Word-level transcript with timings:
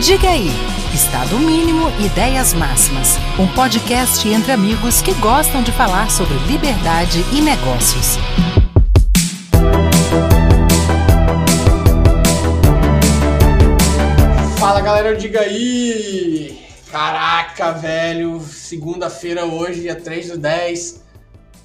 Diga 0.00 0.28
aí, 0.28 0.50
Estado 0.94 1.38
Mínimo 1.38 1.88
Ideias 1.98 2.52
Máximas, 2.52 3.16
um 3.38 3.46
podcast 3.54 4.28
entre 4.28 4.52
amigos 4.52 5.00
que 5.00 5.14
gostam 5.14 5.62
de 5.62 5.72
falar 5.72 6.10
sobre 6.10 6.36
liberdade 6.46 7.24
e 7.32 7.40
negócios. 7.40 8.18
Fala 14.58 14.82
galera, 14.82 15.16
diga 15.16 15.40
aí! 15.40 16.68
Caraca, 16.92 17.72
velho, 17.72 18.38
segunda-feira 18.40 19.46
hoje, 19.46 19.80
dia 19.80 19.96
3 19.96 20.28
do 20.32 20.38
10. 20.38 21.05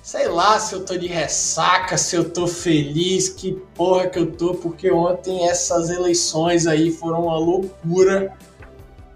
Sei 0.02 0.27
lá 0.27 0.59
se 0.59 0.73
eu 0.73 0.83
tô 0.83 0.97
de 0.97 1.05
ressaca, 1.05 1.95
se 1.95 2.15
eu 2.15 2.27
tô 2.27 2.47
feliz, 2.47 3.29
que 3.29 3.54
porra 3.75 4.07
que 4.07 4.18
eu 4.18 4.31
tô, 4.31 4.55
porque 4.55 4.91
ontem 4.91 5.47
essas 5.47 5.92
eleições 5.92 6.65
aí 6.65 6.89
foram 6.89 7.25
uma 7.25 7.37
loucura. 7.37 8.33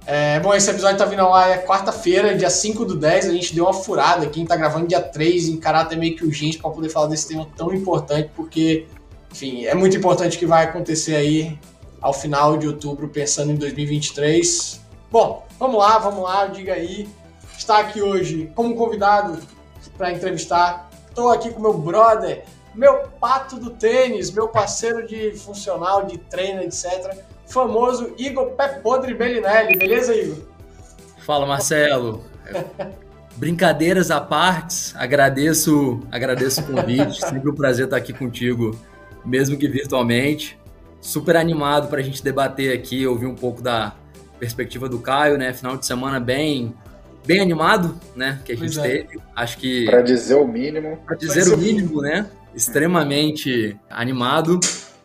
É, 0.05 0.39
bom, 0.39 0.53
esse 0.53 0.69
episódio 0.69 0.99
tá 0.99 1.05
vindo 1.05 1.27
lá 1.27 1.49
é 1.49 1.57
quarta-feira, 1.57 2.37
dia 2.37 2.51
5 2.51 2.85
do 2.85 2.95
10, 2.95 3.29
a 3.29 3.31
gente 3.31 3.55
deu 3.55 3.63
uma 3.63 3.73
furada, 3.73 4.27
quem 4.27 4.45
tá 4.45 4.55
gravando 4.55 4.85
dia 4.85 5.01
3 5.01 5.47
em 5.47 5.57
caráter 5.57 5.97
meio 5.97 6.15
que 6.15 6.23
urgente 6.23 6.59
para 6.59 6.69
poder 6.69 6.89
falar 6.89 7.07
desse 7.07 7.27
tema 7.27 7.47
tão 7.57 7.73
importante, 7.73 8.29
porque, 8.35 8.85
enfim, 9.31 9.65
é 9.65 9.73
muito 9.73 9.97
importante 9.97 10.37
o 10.37 10.39
que 10.39 10.45
vai 10.45 10.65
acontecer 10.65 11.15
aí 11.15 11.57
ao 11.99 12.13
final 12.13 12.55
de 12.57 12.67
outubro, 12.67 13.07
pensando 13.09 13.51
em 13.51 13.55
2023. 13.55 14.79
Bom, 15.11 15.47
vamos 15.57 15.79
lá, 15.79 15.97
vamos 15.97 16.21
lá, 16.21 16.45
diga 16.45 16.73
aí. 16.73 17.09
Está 17.57 17.79
aqui 17.79 18.03
hoje 18.03 18.51
como 18.53 18.75
convidado 18.75 19.39
para 19.97 20.11
entrevistar. 20.11 20.89
Estou 21.07 21.29
aqui 21.29 21.51
com 21.51 21.61
meu 21.61 21.73
brother, 21.73 22.43
meu 22.73 23.07
pato 23.19 23.57
do 23.57 23.69
tênis, 23.69 24.31
meu 24.31 24.47
parceiro 24.47 25.07
de 25.07 25.31
funcional, 25.31 26.05
de 26.05 26.17
treino, 26.17 26.61
etc. 26.61 27.17
Famoso 27.47 28.13
Igor 28.17 28.51
Pé 28.51 28.67
Podre 28.67 29.13
Bellinelli. 29.13 29.77
Beleza, 29.77 30.13
Igor? 30.13 30.37
Fala, 31.19 31.45
Marcelo. 31.45 32.23
Brincadeiras 33.37 34.11
à 34.11 34.21
parte, 34.21 34.93
agradeço, 34.95 35.99
agradeço 36.09 36.61
o 36.61 36.63
convite. 36.65 37.19
Sempre 37.19 37.49
um 37.49 37.55
prazer 37.55 37.85
estar 37.85 37.97
aqui 37.97 38.13
contigo, 38.13 38.79
mesmo 39.25 39.57
que 39.57 39.67
virtualmente. 39.67 40.57
Super 41.01 41.35
animado 41.35 41.87
para 41.89 41.99
a 41.99 42.03
gente 42.03 42.23
debater 42.23 42.73
aqui, 42.73 43.05
ouvir 43.05 43.25
um 43.25 43.35
pouco 43.35 43.61
da 43.61 43.93
perspectiva 44.39 44.87
do 44.87 44.99
Caio, 44.99 45.37
né? 45.37 45.53
Final 45.53 45.77
de 45.77 45.85
semana 45.85 46.19
bem 46.19 46.73
bem 47.25 47.41
animado, 47.41 47.99
né? 48.15 48.39
Que 48.45 48.53
a 48.53 48.57
gente 48.57 48.79
é. 48.79 48.81
teve. 48.81 49.19
Acho 49.35 49.57
que. 49.57 49.85
Para 49.85 50.01
dizer 50.01 50.35
o 50.35 50.47
mínimo. 50.47 50.97
Para 51.05 51.15
dizer 51.15 51.53
o 51.53 51.57
mínimo, 51.57 52.01
né? 52.01 52.27
Extremamente 52.53 53.77
animado. 53.89 54.59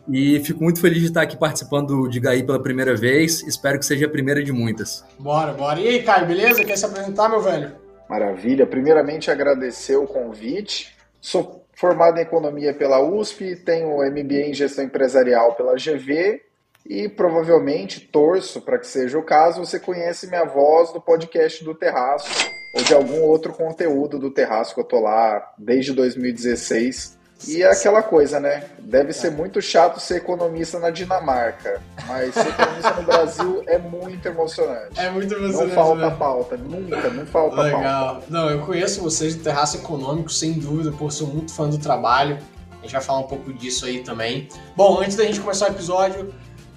E 0.09 0.39
fico 0.39 0.63
muito 0.63 0.81
feliz 0.81 0.99
de 0.99 1.07
estar 1.07 1.21
aqui 1.21 1.37
participando 1.37 2.07
de 2.09 2.19
Gaí 2.19 2.43
pela 2.43 2.61
primeira 2.61 2.95
vez. 2.95 3.43
Espero 3.43 3.77
que 3.77 3.85
seja 3.85 4.05
a 4.05 4.09
primeira 4.09 4.43
de 4.43 4.51
muitas. 4.51 5.05
Bora, 5.19 5.53
bora. 5.53 5.79
E 5.79 5.87
aí, 5.87 6.03
Caio, 6.03 6.27
beleza? 6.27 6.63
Quer 6.63 6.77
se 6.77 6.85
apresentar, 6.85 7.29
meu 7.29 7.41
velho? 7.41 7.73
Maravilha. 8.09 8.65
Primeiramente, 8.65 9.29
agradecer 9.29 9.95
o 9.95 10.07
convite. 10.07 10.95
Sou 11.19 11.65
formado 11.73 12.17
em 12.17 12.21
economia 12.21 12.73
pela 12.73 13.01
USP, 13.01 13.55
tenho 13.55 13.97
MBA 13.97 14.49
em 14.49 14.53
gestão 14.53 14.83
empresarial 14.83 15.55
pela 15.55 15.75
GV 15.75 16.41
e 16.85 17.07
provavelmente 17.07 17.99
torço 17.99 18.61
para 18.61 18.77
que 18.77 18.87
seja 18.87 19.17
o 19.17 19.23
caso. 19.23 19.63
Você 19.63 19.79
conhece 19.79 20.27
minha 20.27 20.45
voz 20.45 20.91
do 20.91 21.01
podcast 21.01 21.63
do 21.63 21.75
Terraço 21.75 22.51
ou 22.73 22.83
de 22.83 22.93
algum 22.93 23.21
outro 23.21 23.53
conteúdo 23.53 24.17
do 24.17 24.31
Terraço 24.31 24.73
que 24.73 24.79
eu 24.79 24.85
tô 24.85 24.99
lá 24.99 25.53
desde 25.57 25.93
2016. 25.93 27.19
E 27.47 27.63
é 27.63 27.71
aquela 27.71 28.03
coisa, 28.03 28.39
né? 28.39 28.65
Deve 28.79 29.13
ser 29.13 29.31
muito 29.31 29.61
chato 29.61 29.99
ser 29.99 30.17
economista 30.17 30.79
na 30.79 30.91
Dinamarca, 30.91 31.81
mas 32.07 32.33
ser 32.35 32.49
economista 32.49 32.93
no 32.93 33.03
Brasil 33.03 33.63
é 33.65 33.77
muito 33.79 34.27
emocionante. 34.27 34.99
É 34.99 35.09
muito 35.09 35.33
emocionante. 35.33 35.67
Não 35.69 35.83
falta 35.83 36.09
né? 36.09 36.15
pauta, 36.17 36.57
nunca, 36.57 37.09
não 37.09 37.25
falta 37.25 37.61
Legal. 37.63 37.81
pauta. 37.81 38.27
Não, 38.29 38.49
eu 38.49 38.59
conheço 38.63 39.01
vocês 39.01 39.35
do 39.35 39.43
Terraço 39.43 39.77
Econômico, 39.77 40.31
sem 40.31 40.53
dúvida, 40.53 40.91
por 40.91 41.11
sou 41.11 41.27
muito 41.27 41.51
fã 41.51 41.67
do 41.67 41.79
trabalho. 41.79 42.37
A 42.79 42.83
gente 42.83 42.93
vai 42.93 43.01
falar 43.01 43.19
um 43.19 43.27
pouco 43.27 43.53
disso 43.53 43.85
aí 43.85 44.03
também. 44.03 44.47
Bom, 44.75 44.99
antes 44.99 45.15
da 45.15 45.23
gente 45.23 45.39
começar 45.39 45.65
o 45.65 45.71
episódio, 45.71 46.33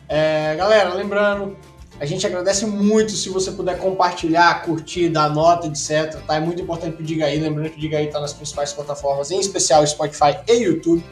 é, 0.08 0.54
galera, 0.56 0.94
lembrando, 0.94 1.56
a 1.98 2.06
gente 2.06 2.26
agradece 2.26 2.66
muito 2.66 3.12
se 3.12 3.28
você 3.28 3.52
puder 3.52 3.78
compartilhar, 3.78 4.62
curtir, 4.64 5.08
dar 5.08 5.32
nota, 5.32 5.66
etc. 5.68 6.20
Tá? 6.26 6.36
É 6.36 6.40
muito 6.40 6.60
importante 6.60 7.00
o 7.00 7.04
Diga 7.04 7.26
aí. 7.26 7.38
Lembrando 7.38 7.70
que 7.70 7.78
o 7.78 7.80
Diga 7.80 7.98
aí 7.98 8.06
está 8.06 8.20
nas 8.20 8.32
principais 8.32 8.72
plataformas, 8.72 9.30
em 9.30 9.38
especial 9.38 9.86
Spotify 9.86 10.38
e 10.48 10.54
YouTube. 10.54 11.04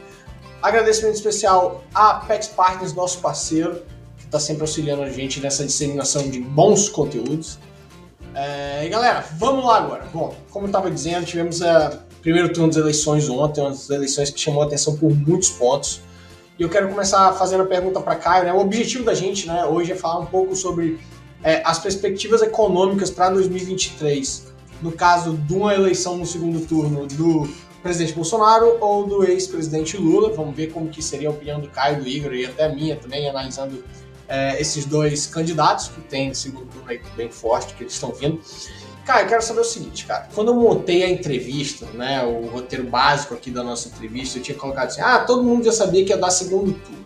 Agradecimento 0.61 1.15
especial 1.15 1.85
a 1.95 2.15
Pet 2.15 2.49
Partners, 2.51 2.93
nosso 2.95 3.19
parceiro, 3.19 3.83
que 4.17 4.25
está 4.25 4.39
sempre 4.41 4.63
auxiliando 4.63 5.03
a 5.03 5.11
gente 5.11 5.41
nessa 5.41 5.65
disseminação 5.65 6.29
de 6.29 6.41
bons 6.41 6.89
conteúdos. 6.89 7.59
É, 8.35 8.85
e 8.85 8.89
galera, 8.89 9.25
vamos 9.39 9.65
lá 9.65 9.79
agora. 9.79 10.05
Bom, 10.13 10.35
como 10.51 10.67
eu 10.67 10.69
estava 10.69 10.91
dizendo, 10.91 11.25
tivemos 11.27 11.61
o 11.61 11.91
primeiro 12.23 12.53
turno 12.53 12.69
das 12.69 12.77
eleições 12.77 13.29
ontem, 13.29 13.61
umas 13.61 13.89
eleições 13.91 14.31
que 14.31 14.41
chamou 14.41 14.63
a 14.63 14.67
atenção 14.67 14.97
por 14.97 15.11
muitos 15.15 15.51
pontos. 15.51 16.01
Eu 16.63 16.69
quero 16.69 16.89
começar 16.89 17.33
fazendo 17.33 17.65
a 17.65 17.67
pergunta 17.67 18.01
para 18.01 18.15
Caio. 18.15 18.45
Né? 18.45 18.53
O 18.53 18.59
objetivo 18.59 19.03
da 19.03 19.15
gente 19.15 19.49
né, 19.49 19.65
hoje 19.65 19.91
é 19.91 19.97
falar 19.97 20.21
um 20.21 20.27
pouco 20.27 20.55
sobre 20.55 21.01
é, 21.43 21.61
as 21.65 21.81
perspectivas 21.81 22.41
econômicas 22.41 23.11
para 23.11 23.31
2023. 23.31 24.47
No 24.81 24.93
caso 24.93 25.37
de 25.37 25.55
uma 25.55 25.75
eleição 25.75 26.17
no 26.17 26.25
segundo 26.25 26.65
turno 26.65 27.05
do 27.09 27.49
presidente 27.83 28.13
Bolsonaro 28.13 28.79
ou 28.81 29.05
do 29.05 29.25
ex-presidente 29.25 29.97
Lula. 29.97 30.33
Vamos 30.33 30.55
ver 30.55 30.69
como 30.73 30.89
que 30.89 31.03
seria 31.03 31.29
a 31.29 31.33
opinião 31.33 31.59
do 31.59 31.69
Caio, 31.69 32.01
do 32.01 32.07
Igor 32.07 32.33
e 32.33 32.47
até 32.47 32.67
a 32.67 32.69
minha 32.69 32.95
também, 32.95 33.29
analisando 33.29 33.83
é, 34.29 34.61
esses 34.61 34.85
dois 34.85 35.27
candidatos 35.27 35.89
que 35.89 36.01
tem 36.03 36.33
segundo 36.33 36.67
turno 36.67 37.01
bem 37.17 37.29
forte 37.29 37.75
que 37.75 37.83
eles 37.83 37.93
estão 37.93 38.13
vindo. 38.13 38.41
Cara, 39.05 39.23
eu 39.23 39.29
quero 39.29 39.43
saber 39.43 39.61
o 39.61 39.65
seguinte, 39.65 40.07
cara. 40.07 40.29
Quando 40.33 40.49
eu 40.49 40.55
montei 40.55 41.03
a 41.03 41.11
entrevista, 41.11 41.87
né, 41.87 42.25
o 42.25 42.47
roteiro 42.47 42.85
básico 42.85 43.35
aqui 43.35 43.51
da 43.51 43.63
nossa 43.63 43.89
entrevista, 43.89 44.39
eu 44.39 44.43
tinha 44.43 44.57
colocado 44.57 44.89
assim: 44.89 45.01
ah, 45.01 45.25
todo 45.25 45.43
mundo 45.43 45.65
já 45.65 45.73
sabia 45.73 46.05
que 46.05 46.11
ia 46.11 46.17
dar 46.17 46.31
segundo 46.31 46.73
turno. 46.73 47.03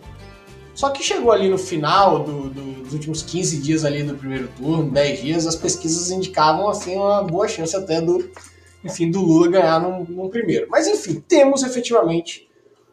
Só 0.75 0.91
que 0.91 1.01
chegou 1.01 1.31
ali 1.31 1.49
no 1.49 1.57
final 1.57 2.23
do, 2.23 2.49
do, 2.51 2.83
dos 2.83 2.93
últimos 2.93 3.23
15 3.23 3.57
dias 3.57 3.83
ali 3.83 4.03
do 4.03 4.13
primeiro 4.13 4.47
turno, 4.55 4.91
10 4.91 5.21
dias, 5.21 5.47
as 5.47 5.55
pesquisas 5.55 6.11
indicavam 6.11 6.69
assim 6.69 6.95
uma 6.95 7.23
boa 7.23 7.47
chance 7.47 7.75
até 7.75 7.99
do, 7.99 8.29
enfim, 8.83 9.09
do 9.09 9.19
Lula 9.19 9.47
ganhar 9.47 9.81
num, 9.81 10.03
num 10.03 10.29
primeiro. 10.29 10.67
Mas 10.69 10.87
enfim, 10.87 11.19
temos 11.27 11.63
efetivamente 11.63 12.47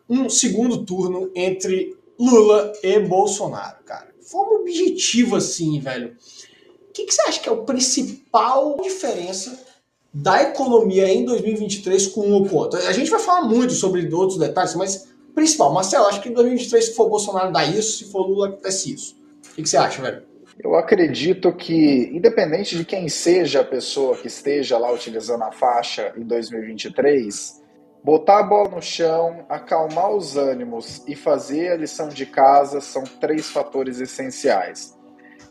um 0.08 0.30
segundo 0.30 0.82
turno 0.86 1.30
entre 1.34 1.94
Lula 2.18 2.72
e 2.82 3.00
Bolsonaro, 3.00 3.84
cara. 3.84 4.08
Foi 4.22 4.40
um 4.40 4.60
objetivo 4.62 5.36
assim, 5.36 5.78
velho 5.78 6.16
que, 6.94 7.04
que 7.04 7.12
você 7.12 7.22
acha 7.22 7.40
que 7.40 7.48
é 7.48 7.52
a 7.52 7.56
principal 7.56 8.80
diferença 8.80 9.58
da 10.12 10.42
economia 10.42 11.12
em 11.12 11.24
2023 11.24 12.06
com 12.06 12.20
um 12.20 12.34
ou 12.34 12.48
com 12.48 12.56
outro? 12.56 12.78
A 12.78 12.92
gente 12.92 13.10
vai 13.10 13.18
falar 13.18 13.42
muito 13.42 13.72
sobre 13.72 14.08
outros 14.14 14.38
detalhes, 14.38 14.76
mas 14.76 15.08
principal, 15.34 15.72
Marcelo, 15.72 16.06
acho 16.06 16.22
que 16.22 16.28
em 16.28 16.32
2023, 16.32 16.84
se 16.84 16.94
for 16.94 17.08
Bolsonaro, 17.08 17.52
dá 17.52 17.64
isso, 17.64 17.98
se 17.98 18.12
for 18.12 18.26
Lula, 18.26 18.48
acontece 18.48 18.94
isso. 18.94 19.16
O 19.50 19.54
que, 19.56 19.62
que 19.62 19.68
você 19.68 19.76
acha, 19.76 20.00
velho? 20.00 20.22
Eu 20.62 20.76
acredito 20.76 21.52
que, 21.52 22.10
independente 22.12 22.78
de 22.78 22.84
quem 22.84 23.08
seja 23.08 23.62
a 23.62 23.64
pessoa 23.64 24.16
que 24.16 24.28
esteja 24.28 24.78
lá 24.78 24.92
utilizando 24.92 25.42
a 25.42 25.50
faixa 25.50 26.12
em 26.16 26.22
2023, 26.22 27.60
botar 28.04 28.38
a 28.38 28.42
bola 28.44 28.68
no 28.68 28.80
chão, 28.80 29.44
acalmar 29.48 30.12
os 30.12 30.36
ânimos 30.36 31.02
e 31.08 31.16
fazer 31.16 31.72
a 31.72 31.76
lição 31.76 32.08
de 32.08 32.24
casa 32.24 32.80
são 32.80 33.02
três 33.02 33.50
fatores 33.50 33.98
essenciais. 33.98 34.96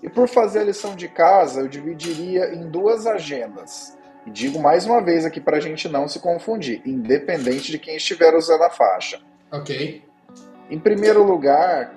E 0.03 0.09
por 0.09 0.27
fazer 0.27 0.59
a 0.59 0.63
lição 0.65 0.95
de 0.95 1.07
casa, 1.07 1.61
eu 1.61 1.67
dividiria 1.67 2.53
em 2.53 2.69
duas 2.69 3.07
agendas. 3.07 3.97
E 4.27 4.29
digo 4.29 4.59
mais 4.59 4.85
uma 4.85 5.01
vez 5.01 5.25
aqui 5.25 5.39
para 5.39 5.57
a 5.57 5.59
gente 5.61 5.87
não 5.87 6.07
se 6.09 6.19
confundir, 6.19 6.81
independente 6.85 7.71
de 7.71 7.79
quem 7.79 7.95
estiver 7.95 8.35
usando 8.35 8.63
a 8.63 8.69
faixa. 8.69 9.21
Ok. 9.49 10.03
Em 10.69 10.79
primeiro 10.79 11.23
lugar, 11.23 11.93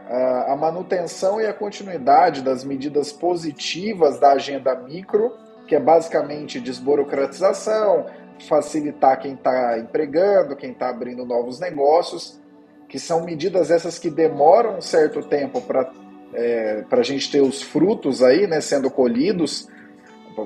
a 0.47 0.57
manutenção 0.57 1.41
e 1.41 1.47
a 1.47 1.53
continuidade 1.53 2.43
das 2.43 2.65
medidas 2.65 3.13
positivas 3.13 4.19
da 4.21 4.33
agenda 4.33 4.75
micro, 4.75 5.33
que 5.67 5.75
é 5.75 5.81
basicamente 5.81 6.61
desburocratização, 6.61 8.07
facilitar 8.49 9.19
quem 9.19 9.35
está 9.35 9.79
empregando, 9.79 10.55
quem 10.55 10.73
está 10.73 10.91
abrindo 10.91 11.25
novos 11.25 11.59
negócios, 11.59 12.41
que 12.89 12.99
são 12.99 13.25
medidas 13.25 13.71
essas 13.71 13.99
que 13.99 14.11
demoram 14.11 14.79
um 14.79 14.81
certo 14.81 15.23
tempo 15.23 15.61
para 15.61 15.91
é, 16.37 16.85
para 16.89 17.01
a 17.01 17.03
gente 17.03 17.31
ter 17.31 17.41
os 17.41 17.63
frutos 17.63 18.23
aí, 18.23 18.47
né, 18.47 18.61
sendo 18.61 18.91
colhidos, 18.91 19.69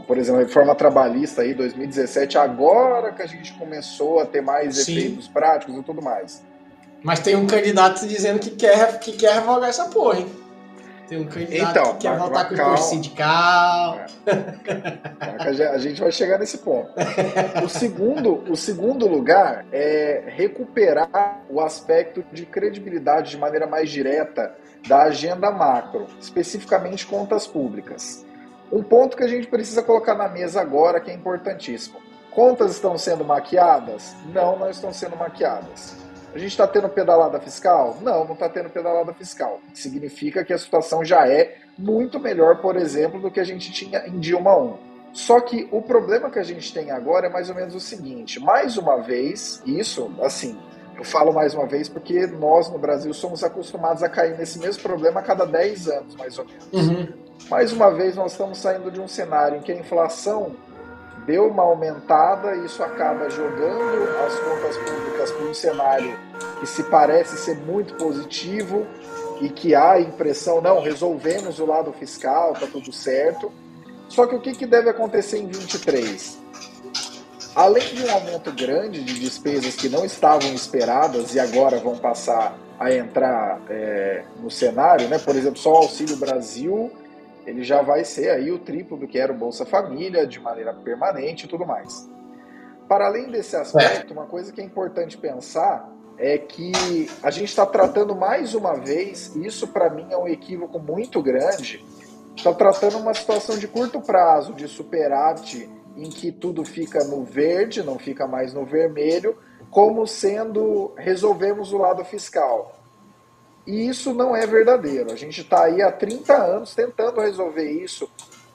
por 0.06 0.16
exemplo, 0.16 0.40
a 0.40 0.44
reforma 0.44 0.72
trabalhista 0.74 1.42
aí, 1.42 1.52
2017, 1.52 2.38
agora 2.38 3.12
que 3.12 3.22
a 3.22 3.26
gente 3.26 3.52
começou 3.54 4.20
a 4.20 4.26
ter 4.26 4.40
mais 4.40 4.76
Sim. 4.76 4.96
efeitos 4.96 5.26
práticos 5.26 5.76
e 5.76 5.82
tudo 5.82 6.00
mais. 6.00 6.42
Mas 7.02 7.18
tem 7.18 7.34
um 7.34 7.46
candidato 7.46 8.06
dizendo 8.06 8.38
que 8.38 8.50
quer, 8.50 9.00
que 9.00 9.12
quer 9.12 9.34
revogar 9.34 9.68
essa 9.68 9.86
porra, 9.86 10.20
hein? 10.20 10.28
Tem 11.08 11.18
um 11.18 11.26
candidato 11.26 11.70
então, 11.70 11.92
que 11.94 12.06
quer 12.06 12.16
voltar 12.16 12.44
com 12.44 12.54
o 12.54 12.76
sindical. 12.76 13.98
É. 14.26 15.70
A 15.72 15.78
gente 15.78 16.00
vai 16.00 16.12
chegar 16.12 16.38
nesse 16.38 16.58
ponto. 16.58 16.92
O 17.64 17.68
segundo, 17.68 18.44
o 18.48 18.54
segundo 18.54 19.08
lugar 19.08 19.66
é 19.72 20.22
recuperar 20.28 21.42
o 21.50 21.60
aspecto 21.60 22.24
de 22.32 22.46
credibilidade 22.46 23.32
de 23.32 23.38
maneira 23.38 23.66
mais 23.66 23.90
direta 23.90 24.54
da 24.86 25.02
agenda 25.02 25.50
macro, 25.50 26.06
especificamente 26.20 27.06
contas 27.06 27.46
públicas. 27.46 28.24
Um 28.72 28.82
ponto 28.82 29.16
que 29.16 29.24
a 29.24 29.28
gente 29.28 29.48
precisa 29.48 29.82
colocar 29.82 30.14
na 30.14 30.28
mesa 30.28 30.60
agora 30.60 31.00
que 31.00 31.10
é 31.10 31.14
importantíssimo. 31.14 31.98
Contas 32.30 32.72
estão 32.72 32.96
sendo 32.96 33.24
maquiadas? 33.24 34.14
Não, 34.32 34.56
não 34.56 34.70
estão 34.70 34.92
sendo 34.92 35.16
maquiadas. 35.16 35.96
A 36.32 36.38
gente 36.38 36.52
está 36.52 36.66
tendo 36.66 36.88
pedalada 36.88 37.40
fiscal? 37.40 37.98
Não, 38.00 38.24
não 38.24 38.34
está 38.34 38.48
tendo 38.48 38.70
pedalada 38.70 39.12
fiscal. 39.12 39.60
Significa 39.74 40.44
que 40.44 40.52
a 40.52 40.58
situação 40.58 41.04
já 41.04 41.26
é 41.26 41.56
muito 41.76 42.20
melhor, 42.20 42.60
por 42.60 42.76
exemplo, 42.76 43.20
do 43.20 43.30
que 43.30 43.40
a 43.40 43.44
gente 43.44 43.72
tinha 43.72 44.06
em 44.06 44.20
Dilma 44.20 44.56
1. 44.56 44.90
Só 45.12 45.40
que 45.40 45.68
o 45.72 45.82
problema 45.82 46.30
que 46.30 46.38
a 46.38 46.44
gente 46.44 46.72
tem 46.72 46.92
agora 46.92 47.26
é 47.26 47.30
mais 47.30 47.48
ou 47.48 47.56
menos 47.56 47.74
o 47.74 47.80
seguinte: 47.80 48.38
mais 48.38 48.76
uma 48.76 48.98
vez, 48.98 49.60
isso, 49.66 50.12
assim, 50.22 50.56
eu 51.00 51.04
falo 51.04 51.32
mais 51.32 51.54
uma 51.54 51.64
vez 51.64 51.88
porque 51.88 52.26
nós 52.26 52.68
no 52.68 52.78
Brasil 52.78 53.14
somos 53.14 53.42
acostumados 53.42 54.02
a 54.02 54.08
cair 54.08 54.36
nesse 54.36 54.58
mesmo 54.58 54.82
problema 54.82 55.20
a 55.20 55.22
cada 55.22 55.46
10 55.46 55.88
anos, 55.88 56.14
mais 56.14 56.38
ou 56.38 56.44
menos. 56.44 56.66
Uhum. 56.70 57.08
Mais 57.48 57.72
uma 57.72 57.90
vez, 57.90 58.16
nós 58.16 58.32
estamos 58.32 58.58
saindo 58.58 58.90
de 58.90 59.00
um 59.00 59.08
cenário 59.08 59.56
em 59.56 59.62
que 59.62 59.72
a 59.72 59.74
inflação 59.74 60.54
deu 61.24 61.48
uma 61.48 61.62
aumentada 61.62 62.54
e 62.54 62.66
isso 62.66 62.82
acaba 62.82 63.30
jogando 63.30 64.08
as 64.26 64.38
contas 64.40 64.76
públicas 64.76 65.30
para 65.30 65.46
um 65.46 65.54
cenário 65.54 66.18
que 66.60 66.66
se 66.66 66.82
parece 66.82 67.38
ser 67.38 67.56
muito 67.56 67.94
positivo 67.94 68.86
e 69.40 69.48
que 69.48 69.74
há 69.74 69.92
a 69.92 70.00
impressão, 70.02 70.60
não, 70.60 70.82
resolvemos 70.82 71.58
o 71.58 71.64
lado 71.64 71.94
fiscal, 71.94 72.52
está 72.52 72.66
tudo 72.66 72.92
certo. 72.92 73.50
Só 74.06 74.26
que 74.26 74.34
o 74.34 74.40
que, 74.40 74.52
que 74.52 74.66
deve 74.66 74.90
acontecer 74.90 75.38
em 75.38 75.46
23? 75.46 76.38
Além 77.60 77.94
de 77.94 78.02
um 78.06 78.10
aumento 78.10 78.50
grande 78.52 79.04
de 79.04 79.20
despesas 79.20 79.76
que 79.76 79.86
não 79.86 80.02
estavam 80.02 80.50
esperadas 80.54 81.34
e 81.34 81.38
agora 81.38 81.76
vão 81.76 81.94
passar 81.94 82.56
a 82.78 82.90
entrar 82.90 83.60
é, 83.68 84.24
no 84.42 84.50
cenário, 84.50 85.06
né? 85.08 85.18
por 85.18 85.36
exemplo, 85.36 85.58
só 85.58 85.74
o 85.74 85.76
Auxílio 85.76 86.16
Brasil 86.16 86.90
ele 87.44 87.62
já 87.62 87.82
vai 87.82 88.02
ser 88.02 88.30
aí 88.30 88.50
o 88.50 88.58
triplo 88.58 88.96
do 88.96 89.06
que 89.06 89.18
era 89.18 89.30
o 89.30 89.36
Bolsa 89.36 89.66
Família, 89.66 90.26
de 90.26 90.40
maneira 90.40 90.72
permanente 90.72 91.44
e 91.44 91.48
tudo 91.50 91.66
mais. 91.66 92.08
Para 92.88 93.08
além 93.08 93.30
desse 93.30 93.54
aspecto, 93.54 94.14
uma 94.14 94.24
coisa 94.24 94.50
que 94.50 94.62
é 94.62 94.64
importante 94.64 95.18
pensar 95.18 95.86
é 96.16 96.38
que 96.38 97.10
a 97.22 97.30
gente 97.30 97.50
está 97.50 97.66
tratando 97.66 98.16
mais 98.16 98.54
uma 98.54 98.72
vez, 98.72 99.36
isso 99.36 99.68
para 99.68 99.90
mim 99.90 100.06
é 100.08 100.16
um 100.16 100.26
equívoco 100.26 100.78
muito 100.78 101.22
grande, 101.22 101.84
está 102.34 102.54
tratando 102.54 102.96
uma 102.96 103.12
situação 103.12 103.58
de 103.58 103.68
curto 103.68 104.00
prazo, 104.00 104.54
de 104.54 104.66
superávit, 104.66 105.68
em 105.96 106.08
que 106.08 106.32
tudo 106.32 106.64
fica 106.64 107.04
no 107.04 107.24
verde, 107.24 107.82
não 107.82 107.98
fica 107.98 108.26
mais 108.26 108.52
no 108.54 108.64
vermelho, 108.64 109.36
como 109.70 110.06
sendo 110.06 110.92
resolvemos 110.96 111.72
o 111.72 111.78
lado 111.78 112.04
fiscal. 112.04 112.80
E 113.66 113.88
isso 113.88 114.12
não 114.14 114.34
é 114.34 114.46
verdadeiro. 114.46 115.12
A 115.12 115.16
gente 115.16 115.42
está 115.42 115.64
aí 115.64 115.82
há 115.82 115.92
30 115.92 116.34
anos 116.34 116.74
tentando 116.74 117.20
resolver 117.20 117.70
isso. 117.70 118.10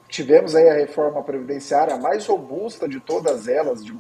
Tivemos 0.10 0.56
aí 0.56 0.70
a 0.70 0.74
reforma 0.74 1.24
previdenciária 1.24 1.98
mais 1.98 2.26
robusta 2.26 2.88
de 2.88 3.00
todas 3.00 3.48
elas, 3.48 3.84
de, 3.84 3.98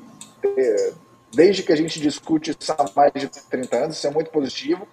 desde 1.34 1.64
que 1.64 1.72
a 1.72 1.76
gente 1.76 2.00
discute 2.00 2.52
isso 2.52 2.72
há 2.72 2.86
mais 2.96 3.14
de 3.14 3.28
30 3.28 3.78
anos, 3.78 3.98
isso 3.98 4.08
é 4.08 4.12
muito 4.12 4.31
positivo. 4.31 4.88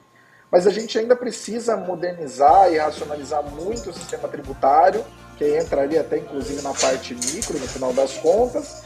Mas 0.50 0.66
a 0.66 0.70
gente 0.70 0.98
ainda 0.98 1.16
precisa 1.16 1.76
modernizar 1.76 2.70
e 2.72 2.76
racionalizar 2.76 3.42
muito 3.42 3.90
o 3.90 3.92
sistema 3.92 4.28
tributário, 4.28 5.04
que 5.36 5.58
entraria 5.58 6.00
até 6.00 6.18
inclusive 6.18 6.62
na 6.62 6.72
parte 6.72 7.14
micro, 7.14 7.58
no 7.58 7.66
final 7.66 7.92
das 7.92 8.14
contas. 8.14 8.82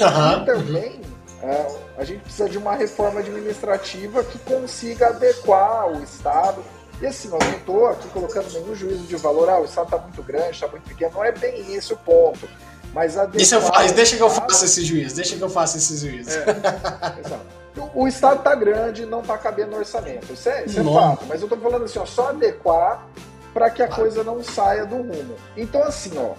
Uhum. 0.00 0.42
E 0.42 0.46
também 0.46 1.00
é, 1.42 1.66
a 1.98 2.04
gente 2.04 2.20
precisa 2.20 2.48
de 2.48 2.58
uma 2.58 2.74
reforma 2.74 3.20
administrativa 3.20 4.22
que 4.24 4.38
consiga 4.40 5.08
adequar 5.08 5.88
o 5.88 6.02
Estado. 6.02 6.62
E 7.00 7.06
assim, 7.06 7.28
eu 7.28 7.38
não 7.38 7.52
estou 7.52 7.86
aqui 7.86 8.08
colocando 8.08 8.52
nenhum 8.52 8.74
juízo 8.74 9.04
de 9.04 9.16
valor, 9.16 9.48
ah, 9.48 9.58
o 9.58 9.64
Estado 9.64 9.86
está 9.86 9.98
muito 9.98 10.22
grande, 10.22 10.50
está 10.50 10.68
muito 10.68 10.82
pequeno, 10.86 11.12
não 11.14 11.24
é 11.24 11.32
bem 11.32 11.74
esse 11.74 11.92
o 11.94 11.96
ponto. 11.96 12.46
Mas 12.92 13.14
deixa, 13.32 13.56
eu 13.56 13.62
faço, 13.62 13.94
deixa 13.94 14.16
que 14.16 14.22
eu 14.22 14.28
faça 14.28 14.64
esse 14.64 14.84
juízo, 14.84 15.14
deixa 15.14 15.36
que 15.36 15.42
eu 15.42 15.48
faça 15.48 15.78
esse 15.78 15.96
juízo. 15.96 16.30
É, 16.30 17.80
o, 17.94 18.02
o 18.02 18.08
Estado 18.08 18.38
está 18.38 18.54
grande, 18.54 19.06
não 19.06 19.20
está 19.20 19.38
cabendo 19.38 19.70
no 19.70 19.78
orçamento. 19.78 20.32
Isso 20.32 20.48
é, 20.48 20.64
isso 20.64 20.80
é 20.80 20.84
fato. 20.84 21.24
Mas 21.26 21.40
eu 21.40 21.46
estou 21.46 21.58
falando 21.58 21.84
assim, 21.84 21.98
ó, 22.00 22.04
só 22.04 22.30
adequar 22.30 23.06
para 23.52 23.70
que 23.70 23.82
a 23.82 23.88
coisa 23.88 24.22
não 24.24 24.42
saia 24.42 24.86
do 24.86 24.96
rumo. 24.96 25.34
Então, 25.56 25.82
assim, 25.82 26.16
ó, 26.16 26.34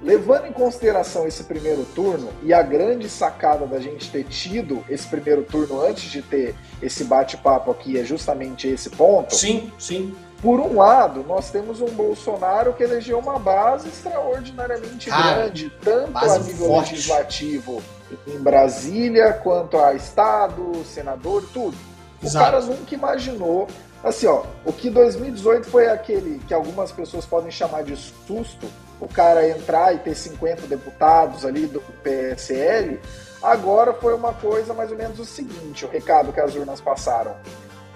Levando 0.00 0.46
em 0.46 0.52
consideração 0.52 1.26
esse 1.26 1.42
primeiro 1.42 1.84
turno 1.84 2.30
e 2.44 2.54
a 2.54 2.62
grande 2.62 3.08
sacada 3.08 3.66
da 3.66 3.80
gente 3.80 4.08
ter 4.10 4.22
tido 4.24 4.84
esse 4.88 5.08
primeiro 5.08 5.42
turno 5.42 5.80
antes 5.84 6.04
de 6.04 6.22
ter 6.22 6.54
esse 6.80 7.02
bate-papo 7.02 7.72
aqui 7.72 7.98
é 7.98 8.04
justamente 8.04 8.68
esse 8.68 8.90
ponto. 8.90 9.34
Sim, 9.34 9.72
sim. 9.76 10.14
Por 10.40 10.60
um 10.60 10.76
lado, 10.76 11.24
nós 11.26 11.50
temos 11.50 11.80
um 11.80 11.88
Bolsonaro 11.88 12.72
que 12.74 12.84
elegeu 12.84 13.18
uma 13.18 13.40
base 13.40 13.88
extraordinariamente 13.88 15.10
Cara, 15.10 15.34
grande, 15.34 15.68
tanto 15.82 16.16
a 16.16 16.38
nível 16.38 16.68
forte. 16.68 16.92
legislativo 16.92 17.82
em 18.24 18.38
Brasília, 18.38 19.32
quanto 19.32 19.78
a 19.78 19.94
Estado, 19.94 20.84
senador, 20.84 21.42
tudo. 21.52 21.76
Exato. 22.22 22.36
O 22.36 22.50
cara 22.52 22.60
nunca 22.64 22.94
imaginou. 22.94 23.66
Assim, 24.02 24.26
ó, 24.26 24.44
o 24.64 24.72
que 24.72 24.88
2018 24.88 25.68
foi 25.68 25.88
aquele 25.88 26.38
que 26.46 26.54
algumas 26.54 26.92
pessoas 26.92 27.26
podem 27.26 27.50
chamar 27.50 27.82
de 27.82 27.96
susto, 27.96 28.66
o 29.00 29.08
cara 29.08 29.48
entrar 29.48 29.94
e 29.94 29.98
ter 29.98 30.14
50 30.14 30.66
deputados 30.66 31.44
ali 31.44 31.66
do 31.66 31.80
PSL, 32.02 33.00
agora 33.42 33.92
foi 33.92 34.14
uma 34.14 34.32
coisa 34.32 34.72
mais 34.72 34.90
ou 34.90 34.96
menos 34.96 35.18
o 35.18 35.24
seguinte: 35.24 35.84
o 35.84 35.88
recado 35.88 36.32
que 36.32 36.40
as 36.40 36.54
urnas 36.54 36.80
passaram. 36.80 37.34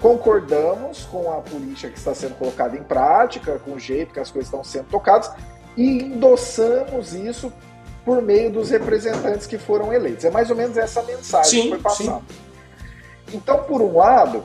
Concordamos 0.01 1.05
com 1.05 1.33
a 1.33 1.37
política 1.37 1.89
que 1.89 1.99
está 1.99 2.13
sendo 2.13 2.35
colocada 2.35 2.77
em 2.77 2.83
prática, 2.83 3.61
com 3.61 3.75
o 3.75 3.79
jeito 3.79 4.13
que 4.13 4.19
as 4.19 4.33
coisas 4.33 4.49
estão 4.49 4.65
sendo 4.65 4.87
tocadas, 4.89 5.31
e 5.77 6.03
endossamos 6.03 7.15
isso 7.15 7.53
por 8.05 8.21
meio 8.21 8.51
dos 8.51 8.71
representantes 8.71 9.47
que 9.47 9.59
foram 9.59 9.93
eleitos. 9.93 10.25
É 10.25 10.31
mais 10.31 10.51
ou 10.51 10.57
menos 10.57 10.77
essa 10.77 11.03
mensagem 11.03 11.51
sim, 11.51 11.63
que 11.63 11.69
foi 11.69 11.79
passada. 11.79 12.23
Então, 13.33 13.63
por 13.63 13.81
um 13.81 13.97
lado, 13.97 14.43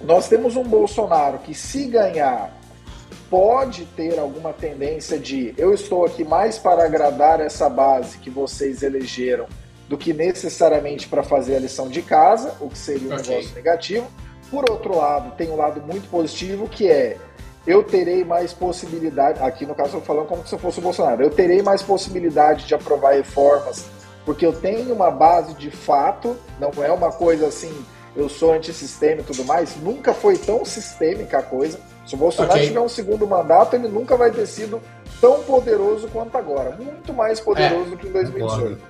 nós 0.00 0.28
temos 0.28 0.56
um 0.56 0.64
Bolsonaro 0.64 1.38
que, 1.38 1.54
se 1.54 1.86
ganhar 1.86 2.52
pode 3.30 3.84
ter 3.96 4.18
alguma 4.18 4.52
tendência 4.52 5.18
de 5.18 5.52
eu 5.58 5.74
estou 5.74 6.04
aqui 6.04 6.24
mais 6.24 6.58
para 6.58 6.84
agradar 6.84 7.40
essa 7.40 7.68
base 7.68 8.18
que 8.18 8.30
vocês 8.30 8.82
elegeram 8.82 9.46
do 9.88 9.96
que 9.96 10.12
necessariamente 10.12 11.08
para 11.08 11.22
fazer 11.22 11.56
a 11.56 11.60
lição 11.60 11.88
de 11.88 12.02
casa, 12.02 12.54
o 12.60 12.68
que 12.68 12.78
seria 12.78 13.10
um 13.10 13.16
okay. 13.16 13.36
negócio 13.36 13.54
negativo. 13.54 14.06
Por 14.50 14.68
outro 14.70 14.96
lado, 14.96 15.34
tem 15.36 15.50
um 15.50 15.56
lado 15.56 15.80
muito 15.80 16.08
positivo 16.08 16.68
que 16.68 16.88
é 16.88 17.16
eu 17.66 17.82
terei 17.82 18.24
mais 18.24 18.52
possibilidade, 18.52 19.42
aqui 19.42 19.66
no 19.66 19.74
caso 19.74 19.94
eu 19.94 19.98
estou 19.98 20.02
falando 20.02 20.28
como 20.28 20.46
se 20.46 20.54
eu 20.54 20.58
fosse 20.58 20.78
o 20.78 20.82
Bolsonaro, 20.82 21.22
eu 21.22 21.30
terei 21.30 21.62
mais 21.62 21.82
possibilidade 21.82 22.64
de 22.64 22.74
aprovar 22.74 23.14
reformas, 23.14 23.86
porque 24.24 24.46
eu 24.46 24.52
tenho 24.52 24.94
uma 24.94 25.10
base 25.10 25.52
de 25.54 25.68
fato, 25.70 26.36
não 26.60 26.70
é 26.82 26.92
uma 26.92 27.10
coisa 27.10 27.48
assim, 27.48 27.74
eu 28.16 28.28
sou 28.28 28.52
antissistema 28.52 29.20
e 29.20 29.24
tudo 29.24 29.44
mais, 29.44 29.76
nunca 29.76 30.14
foi 30.14 30.38
tão 30.38 30.64
sistêmica 30.64 31.38
a 31.38 31.42
coisa 31.42 31.78
se 32.06 32.14
o 32.14 32.18
Bolsonaro 32.18 32.54
okay. 32.54 32.68
tiver 32.68 32.80
um 32.80 32.88
segundo 32.88 33.26
mandato, 33.26 33.74
ele 33.74 33.88
nunca 33.88 34.16
vai 34.16 34.30
ter 34.30 34.46
sido 34.46 34.80
tão 35.20 35.42
poderoso 35.42 36.06
quanto 36.08 36.38
agora. 36.38 36.76
Muito 36.76 37.12
mais 37.12 37.40
poderoso 37.40 37.88
é, 37.88 37.90
do 37.90 37.96
que 37.96 38.06
em 38.06 38.12
2018. 38.12 38.80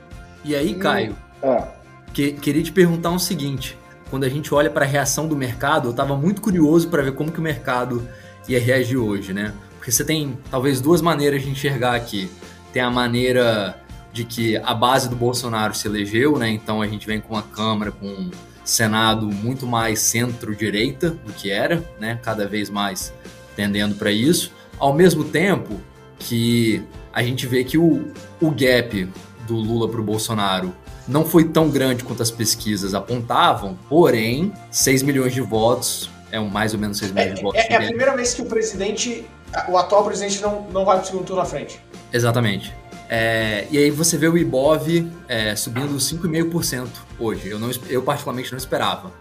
E 0.45 0.54
aí, 0.54 0.75
Caio, 0.75 1.16
ah. 1.42 1.68
que, 2.12 2.33
queria 2.33 2.62
te 2.62 2.71
perguntar 2.71 3.11
o 3.11 3.14
um 3.14 3.18
seguinte. 3.18 3.76
Quando 4.11 4.25
a 4.25 4.28
gente 4.28 4.54
olha 4.54 4.71
para 4.71 4.85
a 4.85 4.88
reação 4.88 5.26
do 5.26 5.35
mercado, 5.35 5.88
eu 5.88 5.90
estava 5.92 6.14
muito 6.14 6.42
curioso 6.42 6.88
para 6.88 7.02
ver 7.02 7.14
como 7.14 7.33
que 7.33 7.38
o 7.38 7.42
mercado 7.42 8.06
ia 8.47 8.61
reagir 8.61 8.99
hoje, 8.99 9.33
né? 9.33 9.54
Porque 9.78 9.90
você 9.90 10.04
tem 10.04 10.38
talvez 10.50 10.80
duas 10.80 11.00
maneiras 11.00 11.42
de 11.42 11.49
enxergar 11.49 11.95
aqui. 11.95 12.30
Tem 12.71 12.83
a 12.83 12.90
maneira 12.90 13.80
de 14.12 14.25
que 14.25 14.59
a 14.59 14.75
base 14.75 15.09
do 15.09 15.16
Bolsonaro 15.16 15.75
se 15.75 15.88
elegeu, 15.88 16.37
né? 16.38 16.50
Então 16.50 16.83
a 16.83 16.87
gente 16.87 17.06
vem 17.06 17.18
com 17.18 17.35
uma 17.35 17.42
Câmara 17.42 17.90
com 17.90 18.30
Senado 18.66 19.28
muito 19.28 19.64
mais 19.64 20.00
centro-direita 20.00 21.11
do 21.11 21.32
que 21.32 21.50
era, 21.50 21.82
né? 22.00 22.18
Cada 22.20 22.49
vez 22.49 22.68
mais 22.68 23.14
tendendo 23.54 23.94
para 23.94 24.11
isso. 24.11 24.52
Ao 24.76 24.92
mesmo 24.92 25.23
tempo 25.23 25.80
que 26.18 26.82
a 27.12 27.23
gente 27.23 27.46
vê 27.46 27.62
que 27.62 27.78
o, 27.78 28.12
o 28.40 28.50
gap 28.50 29.08
do 29.46 29.54
Lula 29.54 29.88
para 29.88 30.00
o 30.00 30.04
Bolsonaro 30.04 30.75
não 31.06 31.25
foi 31.25 31.44
tão 31.44 31.70
grande 31.70 32.02
quanto 32.02 32.23
as 32.23 32.30
pesquisas 32.30 32.92
apontavam, 32.92 33.78
porém, 33.88 34.52
6 34.73 35.04
milhões 35.04 35.32
de 35.32 35.40
votos 35.40 36.11
é 36.32 36.40
um, 36.40 36.49
mais 36.49 36.75
ou 36.75 36.80
menos 36.80 36.99
6 36.99 37.12
milhões 37.12 37.30
é, 37.30 37.35
de 37.35 37.42
votos. 37.42 37.61
É, 37.61 37.73
é 37.73 37.76
a 37.76 37.87
primeira 37.87 38.16
vez 38.16 38.35
que 38.35 38.42
o 38.42 38.46
presidente, 38.46 39.25
o 39.68 39.78
atual 39.78 40.04
presidente, 40.04 40.42
não, 40.42 40.66
não 40.73 40.85
vai 40.85 40.96
para 40.96 41.04
o 41.04 41.06
segundo 41.06 41.25
turno 41.25 41.40
à 41.40 41.44
frente. 41.44 41.80
Exatamente. 42.12 42.75
É, 43.08 43.68
e 43.70 43.78
aí 43.78 43.90
você 43.92 44.18
vê 44.18 44.26
o 44.26 44.37
Ibov 44.37 45.08
é, 45.28 45.54
subindo 45.54 45.94
5,5% 45.96 47.06
hoje. 47.18 47.49
Eu, 47.49 47.58
não, 47.58 47.70
eu 47.88 48.02
particularmente 48.02 48.50
não 48.50 48.58
esperava. 48.58 49.12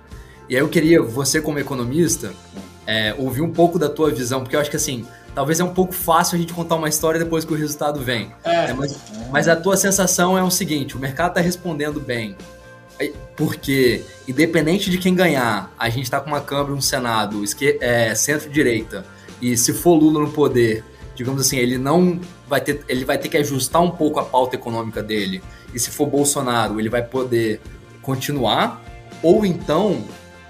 E 0.47 0.55
aí 0.55 0.61
eu 0.61 0.69
queria, 0.69 1.01
você 1.01 1.41
como 1.41 1.57
economista, 1.57 2.33
é, 2.85 3.15
ouvir 3.17 3.41
um 3.41 3.51
pouco 3.51 3.79
da 3.79 3.89
tua 3.89 4.11
visão, 4.11 4.41
porque 4.41 4.55
eu 4.55 4.59
acho 4.59 4.69
que 4.69 4.75
assim, 4.75 5.05
talvez 5.33 5.59
é 5.59 5.63
um 5.63 5.73
pouco 5.73 5.93
fácil 5.93 6.35
a 6.35 6.39
gente 6.39 6.53
contar 6.53 6.75
uma 6.75 6.87
história 6.87 7.19
depois 7.19 7.43
que 7.43 7.53
o 7.53 7.55
resultado 7.55 7.99
vem. 7.99 8.31
É. 8.43 8.67
Né? 8.67 8.73
Mas, 8.73 8.97
mas, 9.31 9.47
a 9.47 9.55
tua 9.55 9.75
sensação 9.75 10.37
é 10.37 10.43
o 10.43 10.51
seguinte: 10.51 10.95
o 10.95 10.99
mercado 10.99 11.29
está 11.29 11.41
respondendo 11.41 11.99
bem. 11.99 12.35
Porque, 13.35 14.05
independente 14.25 14.89
de 14.89 14.97
quem 14.97 15.13
ganhar, 15.13 15.69
a 15.77 15.89
gente 15.89 16.03
está 16.03 16.21
com 16.21 16.29
uma 16.29 16.39
Câmara 16.39 16.73
um 16.73 16.79
Senado 16.79 17.43
é, 17.81 18.15
centro-direita, 18.15 19.05
e 19.41 19.57
se 19.57 19.73
for 19.73 19.95
Lula 19.95 20.21
no 20.21 20.31
poder, 20.31 20.81
digamos 21.13 21.41
assim, 21.41 21.57
ele 21.57 21.77
não 21.77 22.21
vai 22.47 22.61
ter, 22.61 22.85
ele 22.87 23.03
vai 23.03 23.17
ter 23.17 23.27
que 23.27 23.35
ajustar 23.35 23.81
um 23.81 23.91
pouco 23.91 24.17
a 24.17 24.23
pauta 24.23 24.55
econômica 24.55 25.03
dele. 25.03 25.43
E 25.73 25.79
se 25.79 25.89
for 25.89 26.05
Bolsonaro, 26.07 26.79
ele 26.79 26.87
vai 26.87 27.03
poder 27.03 27.59
continuar, 28.05 28.81
ou 29.24 29.45
então 29.45 30.03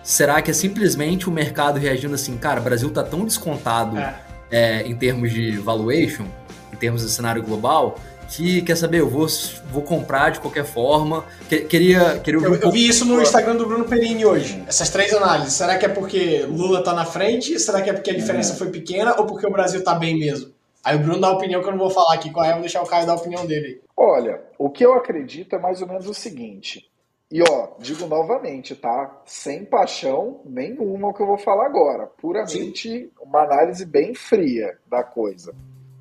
será 0.03 0.41
que 0.41 0.51
é 0.51 0.53
simplesmente 0.53 1.27
o 1.27 1.31
mercado 1.31 1.79
reagindo 1.79 2.13
assim, 2.13 2.37
cara, 2.37 2.59
o 2.59 2.63
Brasil 2.63 2.91
tá 2.91 3.03
tão 3.03 3.25
descontado 3.25 3.97
é. 3.97 4.15
É, 4.51 4.81
em 4.83 4.95
termos 4.95 5.31
de 5.31 5.57
valuation, 5.57 6.25
em 6.71 6.75
termos 6.75 7.01
de 7.01 7.09
cenário 7.09 7.41
global, 7.41 7.97
que 8.29 8.61
quer 8.61 8.75
saber, 8.75 8.99
eu 8.99 9.09
vou, 9.09 9.27
vou 9.71 9.81
comprar 9.81 10.31
de 10.31 10.39
qualquer 10.39 10.65
forma. 10.65 11.25
Queria, 11.47 12.19
queria 12.19 12.41
eu, 12.41 12.51
um 12.51 12.55
eu 12.55 12.71
vi 12.71 12.87
isso 12.87 13.05
no 13.05 13.21
Instagram 13.21 13.55
do 13.55 13.65
Bruno 13.65 13.85
Perini 13.85 14.25
hoje. 14.25 14.63
Essas 14.67 14.89
três 14.89 15.13
análises. 15.13 15.53
Será 15.53 15.77
que 15.77 15.85
é 15.85 15.89
porque 15.89 16.45
Lula 16.47 16.83
tá 16.83 16.93
na 16.93 17.05
frente? 17.05 17.59
Será 17.59 17.81
que 17.81 17.89
é 17.89 17.93
porque 17.93 18.09
a 18.09 18.15
diferença 18.15 18.53
é. 18.53 18.55
foi 18.55 18.69
pequena? 18.69 19.15
Ou 19.17 19.25
porque 19.25 19.45
o 19.45 19.51
Brasil 19.51 19.83
tá 19.83 19.93
bem 19.93 20.17
mesmo? 20.17 20.51
Aí 20.83 20.95
o 20.95 20.99
Bruno 20.99 21.19
dá 21.19 21.27
a 21.27 21.31
opinião 21.31 21.61
que 21.61 21.67
eu 21.67 21.71
não 21.71 21.79
vou 21.79 21.89
falar 21.89 22.13
aqui 22.13 22.29
qual 22.29 22.45
é, 22.45 22.51
vou 22.51 22.61
deixar 22.61 22.81
o 22.81 22.85
Caio 22.85 23.07
dar 23.07 23.13
a 23.13 23.15
opinião 23.15 23.45
dele. 23.45 23.81
Olha, 23.97 24.41
o 24.57 24.69
que 24.69 24.85
eu 24.85 24.93
acredito 24.93 25.55
é 25.55 25.59
mais 25.59 25.81
ou 25.81 25.87
menos 25.87 26.07
o 26.07 26.13
seguinte. 26.13 26.87
E 27.31 27.41
ó, 27.41 27.69
digo 27.79 28.05
novamente, 28.05 28.75
tá? 28.75 29.21
Sem 29.25 29.65
paixão 29.65 30.41
nenhuma 30.45 31.07
o 31.07 31.13
que 31.13 31.21
eu 31.21 31.27
vou 31.27 31.37
falar 31.37 31.65
agora. 31.65 32.05
Puramente 32.05 32.89
Sim. 32.89 33.11
uma 33.19 33.41
análise 33.41 33.83
bem 33.83 34.13
fria 34.13 34.77
da 34.87 35.03
coisa. 35.03 35.53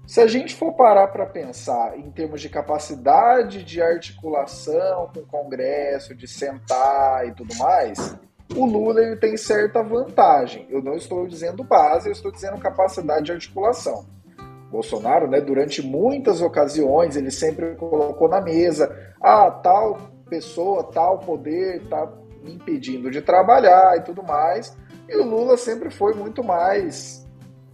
Se 0.07 0.21
a 0.21 0.27
gente 0.27 0.55
for 0.55 0.75
parar 0.75 1.09
para 1.09 1.25
pensar 1.25 1.99
em 1.99 2.11
termos 2.11 2.43
de 2.43 2.51
capacidade 2.51 3.65
de 3.65 3.81
articulação 3.81 5.11
com 5.15 5.21
o 5.21 5.27
Congresso, 5.27 6.15
de 6.15 6.29
sentar 6.29 7.27
e 7.27 7.33
tudo 7.33 7.55
mais, 7.57 8.15
o 8.55 8.67
Lula 8.67 9.01
ele 9.01 9.17
tem 9.17 9.35
certa 9.39 9.83
vantagem. 9.83 10.67
Eu 10.69 10.83
não 10.83 10.95
estou 10.95 11.27
dizendo 11.27 11.65
base, 11.65 12.07
eu 12.07 12.13
estou 12.13 12.31
dizendo 12.31 12.59
capacidade 12.59 13.25
de 13.25 13.33
articulação. 13.33 14.05
Bolsonaro, 14.71 15.27
né, 15.27 15.41
durante 15.41 15.81
muitas 15.81 16.43
ocasiões, 16.43 17.17
ele 17.17 17.31
sempre 17.31 17.75
colocou 17.77 18.29
na 18.29 18.43
mesa, 18.43 19.15
ah, 19.23 19.51
tal 19.51 20.14
pessoa, 20.25 20.85
tal 20.85 21.19
poder 21.19 21.83
está 21.83 22.11
me 22.43 22.55
impedindo 22.55 23.11
de 23.11 23.23
trabalhar 23.23 23.97
e 23.97 24.03
tudo 24.03 24.23
mais. 24.23 24.77
E 25.09 25.17
o 25.17 25.25
Lula 25.25 25.57
sempre 25.57 25.91
foi 25.91 26.15
muito 26.15 26.43
mais. 26.43 27.25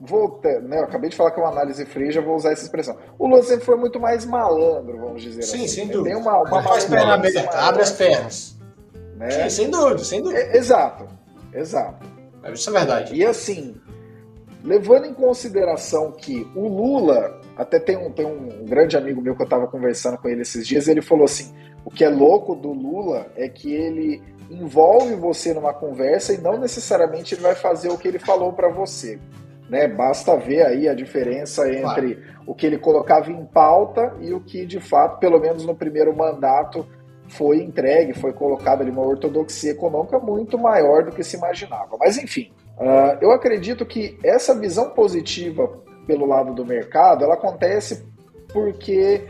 Vou, 0.00 0.40
né, 0.62 0.78
eu 0.78 0.85
acabei 0.85 1.11
de 1.11 1.16
falar 1.16 1.30
que 1.30 1.38
é 1.38 1.42
uma 1.42 1.52
análise 1.52 1.85
fria, 1.85 2.11
já 2.11 2.23
vou 2.23 2.35
usar 2.35 2.52
essa 2.52 2.64
expressão. 2.64 2.97
O 3.19 3.26
Lula 3.26 3.42
sempre 3.42 3.66
foi 3.66 3.76
muito 3.76 4.00
mais 4.00 4.25
malandro, 4.25 4.99
vamos 4.99 5.23
dizer 5.23 5.42
Sim, 5.42 5.59
assim. 5.59 5.69
sem 5.69 5.87
né? 5.87 5.92
dúvida. 5.92 6.14
Tem 6.14 6.23
uma, 6.23 6.38
uma 6.38 6.62
Faz 6.62 6.87
perna 6.87 7.14
aberta, 7.14 7.59
abre 7.59 7.83
as 7.83 7.92
pernas. 7.92 8.59
Né? 9.16 9.30
Sim, 9.30 9.50
sem 9.50 9.71
dúvida, 9.71 9.99
sem 9.99 10.23
dúvida. 10.23 10.40
É, 10.40 10.57
exato, 10.57 11.07
exato. 11.52 12.07
Isso 12.50 12.71
é 12.71 12.73
verdade. 12.73 13.14
E 13.14 13.26
assim, 13.26 13.78
levando 14.64 15.07
em 15.07 15.14
consideração 15.14 16.12
que 16.12 16.50
o 16.54 16.66
Lula, 16.66 17.38
até 17.57 17.78
tem 17.78 17.97
um, 17.97 18.11
tem 18.11 18.25
um 18.25 18.64
grande 18.64 18.97
amigo 18.97 19.21
meu 19.21 19.37
que 19.37 19.42
eu 19.42 19.45
estava 19.45 19.66
conversando 19.66 20.16
com 20.16 20.28
ele 20.28 20.42
esses 20.42 20.66
dias, 20.66 20.88
ele 20.88 21.02
falou 21.02 21.25
assim: 21.25 21.54
o 21.84 21.90
que 21.90 22.04
é 22.04 22.08
louco 22.08 22.54
do 22.54 22.72
Lula 22.72 23.26
é 23.37 23.49
que 23.49 23.72
ele 23.72 24.22
envolve 24.50 25.14
você 25.14 25.54
numa 25.54 25.72
conversa 25.72 26.32
e 26.32 26.38
não 26.38 26.58
necessariamente 26.58 27.34
ele 27.34 27.42
vai 27.42 27.54
fazer 27.54 27.88
o 27.88 27.96
que 27.96 28.08
ele 28.08 28.18
falou 28.18 28.52
para 28.52 28.68
você. 28.68 29.18
Né? 29.68 29.87
Basta 29.87 30.37
ver 30.37 30.66
aí 30.66 30.88
a 30.88 30.94
diferença 30.94 31.72
entre 31.72 32.16
claro. 32.16 32.42
o 32.46 32.54
que 32.54 32.66
ele 32.66 32.76
colocava 32.76 33.30
em 33.30 33.44
pauta 33.44 34.14
e 34.20 34.32
o 34.32 34.40
que, 34.40 34.66
de 34.66 34.80
fato, 34.80 35.20
pelo 35.20 35.38
menos 35.38 35.64
no 35.64 35.76
primeiro 35.76 36.14
mandato, 36.14 36.84
foi 37.28 37.62
entregue, 37.62 38.12
foi 38.12 38.32
colocado 38.32 38.80
ali 38.80 38.90
uma 38.90 39.06
ortodoxia 39.06 39.70
econômica 39.70 40.18
muito 40.18 40.58
maior 40.58 41.04
do 41.04 41.12
que 41.12 41.22
se 41.22 41.37
imaginava. 41.37 41.96
Mas, 41.96 42.18
enfim, 42.18 42.50
uh, 42.76 43.16
eu 43.20 43.30
acredito 43.30 43.87
que 43.87 44.18
essa 44.25 44.58
visão 44.58 44.90
positiva 44.90 45.70
pelo 46.06 46.26
lado 46.26 46.52
do 46.52 46.66
mercado, 46.66 47.25
ela 47.25 47.34
acontece 47.34 48.04
porque 48.52 49.25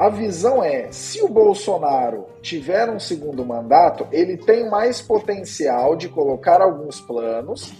a 0.00 0.08
visão 0.08 0.64
é: 0.64 0.90
se 0.90 1.22
o 1.22 1.28
Bolsonaro 1.28 2.24
tiver 2.40 2.88
um 2.88 2.98
segundo 2.98 3.44
mandato, 3.44 4.08
ele 4.10 4.38
tem 4.38 4.66
mais 4.70 5.02
potencial 5.02 5.94
de 5.94 6.08
colocar 6.08 6.62
alguns 6.62 7.02
planos, 7.02 7.70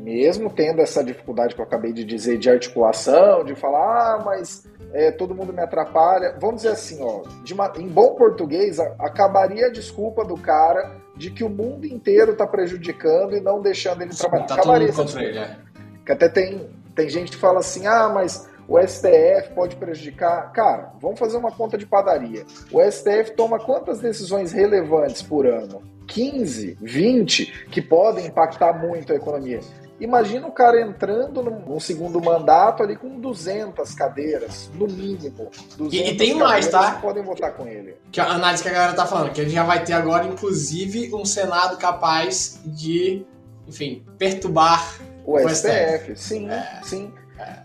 mesmo 0.00 0.50
tendo 0.50 0.80
essa 0.80 1.04
dificuldade 1.04 1.54
que 1.54 1.60
eu 1.60 1.64
acabei 1.64 1.92
de 1.92 2.04
dizer 2.04 2.38
de 2.38 2.50
articulação, 2.50 3.44
de 3.44 3.54
falar, 3.54 4.16
ah, 4.16 4.22
mas 4.24 4.66
é, 4.92 5.12
todo 5.12 5.32
mundo 5.32 5.52
me 5.52 5.62
atrapalha. 5.62 6.36
Vamos 6.40 6.62
dizer 6.62 6.70
assim, 6.70 6.98
ó, 7.00 7.22
uma, 7.52 7.72
em 7.78 7.86
bom 7.86 8.16
português, 8.16 8.80
acabaria 8.98 9.66
a 9.66 9.70
desculpa 9.70 10.24
do 10.24 10.36
cara 10.36 10.96
de 11.16 11.30
que 11.30 11.44
o 11.44 11.48
mundo 11.48 11.86
inteiro 11.86 12.32
está 12.32 12.48
prejudicando 12.48 13.36
e 13.36 13.40
não 13.40 13.62
deixando 13.62 14.02
ele 14.02 14.12
Sim, 14.12 14.18
trabalhar. 14.18 14.46
Tá 14.46 14.54
acabaria 14.54 14.88
ele, 14.88 15.38
é. 15.38 15.56
Que 16.04 16.10
até 16.10 16.28
tem, 16.28 16.68
tem 16.96 17.08
gente 17.08 17.30
que 17.30 17.38
fala 17.38 17.60
assim, 17.60 17.86
ah, 17.86 18.10
mas 18.12 18.52
o 18.68 18.78
STF 18.78 19.52
pode 19.54 19.76
prejudicar. 19.76 20.52
Cara, 20.52 20.92
vamos 21.00 21.18
fazer 21.18 21.36
uma 21.36 21.50
conta 21.50 21.76
de 21.76 21.86
padaria. 21.86 22.44
O 22.72 22.80
STF 22.82 23.32
toma 23.36 23.58
quantas 23.58 24.00
decisões 24.00 24.52
relevantes 24.52 25.22
por 25.22 25.46
ano? 25.46 25.82
15, 26.06 26.78
20, 26.80 27.66
que 27.70 27.80
podem 27.80 28.26
impactar 28.26 28.72
muito 28.74 29.12
a 29.12 29.16
economia. 29.16 29.60
Imagina 30.00 30.46
o 30.46 30.52
cara 30.52 30.80
entrando 30.80 31.42
num, 31.42 31.78
segundo 31.78 32.20
mandato 32.20 32.82
ali 32.82 32.96
com 32.96 33.20
200 33.20 33.94
cadeiras, 33.94 34.70
no 34.74 34.86
mínimo. 34.86 35.50
E, 35.90 36.10
e, 36.10 36.16
tem 36.16 36.34
mais, 36.34 36.66
tá? 36.68 36.96
Que 36.96 37.02
podem 37.02 37.22
votar 37.22 37.52
com 37.52 37.66
ele. 37.66 37.96
Que 38.10 38.20
a 38.20 38.26
análise 38.26 38.62
que 38.62 38.68
a 38.68 38.72
galera 38.72 38.92
tá 38.92 39.06
falando, 39.06 39.32
que 39.32 39.40
ele 39.40 39.50
já 39.50 39.62
vai 39.62 39.84
ter 39.84 39.92
agora, 39.92 40.26
inclusive, 40.26 41.14
um 41.14 41.24
Senado 41.24 41.76
capaz 41.76 42.60
de, 42.64 43.24
enfim, 43.68 44.04
perturbar 44.18 44.98
o, 45.24 45.36
o 45.36 45.48
STF. 45.48 46.16
STF. 46.16 46.16
Sim, 46.16 46.50
é. 46.50 46.80
sim. 46.82 47.12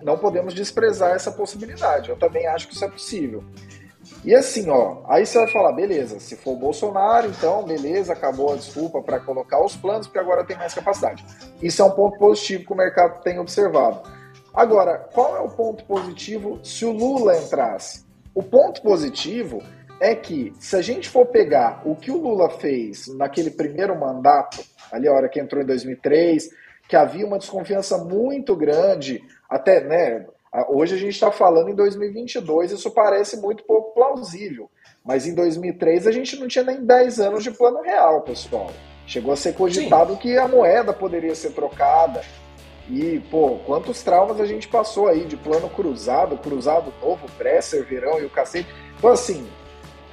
Não 0.02 0.18
podemos 0.18 0.54
desprezar 0.54 1.12
essa 1.12 1.32
possibilidade. 1.32 2.10
Eu 2.10 2.18
também 2.18 2.48
acho 2.48 2.68
que 2.68 2.74
isso 2.74 2.86
é 2.86 2.90
possível. 2.90 3.44
E 4.24 4.34
assim, 4.34 4.70
ó, 4.70 5.04
aí 5.08 5.26
você 5.26 5.38
vai 5.38 5.48
falar, 5.48 5.72
beleza, 5.72 6.20
se 6.20 6.36
for 6.36 6.52
o 6.52 6.58
Bolsonaro, 6.58 7.28
então 7.28 7.64
beleza, 7.64 8.14
acabou 8.14 8.52
a 8.52 8.56
desculpa 8.56 9.02
para 9.02 9.20
colocar 9.20 9.64
os 9.64 9.76
planos, 9.76 10.08
porque 10.08 10.20
agora 10.20 10.44
tem 10.44 10.58
mais 10.58 10.74
capacidade. 10.74 11.24
Isso 11.62 11.82
é 11.82 11.86
um 11.86 11.92
ponto 11.92 12.18
positivo 12.18 12.66
que 12.66 12.74
o 12.74 12.78
mercado 12.78 13.22
tem 13.22 13.40
observado. 13.40 14.02
Agora, 14.54 14.98
qual 15.14 15.38
é 15.38 15.40
o 15.40 15.50
ponto 15.50 15.86
positivo 15.86 16.60
se 16.64 16.86
o 16.86 16.92
Lula 16.92 17.38
entrasse? 17.38 18.04
O 18.34 18.42
ponto 18.42 18.82
positivo 18.82 19.62
é 20.00 20.16
que, 20.16 20.54
se 20.60 20.76
a 20.76 20.82
gente 20.82 21.10
for 21.10 21.26
pegar 21.28 21.82
o 21.86 21.96
que 21.96 22.12
o 22.12 22.18
Lula 22.18 22.50
fez 22.50 23.08
naquele 23.16 23.52
primeiro 23.52 23.98
mandato, 23.98 24.64
ali 24.92 25.08
a 25.08 25.14
hora 25.14 25.30
que 25.30 25.40
entrou 25.40 25.62
em 25.62 25.66
2003, 25.66 26.50
que 26.88 26.96
havia 26.96 27.26
uma 27.26 27.38
desconfiança 27.38 27.98
muito 27.98 28.56
grande 28.56 29.22
até, 29.50 29.82
né? 29.82 30.26
Hoje 30.68 30.96
a 30.96 30.98
gente 30.98 31.14
está 31.14 31.32
falando 31.32 31.70
em 31.70 31.76
2022, 31.76 32.72
isso 32.72 32.92
parece 32.92 33.38
muito 33.38 33.64
pouco 33.64 33.94
plausível. 33.94 34.70
Mas 35.04 35.28
em 35.28 35.34
2003 35.34 36.08
a 36.08 36.12
gente 36.12 36.38
não 36.40 36.48
tinha 36.48 36.64
nem 36.64 36.84
10 36.84 37.20
anos 37.20 37.44
de 37.44 37.52
plano 37.52 37.82
real, 37.82 38.22
pessoal. 38.22 38.72
Chegou 39.06 39.34
a 39.34 39.36
ser 39.36 39.54
cogitado 39.54 40.14
Sim. 40.14 40.20
que 40.20 40.38
a 40.38 40.48
moeda 40.48 40.94
poderia 40.94 41.34
ser 41.36 41.52
trocada. 41.52 42.22
E, 42.90 43.20
pô, 43.32 43.60
quantos 43.66 44.02
traumas 44.02 44.40
a 44.40 44.46
gente 44.46 44.68
passou 44.68 45.08
aí 45.08 45.26
de 45.26 45.38
plano 45.38 45.70
cruzado, 45.70 46.38
cruzado 46.38 46.92
novo, 47.02 47.28
Bresser, 47.38 47.86
Verão 47.86 48.20
e 48.20 48.26
o 48.26 48.30
cacete. 48.30 48.70
Então, 48.98 49.12
assim, 49.12 49.48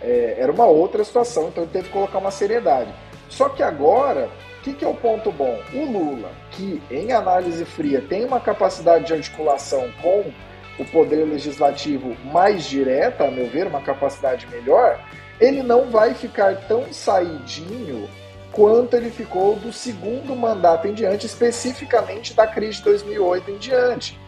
é, 0.03 0.37
era 0.39 0.53
uma 0.53 0.67
outra 0.67 1.03
situação, 1.03 1.49
então 1.49 1.65
ele 1.65 1.73
teve 1.73 1.87
que 1.87 1.93
colocar 1.93 2.19
uma 2.19 2.31
seriedade. 2.31 2.95
Só 3.31 3.49
que 3.49 3.63
agora 3.63 4.31
que, 4.67 4.73
que 4.73 4.85
é 4.85 4.89
o 4.89 4.95
ponto 4.95 5.31
bom? 5.31 5.61
O 5.73 5.85
Lula, 5.85 6.33
que 6.51 6.83
em 6.91 7.13
análise 7.13 7.65
fria 7.65 8.01
tem 8.01 8.25
uma 8.25 8.41
capacidade 8.41 9.05
de 9.05 9.13
articulação 9.13 9.89
com 10.03 10.33
o 10.77 10.85
poder 10.87 11.25
legislativo 11.25 12.17
mais 12.25 12.65
direta, 12.65 13.25
a 13.25 13.31
meu 13.31 13.49
ver, 13.49 13.69
uma 13.69 13.81
capacidade 13.81 14.47
melhor, 14.49 15.01
ele 15.41 15.63
não 15.63 15.89
vai 15.89 16.15
ficar 16.15 16.57
tão 16.67 16.93
saidinho 16.93 18.09
quanto 18.51 18.97
ele 18.97 19.11
ficou 19.11 19.55
do 19.55 19.73
segundo 19.73 20.35
mandato 20.35 20.89
em 20.89 20.95
diante, 20.95 21.27
especificamente 21.27 22.35
da 22.35 22.47
crise 22.47 22.79
de 22.79 22.85
2008 22.85 23.51
em 23.53 23.59
diante. 23.59 24.19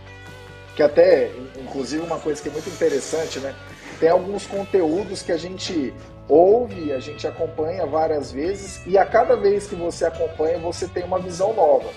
Que 0.77 0.85
até, 0.85 1.33
inclusive, 1.61 2.05
uma 2.05 2.21
coisa 2.21 2.41
que 2.41 2.49
é 2.49 2.53
muito 2.53 2.71
interessante, 2.71 3.41
né? 3.41 3.55
Tem 3.99 4.09
alguns 4.09 4.47
conteúdos 4.47 5.23
que 5.23 5.33
a 5.33 5.37
gente 5.37 5.93
ouve, 6.29 6.93
a 6.93 7.01
gente 7.01 7.27
acompanha 7.27 7.87
várias 7.87 8.31
vezes 8.31 8.87
e 8.87 8.99
a 8.99 9.05
cada 9.05 9.35
vez 9.35 9.67
que 9.67 9.75
você 9.75 10.05
acompanha, 10.05 10.59
você 10.59 10.87
tem 10.87 11.05
uma 11.05 11.19
visão 11.19 11.55
nova. 11.55 11.89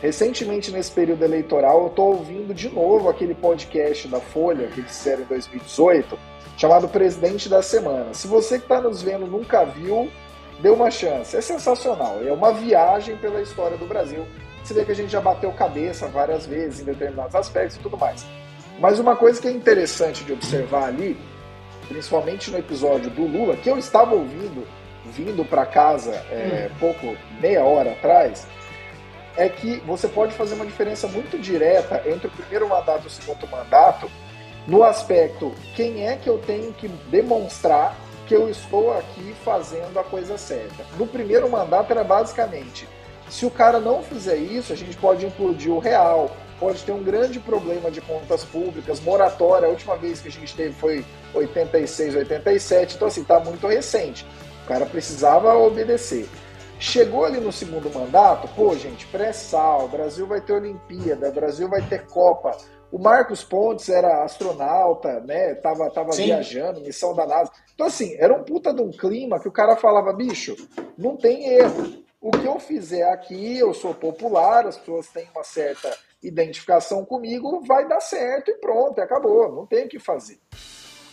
Recentemente, 0.00 0.70
nesse 0.70 0.92
período 0.92 1.24
eleitoral, 1.24 1.82
eu 1.82 1.86
estou 1.86 2.08
ouvindo 2.08 2.52
de 2.52 2.68
novo 2.68 3.08
aquele 3.08 3.34
podcast 3.34 4.06
da 4.08 4.20
Folha 4.20 4.68
que 4.68 4.80
eles 4.80 4.96
fizeram 4.96 5.22
em 5.22 5.26
2018, 5.26 6.18
chamado 6.58 6.86
Presidente 6.86 7.48
da 7.48 7.62
Semana. 7.62 8.12
Se 8.12 8.28
você 8.28 8.58
que 8.58 8.64
está 8.64 8.80
nos 8.80 9.00
vendo 9.00 9.26
nunca 9.26 9.64
viu, 9.64 10.10
dê 10.60 10.68
uma 10.68 10.90
chance. 10.90 11.34
É 11.36 11.40
sensacional. 11.40 12.20
É 12.22 12.32
uma 12.32 12.52
viagem 12.52 13.16
pela 13.16 13.40
história 13.40 13.76
do 13.78 13.86
Brasil. 13.86 14.26
você 14.62 14.74
vê 14.74 14.84
que 14.84 14.92
a 14.92 14.94
gente 14.94 15.10
já 15.10 15.20
bateu 15.20 15.50
cabeça 15.52 16.08
várias 16.08 16.46
vezes 16.46 16.80
em 16.80 16.84
determinados 16.84 17.34
aspectos 17.34 17.76
e 17.76 17.80
tudo 17.80 17.96
mais. 17.96 18.26
Mas 18.78 18.98
uma 18.98 19.16
coisa 19.16 19.40
que 19.40 19.48
é 19.48 19.50
interessante 19.50 20.24
de 20.24 20.32
observar 20.34 20.84
ali, 20.84 21.16
principalmente 21.88 22.50
no 22.50 22.58
episódio 22.58 23.10
do 23.10 23.22
Lula, 23.22 23.56
que 23.56 23.68
eu 23.68 23.78
estava 23.78 24.14
ouvindo, 24.14 24.66
vindo 25.04 25.44
para 25.44 25.64
casa 25.66 26.12
é, 26.30 26.70
hum. 26.70 26.76
pouco, 26.78 27.16
meia 27.40 27.64
hora 27.64 27.92
atrás, 27.92 28.46
é 29.36 29.48
que 29.48 29.76
você 29.86 30.08
pode 30.08 30.34
fazer 30.34 30.54
uma 30.54 30.66
diferença 30.66 31.06
muito 31.06 31.38
direta 31.38 32.02
entre 32.06 32.28
o 32.28 32.30
primeiro 32.30 32.68
mandato 32.68 33.04
e 33.04 33.06
o 33.06 33.10
segundo 33.10 33.46
mandato 33.48 34.10
no 34.66 34.82
aspecto 34.82 35.54
quem 35.74 36.06
é 36.06 36.16
que 36.16 36.28
eu 36.28 36.38
tenho 36.38 36.72
que 36.72 36.88
demonstrar 36.88 37.94
que 38.26 38.34
eu 38.34 38.48
estou 38.48 38.92
aqui 38.98 39.34
fazendo 39.44 39.98
a 39.98 40.02
coisa 40.02 40.36
certa. 40.36 40.84
No 40.98 41.06
primeiro 41.06 41.48
mandato 41.48 41.92
era 41.92 42.02
basicamente, 42.02 42.88
se 43.28 43.46
o 43.46 43.50
cara 43.50 43.78
não 43.78 44.02
fizer 44.02 44.36
isso, 44.36 44.72
a 44.72 44.76
gente 44.76 44.96
pode 44.96 45.24
implodir 45.24 45.72
o 45.72 45.78
real, 45.78 46.36
pode 46.58 46.82
ter 46.84 46.92
um 46.92 47.02
grande 47.02 47.38
problema 47.38 47.90
de 47.90 48.00
contas 48.00 48.44
públicas, 48.44 49.00
moratória, 49.00 49.68
a 49.68 49.70
última 49.70 49.96
vez 49.96 50.20
que 50.20 50.28
a 50.28 50.32
gente 50.32 50.54
teve 50.54 50.72
foi 50.72 51.04
86, 51.34 52.16
87, 52.16 52.96
então 52.96 53.08
assim, 53.08 53.24
tá 53.24 53.40
muito 53.40 53.66
recente. 53.66 54.26
O 54.64 54.68
cara 54.68 54.86
precisava 54.86 55.54
obedecer. 55.54 56.28
Chegou 56.78 57.24
ali 57.24 57.40
no 57.40 57.52
segundo 57.52 57.90
mandato, 57.92 58.48
pô, 58.54 58.76
gente, 58.76 59.06
pré-sal, 59.06 59.88
Brasil 59.88 60.26
vai 60.26 60.40
ter 60.40 60.52
Olimpíada, 60.52 61.30
Brasil 61.30 61.68
vai 61.68 61.80
ter 61.82 62.06
Copa. 62.06 62.56
O 62.92 62.98
Marcos 62.98 63.42
Pontes 63.42 63.88
era 63.88 64.24
astronauta, 64.24 65.20
né? 65.20 65.54
Tava, 65.54 65.90
tava 65.90 66.10
viajando, 66.12 66.80
missão 66.80 67.14
da 67.14 67.26
NASA. 67.26 67.50
Então, 67.74 67.86
assim, 67.86 68.14
era 68.18 68.32
um 68.32 68.44
puta 68.44 68.72
de 68.72 68.82
um 68.82 68.90
clima 68.90 69.40
que 69.40 69.48
o 69.48 69.52
cara 69.52 69.76
falava, 69.76 70.12
bicho, 70.12 70.54
não 70.96 71.16
tem 71.16 71.48
erro. 71.54 72.04
O 72.20 72.30
que 72.30 72.46
eu 72.46 72.58
fizer 72.58 73.04
aqui, 73.10 73.58
eu 73.58 73.72
sou 73.72 73.94
popular, 73.94 74.66
as 74.66 74.76
pessoas 74.78 75.08
têm 75.08 75.28
uma 75.34 75.44
certa 75.44 75.96
identificação 76.26 77.04
comigo, 77.04 77.62
vai 77.66 77.86
dar 77.86 78.00
certo 78.00 78.50
e 78.50 78.54
pronto, 78.54 79.00
acabou, 79.00 79.52
não 79.52 79.66
tem 79.66 79.86
o 79.86 79.88
que 79.88 79.98
fazer. 79.98 80.38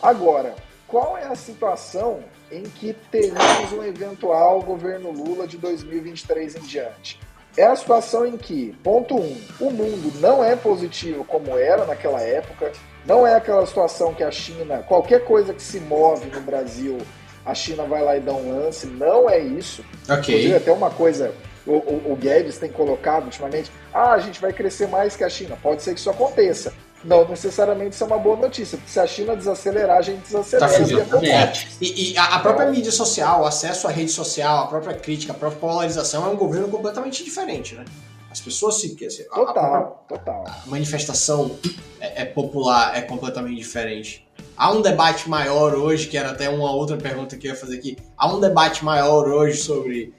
Agora, 0.02 0.56
qual 0.88 1.18
é 1.18 1.26
a 1.26 1.36
situação 1.36 2.24
em 2.52 2.64
que 2.64 2.94
teremos 3.10 3.72
um 3.72 3.84
eventual 3.84 4.62
governo 4.62 5.12
Lula 5.12 5.48
de 5.48 5.58
2023 5.58 6.56
em 6.56 6.62
diante? 6.62 7.20
É 7.56 7.64
a 7.66 7.76
situação 7.76 8.26
em 8.26 8.36
que, 8.36 8.76
ponto 8.84 9.16
um, 9.16 9.42
o 9.60 9.70
mundo 9.70 10.12
não 10.20 10.44
é 10.44 10.56
positivo 10.56 11.24
como 11.24 11.58
era 11.58 11.86
naquela 11.86 12.20
época, 12.20 12.72
não 13.06 13.28
é 13.28 13.36
aquela 13.36 13.66
situação 13.66 14.14
que 14.14 14.24
a 14.24 14.32
China, 14.32 14.84
qualquer 14.84 15.24
coisa 15.24 15.54
que 15.54 15.62
se 15.62 15.80
move 15.80 16.28
no 16.32 16.42
Brasil, 16.42 16.98
a 17.46 17.54
China 17.54 17.84
vai 17.84 18.02
lá 18.02 18.18
e 18.18 18.22
dá 18.22 18.34
um 18.34 18.58
lance, 18.58 18.88
não 18.88 19.30
é 19.30 19.40
isso. 19.40 19.86
Ok. 20.10 20.18
Inclusive, 20.18 20.56
até 20.56 20.72
uma 20.72 20.90
coisa, 20.90 21.34
o, 21.66 21.74
o, 21.74 22.14
o 22.14 22.16
Guedes 22.16 22.58
tem 22.58 22.72
colocado 22.72 23.26
ultimamente, 23.26 23.72
ah, 23.94 24.12
a 24.12 24.20
gente 24.20 24.42
vai 24.42 24.52
crescer 24.52 24.88
mais 24.88 25.16
que 25.16 25.24
a 25.24 25.30
China. 25.30 25.58
Pode 25.62 25.82
ser 25.82 25.94
que 25.94 26.00
isso 26.00 26.10
aconteça 26.10 26.74
não 27.04 27.28
necessariamente 27.28 27.96
isso 27.96 28.04
é 28.04 28.08
uma 28.08 28.18
boa 28.18 28.38
notícia, 28.38 28.78
porque 28.78 28.92
se 28.92 29.00
a 29.00 29.06
China 29.06 29.36
desacelerar, 29.36 29.98
a 29.98 30.02
gente 30.02 30.22
desacelera. 30.22 31.06
Tá 31.06 31.26
é. 31.26 31.54
E, 31.82 32.14
e 32.14 32.18
a, 32.18 32.36
a, 32.36 32.40
própria 32.40 32.70
mídia 32.70 32.92
social, 32.92 33.42
o 33.42 33.46
acesso 33.46 33.88
à 33.88 33.92
rede 33.92 34.12
social, 34.12 34.64
a 34.64 34.68
própria 34.68 34.96
crítica, 34.96 35.34
a 35.34 35.36
própria 35.36 35.60
polarização 35.60 36.26
é 36.26 36.30
um 36.30 36.38
governo 36.38 36.70
completamente 36.70 37.24
diferente, 37.24 37.76
né? 37.76 37.84
As 38.32 38.40
pessoas 38.42 38.80
se. 38.80 38.96
Quer 38.96 39.08
dizer, 39.08 39.26
total, 39.26 40.06
a, 40.10 40.16
total. 40.16 40.44
A 40.48 40.68
manifestação 40.68 41.56
é, 42.00 42.24
é, 42.24 42.26
popular 42.26 42.98
é 42.98 43.02
completamente 43.02 43.58
diferente. 43.58 44.28
Há 44.58 44.72
um 44.72 44.82
debate 44.82 45.30
maior 45.30 45.76
hoje, 45.76 46.08
que 46.08 46.18
era 46.18 46.32
até 46.32 46.50
uma 46.50 46.72
outra 46.72 46.98
pergunta 46.98 47.36
que 47.38 47.48
eu 47.48 47.52
ia 47.52 47.58
fazer 47.58 47.78
aqui. 47.78 47.98
Há 48.18 48.34
um 48.34 48.40
debate 48.40 48.84
maior 48.84 49.28
hoje 49.28 49.58
sobre 49.58 50.14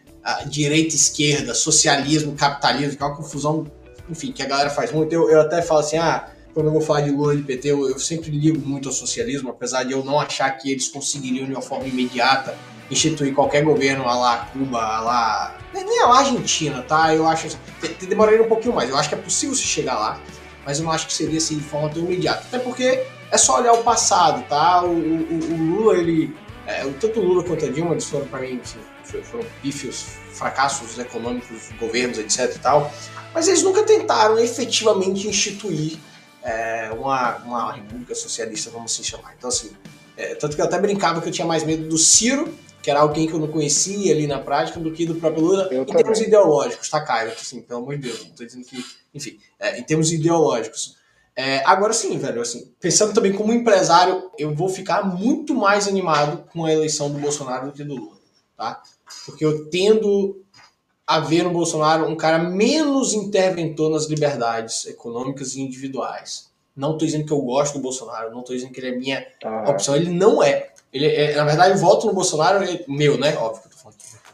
direita, 0.47 0.95
esquerda, 0.95 1.55
socialismo, 1.55 2.33
capitalismo, 2.33 2.97
que 2.97 3.03
é 3.03 3.07
uma 3.07 3.17
confusão, 3.17 3.67
enfim, 4.09 4.33
que 4.33 4.43
a 4.43 4.47
galera 4.47 4.71
faz 4.71 4.91
muito. 4.93 5.13
Eu, 5.13 5.29
eu 5.31 5.41
até 5.41 5.61
falo 5.63 5.81
assim, 5.81 5.99
ah 5.99 6.31
quando 6.55 6.67
eu 6.67 6.73
vou 6.73 6.81
falar 6.81 7.01
de 7.01 7.11
Lula 7.11 7.35
e 7.35 7.39
de 7.39 7.43
PT, 7.43 7.69
eu, 7.69 7.89
eu, 7.91 7.99
sempre 7.99 8.31
ligo 8.31 8.65
muito 8.67 8.89
ao 8.89 8.95
socialismo, 8.95 9.51
apesar 9.51 9.83
de 9.83 9.93
eu 9.93 10.05
não 10.05 10.21
achar 10.21 10.49
que 10.53 10.71
eles 10.71 10.89
conseguiriam 10.89 11.47
de 11.47 11.53
uma 11.53 11.61
forma 11.61 11.87
imediata 11.89 12.57
instituir 12.91 13.35
qualquer 13.35 13.65
governo 13.65 14.05
lá 14.05 14.49
Cuba, 14.53 15.01
lá. 15.01 15.57
Nem 15.73 16.01
a 16.01 16.07
lá 16.07 16.19
Argentina, 16.21 16.83
tá? 16.83 17.13
Eu 17.13 17.27
acho. 17.27 17.49
Demoraria 18.09 18.43
um 18.43 18.49
pouquinho 18.49 18.75
mais. 18.75 18.89
Eu 18.89 18.97
acho 18.97 19.09
que 19.09 19.15
é 19.17 19.19
possível 19.19 19.55
se 19.55 19.63
chegar 19.63 19.99
lá, 19.99 20.21
mas 20.65 20.79
eu 20.79 20.85
não 20.85 20.93
acho 20.93 21.07
que 21.09 21.13
seria 21.13 21.39
assim 21.39 21.59
de 21.59 21.65
forma 21.65 21.89
tão 21.89 22.05
imediata. 22.05 22.45
Até 22.47 22.59
porque 22.61 23.03
é 23.31 23.37
só 23.37 23.59
olhar 23.59 23.73
o 23.73 23.83
passado, 23.83 24.45
tá? 24.49 24.85
O, 24.85 24.93
o, 24.93 25.53
o 25.53 25.57
Lula, 25.57 25.97
ele. 25.97 26.37
É, 26.67 26.85
tanto 27.01 27.21
o 27.21 27.23
Lula 27.25 27.43
quanto 27.43 27.65
a 27.65 27.69
Dilma, 27.69 27.93
eles 27.93 28.05
foram 28.05 28.27
para 28.27 28.41
mim, 28.41 28.61
assim, 28.63 28.79
foram 29.05 29.45
pífios, 29.63 30.05
fracassos 30.33 30.99
econômicos, 30.99 31.71
governos, 31.79 32.19
etc 32.19 32.55
e 32.55 32.59
tal. 32.59 32.93
Mas 33.33 33.49
eles 33.49 33.63
nunca 33.63 33.83
tentaram 33.83 34.39
efetivamente 34.39 35.29
instituir 35.29 35.99
é, 36.43 36.91
uma, 36.93 37.37
uma 37.39 37.73
república 37.73 38.15
socialista, 38.15 38.71
vamos 38.71 38.93
assim 38.93 39.03
chamar. 39.03 39.35
Então, 39.37 39.49
assim, 39.49 39.73
é, 40.17 40.35
tanto 40.35 40.55
que 40.55 40.63
eu 40.63 40.67
até 40.67 40.79
brincava 40.79 41.21
que 41.21 41.29
eu 41.29 41.33
tinha 41.33 41.47
mais 41.47 41.65
medo 41.65 41.89
do 41.89 41.99
Ciro, 41.99 42.53
que 42.83 42.91
era 42.91 43.01
alguém 43.01 43.27
que 43.27 43.33
eu 43.33 43.39
não 43.39 43.49
conhecia 43.49 44.13
ali 44.13 44.27
na 44.27 44.39
prática, 44.39 44.79
do 44.79 44.93
que 44.93 45.07
do 45.07 45.15
próprio 45.15 45.43
Lula, 45.43 45.69
eu 45.71 45.83
em 45.83 45.87
também. 45.87 46.03
termos 46.03 46.21
ideológicos, 46.21 46.89
tá, 46.91 47.01
Caio? 47.01 47.33
Assim, 47.33 47.63
pelo 47.63 47.81
amor 47.81 47.97
de 47.97 48.09
Deus, 48.09 48.25
não 48.25 48.35
tô 48.35 48.45
dizendo 48.45 48.65
que. 48.65 48.85
Enfim, 49.15 49.39
é, 49.59 49.79
em 49.79 49.83
termos 49.83 50.13
ideológicos. 50.13 50.97
É, 51.37 51.65
agora 51.65 51.93
sim, 51.93 52.17
velho, 52.19 52.41
assim, 52.41 52.73
pensando 52.79 53.13
também 53.13 53.33
como 53.33 53.53
empresário, 53.53 54.31
eu 54.39 54.55
vou 54.55 54.69
ficar 54.69 55.03
muito 55.03 55.55
mais 55.55 55.89
animado 55.89 56.45
com 56.53 56.65
a 56.65 56.73
eleição 56.73 57.11
do 57.11 57.19
Bolsonaro 57.19 57.67
do 57.67 57.73
que 57.73 57.83
do 57.83 57.97
Lula, 57.97 58.17
tá? 58.57 58.81
Porque 59.27 59.45
eu 59.45 59.69
tendo 59.71 60.45
a 61.07 61.21
ver 61.21 61.43
no 61.43 61.51
Bolsonaro 61.51 62.07
um 62.07 62.17
cara 62.17 62.39
menos 62.39 63.13
interventor 63.13 63.91
nas 63.91 64.07
liberdades 64.07 64.87
econômicas 64.87 65.55
e 65.55 65.61
individuais. 65.61 66.51
Não 66.75 66.93
estou 66.93 67.07
dizendo 67.07 67.27
que 67.27 67.33
eu 67.33 67.41
gosto 67.41 67.75
do 67.75 67.81
Bolsonaro, 67.81 68.33
não 68.33 68.41
estou 68.41 68.55
dizendo 68.55 68.73
que 68.73 68.81
ele 68.81 68.89
é 68.89 68.97
minha 68.97 69.27
ah. 69.45 69.71
opção. 69.71 69.95
Ele 69.95 70.11
não 70.11 70.43
é. 70.43 70.73
Ele 70.93 71.07
é, 71.07 71.37
na 71.37 71.45
verdade, 71.45 71.75
o 71.75 71.81
voto 71.81 72.07
no 72.07 72.13
Bolsonaro 72.13 72.65
é 72.65 72.85
meu, 72.89 73.19
né? 73.19 73.37
Óbvio 73.37 73.63
que 73.63 73.69
eu 73.69 73.71
tô 73.73 73.77
falando 73.77 73.97
aqui. 73.97 74.25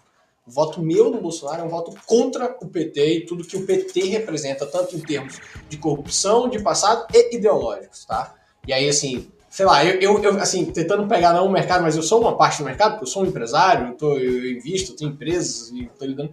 O 0.46 0.50
voto 0.50 0.82
meu 0.82 1.10
no 1.10 1.20
Bolsonaro 1.20 1.62
é 1.62 1.64
um 1.64 1.68
voto 1.68 1.94
contra 2.06 2.56
o 2.60 2.66
PT 2.66 3.14
e 3.14 3.26
tudo 3.26 3.44
que 3.44 3.56
o 3.56 3.64
PT 3.64 4.04
representa, 4.06 4.66
tanto 4.66 4.96
em 4.96 5.00
termos 5.00 5.38
de 5.68 5.76
corrupção, 5.76 6.48
de 6.48 6.60
passado 6.60 7.06
e 7.14 7.36
ideológicos, 7.36 8.04
tá? 8.04 8.34
E 8.66 8.72
aí, 8.72 8.88
assim, 8.88 9.30
sei 9.50 9.66
lá, 9.66 9.84
eu, 9.84 10.00
eu, 10.00 10.22
eu, 10.22 10.40
assim, 10.40 10.64
tentando 10.64 11.06
pegar 11.06 11.34
não 11.34 11.46
o 11.46 11.52
mercado, 11.52 11.82
mas 11.82 11.96
eu 11.96 12.02
sou 12.02 12.20
uma 12.20 12.36
parte 12.36 12.58
do 12.58 12.64
mercado, 12.64 12.92
porque 12.92 13.04
eu 13.04 13.08
sou 13.08 13.24
um 13.24 13.26
empresário, 13.26 13.88
eu, 13.88 13.94
tô, 13.94 14.16
eu 14.16 14.52
invisto, 14.52 14.92
eu 14.92 14.96
tenho 14.96 15.10
empresas 15.10 15.70
e 15.70 15.84
estou 15.84 16.08
lidando 16.08 16.30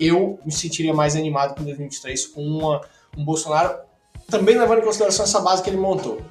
eu 0.00 0.38
me 0.44 0.50
sentiria 0.50 0.94
mais 0.94 1.14
animado 1.14 1.54
com 1.54 1.62
2023 1.62 2.26
com 2.28 2.42
uma, 2.42 2.80
um 3.16 3.22
Bolsonaro, 3.22 3.78
também 4.28 4.56
levando 4.56 4.78
em 4.78 4.84
consideração 4.84 5.24
essa 5.24 5.40
base 5.40 5.62
que 5.62 5.68
ele 5.68 5.76
montou. 5.76 6.22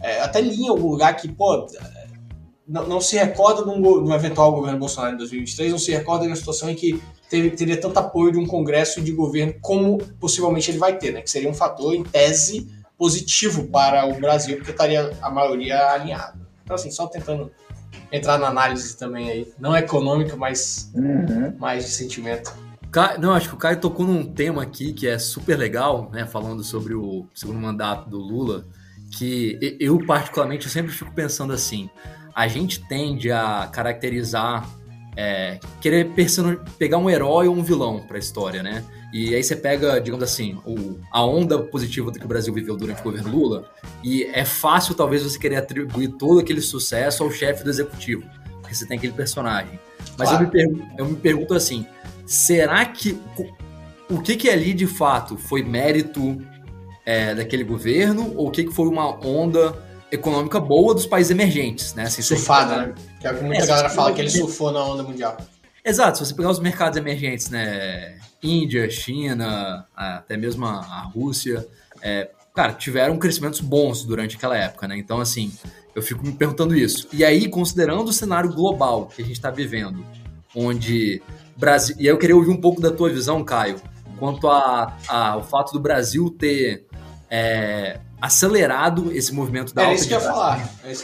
É, 0.00 0.20
até 0.20 0.40
li 0.40 0.62
em 0.62 0.68
algum 0.68 0.88
lugar 0.88 1.14
que, 1.14 1.28
pô, 1.28 1.66
não, 2.66 2.88
não 2.88 3.00
se 3.00 3.16
recorda 3.16 3.62
de 3.62 3.68
um, 3.68 3.82
de 3.82 4.10
um, 4.10 4.14
eventual 4.14 4.52
governo 4.52 4.78
Bolsonaro 4.78 5.14
em 5.14 5.18
2023, 5.18 5.72
não 5.72 5.78
se 5.78 5.92
recorda 5.92 6.24
de 6.24 6.30
uma 6.30 6.36
situação 6.36 6.70
em 6.70 6.74
que 6.74 7.00
teve, 7.28 7.50
teria 7.50 7.78
tanto 7.78 7.98
apoio 7.98 8.32
de 8.32 8.38
um 8.38 8.46
Congresso 8.46 9.00
e 9.00 9.02
de 9.02 9.12
governo 9.12 9.54
como 9.60 9.98
possivelmente 10.18 10.70
ele 10.70 10.78
vai 10.78 10.96
ter, 10.96 11.12
né? 11.12 11.20
Que 11.20 11.30
seria 11.30 11.50
um 11.50 11.54
fator, 11.54 11.94
em 11.94 12.02
tese, 12.02 12.66
positivo 12.98 13.64
para 13.68 14.06
o 14.06 14.18
Brasil, 14.20 14.56
porque 14.56 14.70
estaria 14.70 15.12
a 15.20 15.30
maioria 15.30 15.90
alinhada. 15.90 16.38
Então, 16.62 16.76
assim, 16.76 16.90
só 16.90 17.06
tentando 17.06 17.50
entrar 18.10 18.38
na 18.38 18.48
análise 18.48 18.96
também 18.96 19.30
aí, 19.30 19.52
não 19.58 19.76
econômica, 19.76 20.36
mas 20.36 20.90
uhum. 20.94 21.54
mais 21.58 21.84
de 21.84 21.90
sentimento. 21.90 22.54
Não, 23.18 23.34
acho 23.34 23.48
que 23.48 23.54
o 23.54 23.58
Caio 23.58 23.80
tocou 23.80 24.06
num 24.06 24.24
tema 24.24 24.62
aqui 24.62 24.92
que 24.92 25.08
é 25.08 25.18
super 25.18 25.58
legal, 25.58 26.10
né? 26.12 26.24
Falando 26.26 26.62
sobre 26.62 26.94
o 26.94 27.26
segundo 27.34 27.58
mandato 27.58 28.08
do 28.08 28.18
Lula, 28.18 28.64
que 29.10 29.76
eu, 29.80 29.98
particularmente, 30.06 30.66
eu 30.66 30.70
sempre 30.70 30.92
fico 30.92 31.10
pensando 31.12 31.52
assim: 31.52 31.90
a 32.32 32.46
gente 32.46 32.86
tende 32.86 33.32
a 33.32 33.68
caracterizar, 33.72 34.68
é, 35.16 35.58
querer 35.80 36.12
pegar 36.78 36.98
um 36.98 37.10
herói 37.10 37.48
ou 37.48 37.56
um 37.56 37.64
vilão 37.64 38.00
para 38.06 38.16
a 38.16 38.20
história, 38.20 38.62
né? 38.62 38.84
E 39.14 39.34
aí 39.34 39.42
você 39.42 39.54
pega, 39.54 40.00
digamos 40.00 40.24
assim, 40.24 40.58
o, 40.66 40.98
a 41.10 41.24
onda 41.24 41.58
positiva 41.58 42.10
do 42.10 42.18
que 42.18 42.24
o 42.24 42.28
Brasil 42.28 42.52
viveu 42.52 42.76
durante 42.76 43.00
o 43.00 43.04
governo 43.04 43.30
Lula, 43.30 43.70
e 44.02 44.24
é 44.24 44.44
fácil, 44.44 44.94
talvez, 44.94 45.22
você 45.22 45.38
querer 45.38 45.56
atribuir 45.56 46.08
todo 46.18 46.40
aquele 46.40 46.60
sucesso 46.60 47.22
ao 47.22 47.30
chefe 47.30 47.62
do 47.62 47.70
executivo, 47.70 48.24
porque 48.60 48.74
você 48.74 48.84
tem 48.84 48.98
aquele 48.98 49.12
personagem. 49.12 49.78
Mas 50.18 50.28
claro. 50.28 50.44
eu, 50.44 50.46
me 50.46 50.52
pergunto, 50.52 50.86
eu 50.98 51.04
me 51.06 51.16
pergunto 51.16 51.54
assim 51.54 51.86
será 52.26 52.84
que 52.84 53.18
o 54.08 54.20
que, 54.20 54.36
que 54.36 54.48
ali 54.48 54.72
de 54.72 54.86
fato 54.86 55.36
foi 55.36 55.62
mérito 55.62 56.40
é, 57.04 57.34
daquele 57.34 57.64
governo 57.64 58.34
ou 58.36 58.48
o 58.48 58.50
que, 58.50 58.64
que 58.64 58.72
foi 58.72 58.88
uma 58.88 59.10
onda 59.24 59.76
econômica 60.10 60.60
boa 60.60 60.94
dos 60.94 61.06
países 61.06 61.30
emergentes, 61.30 61.94
né? 61.94 62.04
Assim, 62.04 62.22
Surfada, 62.22 62.86
né? 62.86 62.94
Que 63.20 63.26
é 63.26 63.32
o 63.32 63.38
que 63.38 63.44
muita 63.44 63.64
é, 63.64 63.66
galera 63.66 63.90
fala 63.90 64.12
que 64.12 64.20
ele 64.20 64.30
surfou 64.30 64.70
na 64.70 64.84
onda 64.84 65.02
mundial. 65.02 65.36
Exato, 65.84 66.18
se 66.18 66.26
você 66.26 66.34
pegar 66.34 66.50
os 66.50 66.60
mercados 66.60 66.96
emergentes, 66.96 67.50
né? 67.50 68.18
Índia, 68.44 68.88
China, 68.90 69.86
até 69.96 70.36
mesmo 70.36 70.66
a 70.66 71.10
Rússia, 71.14 71.66
é, 72.02 72.30
cara, 72.54 72.72
tiveram 72.72 73.18
crescimentos 73.18 73.60
bons 73.60 74.04
durante 74.04 74.36
aquela 74.36 74.56
época, 74.56 74.86
né? 74.86 74.96
Então, 74.98 75.20
assim, 75.20 75.52
eu 75.94 76.02
fico 76.02 76.24
me 76.24 76.32
perguntando 76.32 76.76
isso. 76.76 77.08
E 77.12 77.24
aí, 77.24 77.48
considerando 77.48 78.08
o 78.08 78.12
cenário 78.12 78.52
global 78.52 79.06
que 79.06 79.22
a 79.22 79.24
gente 79.24 79.36
está 79.36 79.50
vivendo, 79.50 80.04
onde 80.54 81.22
Brasil. 81.56 81.96
E 81.98 82.02
aí 82.02 82.08
eu 82.08 82.18
queria 82.18 82.36
ouvir 82.36 82.50
um 82.50 82.60
pouco 82.60 82.80
da 82.80 82.90
tua 82.90 83.10
visão, 83.10 83.42
Caio, 83.44 83.80
quanto 84.18 84.48
a, 84.48 84.96
a, 85.08 85.36
o 85.36 85.42
fato 85.42 85.72
do 85.72 85.80
Brasil 85.80 86.30
ter 86.30 86.86
é, 87.30 88.00
acelerado 88.20 89.12
esse 89.12 89.32
movimento 89.32 89.74
da 89.74 89.86
alta, 89.86 90.06
de, 90.06 90.14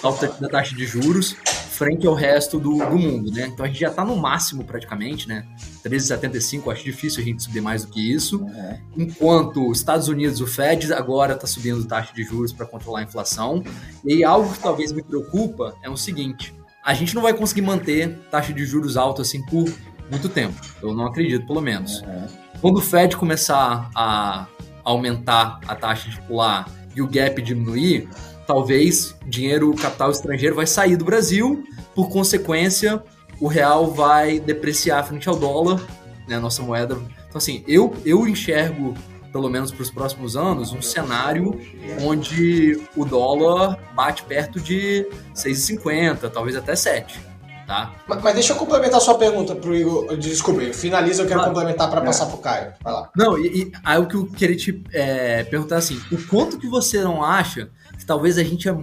alta 0.03 0.29
da 0.41 0.49
taxa 0.49 0.75
de 0.75 0.87
juros 0.87 1.37
frente 1.81 2.07
ao 2.07 2.13
resto 2.13 2.61
do, 2.61 2.77
do 2.77 2.99
mundo, 2.99 3.31
né? 3.33 3.47
Então 3.47 3.65
a 3.65 3.69
gente 3.69 3.81
já 3.81 3.89
está 3.89 4.05
no 4.05 4.15
máximo 4.15 4.63
praticamente, 4.65 5.27
né? 5.27 5.47
13,75, 5.83 6.71
acho 6.71 6.85
difícil 6.85 7.23
a 7.23 7.25
gente 7.25 7.43
subir 7.43 7.63
mais 7.63 7.87
do 7.87 7.91
que 7.91 8.13
isso. 8.13 8.43
Uhum. 8.43 8.79
Enquanto 8.99 9.67
os 9.67 9.79
Estados 9.79 10.07
Unidos, 10.07 10.43
o 10.43 10.47
Fed 10.47 10.93
agora 10.93 11.33
está 11.33 11.47
subindo 11.47 11.83
taxa 11.87 12.13
de 12.13 12.23
juros 12.23 12.53
para 12.53 12.67
controlar 12.67 12.99
a 12.99 13.03
inflação. 13.05 13.65
E 14.05 14.13
aí, 14.13 14.23
algo 14.23 14.53
que 14.53 14.59
talvez 14.59 14.93
me 14.93 15.03
preocupa 15.03 15.75
é 15.83 15.89
o 15.89 15.97
seguinte: 15.97 16.55
a 16.85 16.93
gente 16.93 17.15
não 17.15 17.23
vai 17.23 17.33
conseguir 17.33 17.63
manter 17.63 18.15
taxa 18.31 18.53
de 18.53 18.67
juros 18.67 18.99
alta 18.99 19.23
assim 19.23 19.43
por 19.47 19.65
muito 20.11 20.29
tempo. 20.29 20.61
Eu 20.83 20.93
não 20.93 21.07
acredito, 21.07 21.47
pelo 21.47 21.63
menos. 21.63 22.03
Uhum. 22.03 22.27
Quando 22.61 22.77
o 22.77 22.83
Fed 22.83 23.17
começar 23.17 23.91
a 23.97 24.47
aumentar 24.85 25.61
a 25.67 25.75
taxa 25.75 26.11
de 26.11 26.21
pular 26.23 26.69
e 27.01 27.03
o 27.03 27.09
gap 27.09 27.41
diminuir, 27.43 28.09
talvez 28.47 29.17
dinheiro 29.27 29.75
capital 29.75 30.11
estrangeiro 30.11 30.55
vai 30.55 30.67
sair 30.67 30.97
do 30.97 31.05
Brasil, 31.05 31.65
por 31.95 32.09
consequência, 32.11 33.03
o 33.41 33.49
real 33.49 33.91
vai 33.91 34.39
depreciar 34.39 35.05
frente 35.05 35.29
ao 35.29 35.37
dólar, 35.37 35.81
né, 36.29 36.37
a 36.37 36.41
nossa 36.41 36.63
moeda. 36.63 36.95
Então, 37.29 37.39
assim, 37.39 37.65
eu, 37.67 37.95
eu 38.05 38.29
enxergo, 38.29 38.95
pelo 39.33 39.49
menos 39.49 39.73
para 39.73 39.83
os 39.83 39.91
próximos 39.91 40.37
anos, 40.37 40.73
um 40.73 40.83
cenário 40.83 41.59
onde 42.03 42.79
o 42.97 43.05
dólar 43.05 43.79
bate 43.95 44.23
perto 44.25 44.61
de 44.61 45.07
6,50, 45.35 46.31
talvez 46.31 46.55
até 46.57 46.77
7. 46.77 47.30
Tá? 47.71 47.95
Mas, 48.05 48.21
mas, 48.21 48.35
deixa 48.35 48.53
eu 48.53 48.57
complementar 48.57 48.97
a 48.97 49.01
sua 49.01 49.17
pergunta 49.17 49.55
pro 49.55 49.73
Igor. 49.73 50.17
Desculpa, 50.17 50.61
finaliza, 50.73 51.23
eu 51.23 51.29
quero 51.29 51.43
ah, 51.43 51.45
complementar 51.45 51.89
para 51.89 52.01
é. 52.01 52.05
passar 52.05 52.27
pro 52.27 52.39
Caio. 52.39 52.73
Vai 52.83 52.93
lá. 52.93 53.09
Não, 53.15 53.39
e, 53.39 53.47
e 53.47 53.73
aí 53.85 53.97
o 53.97 54.09
que 54.09 54.17
eu 54.17 54.27
queria 54.27 54.57
te 54.57 54.83
é, 54.93 55.45
perguntar 55.45 55.77
assim: 55.77 56.03
o 56.11 56.21
quanto 56.27 56.59
que 56.59 56.67
você 56.67 57.01
não 57.01 57.23
acha 57.23 57.71
que 57.97 58.05
talvez 58.05 58.39
a 58.39 58.43
gente 58.43 58.69
é 58.69 58.77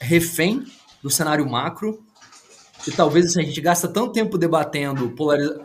refém 0.00 0.64
do 1.02 1.10
cenário 1.10 1.50
macro 1.50 1.98
e 2.86 2.92
talvez 2.92 3.26
assim, 3.26 3.40
a 3.40 3.44
gente 3.44 3.60
gasta 3.60 3.88
tanto 3.88 4.12
tempo 4.12 4.38
debatendo 4.38 5.10
polariza 5.10 5.60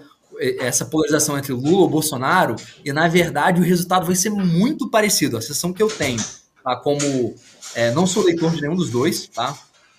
essa 0.59 0.83
polarização 0.83 1.37
entre 1.37 1.53
Lula 1.53 1.85
e 1.85 1.91
Bolsonaro 1.91 2.55
e 2.83 2.91
na 2.91 3.07
verdade 3.07 3.61
o 3.61 3.63
resultado 3.63 4.07
vai 4.07 4.15
ser 4.15 4.31
muito 4.31 4.89
parecido. 4.89 5.37
A 5.37 5.41
sessão 5.43 5.71
que 5.71 5.83
eu 5.83 5.89
tenho, 5.89 6.19
tá? 6.63 6.75
como 6.77 7.35
é, 7.75 7.91
não 7.91 8.07
sou 8.07 8.23
leitor 8.23 8.49
de 8.49 8.61
nenhum 8.61 8.75
dos 8.75 8.89
dois, 8.89 9.27
tá? 9.27 9.55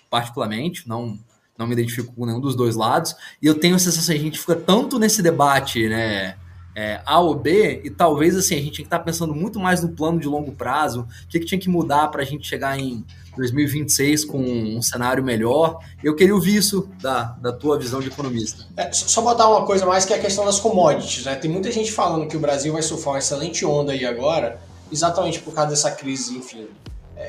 particularmente, 0.09 0.87
não 0.87 1.17
não 1.57 1.67
me 1.67 1.73
identifico 1.73 2.13
com 2.13 2.25
nenhum 2.25 2.39
dos 2.39 2.55
dois 2.55 2.75
lados, 2.75 3.15
e 3.41 3.47
eu 3.47 3.55
tenho 3.55 3.75
a 3.75 3.79
sensação 3.79 4.13
que 4.13 4.21
a 4.21 4.23
gente 4.23 4.39
fica 4.39 4.55
tanto 4.55 4.99
nesse 4.99 5.21
debate, 5.21 5.87
né, 5.87 6.35
é, 6.75 6.99
A 7.05 7.19
ou 7.19 7.33
B, 7.33 7.81
e 7.85 7.89
talvez 7.89 8.35
assim, 8.35 8.55
a 8.55 8.57
gente 8.57 8.71
tinha 8.71 8.83
que 8.83 8.87
estar 8.93 8.99
pensando 8.99 9.33
muito 9.33 9.59
mais 9.59 9.81
no 9.81 9.89
plano 9.89 10.19
de 10.19 10.27
longo 10.27 10.51
prazo, 10.51 11.07
o 11.23 11.27
que, 11.29 11.39
que 11.39 11.45
tinha 11.45 11.59
que 11.59 11.69
mudar 11.69 12.09
para 12.09 12.21
a 12.21 12.25
gente 12.25 12.45
chegar 12.45 12.77
em 12.77 13.05
2026 13.37 14.25
com 14.25 14.39
um 14.39 14.81
cenário 14.81 15.23
melhor. 15.23 15.79
Eu 16.03 16.15
queria 16.15 16.35
ouvir 16.35 16.57
isso 16.57 16.89
da, 17.01 17.23
da 17.41 17.53
tua 17.53 17.77
visão 17.77 17.99
de 17.99 18.07
economista. 18.07 18.65
É, 18.75 18.91
só 18.91 19.21
botar 19.21 19.47
uma 19.47 19.65
coisa 19.65 19.85
mais 19.85 20.05
que 20.05 20.13
é 20.13 20.17
a 20.17 20.21
questão 20.21 20.45
das 20.45 20.59
commodities. 20.59 21.25
Né? 21.25 21.35
Tem 21.35 21.49
muita 21.49 21.71
gente 21.71 21.91
falando 21.91 22.27
que 22.27 22.35
o 22.35 22.39
Brasil 22.39 22.73
vai 22.73 22.81
surfar 22.81 23.13
uma 23.13 23.19
excelente 23.19 23.65
onda 23.65 23.93
aí 23.93 24.05
agora, 24.05 24.59
exatamente 24.91 25.39
por 25.39 25.53
causa 25.53 25.71
dessa 25.71 25.91
crise, 25.91 26.37
enfim, 26.37 26.67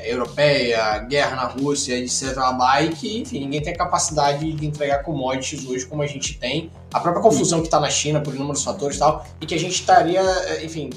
europeia, 0.05 0.99
guerra 0.99 1.35
na 1.35 1.45
Rússia, 1.45 1.97
etc. 1.97 2.37
E 2.83 2.89
que, 2.89 3.19
enfim, 3.19 3.39
ninguém 3.41 3.61
tem 3.61 3.73
a 3.73 3.77
capacidade 3.77 4.51
de 4.51 4.65
entregar 4.65 5.03
commodities 5.03 5.65
hoje 5.65 5.85
como 5.85 6.01
a 6.01 6.07
gente 6.07 6.37
tem. 6.37 6.71
A 6.93 6.99
própria 6.99 7.21
confusão 7.21 7.61
que 7.61 7.67
está 7.67 7.79
na 7.79 7.89
China 7.89 8.19
por 8.21 8.35
inúmeros 8.35 8.63
fatores 8.63 8.97
e 8.97 8.99
tal, 8.99 9.25
e 9.39 9.45
que 9.45 9.55
a 9.55 9.59
gente 9.59 9.73
estaria, 9.73 10.21
é, 10.21 10.65
enfim, 10.65 10.89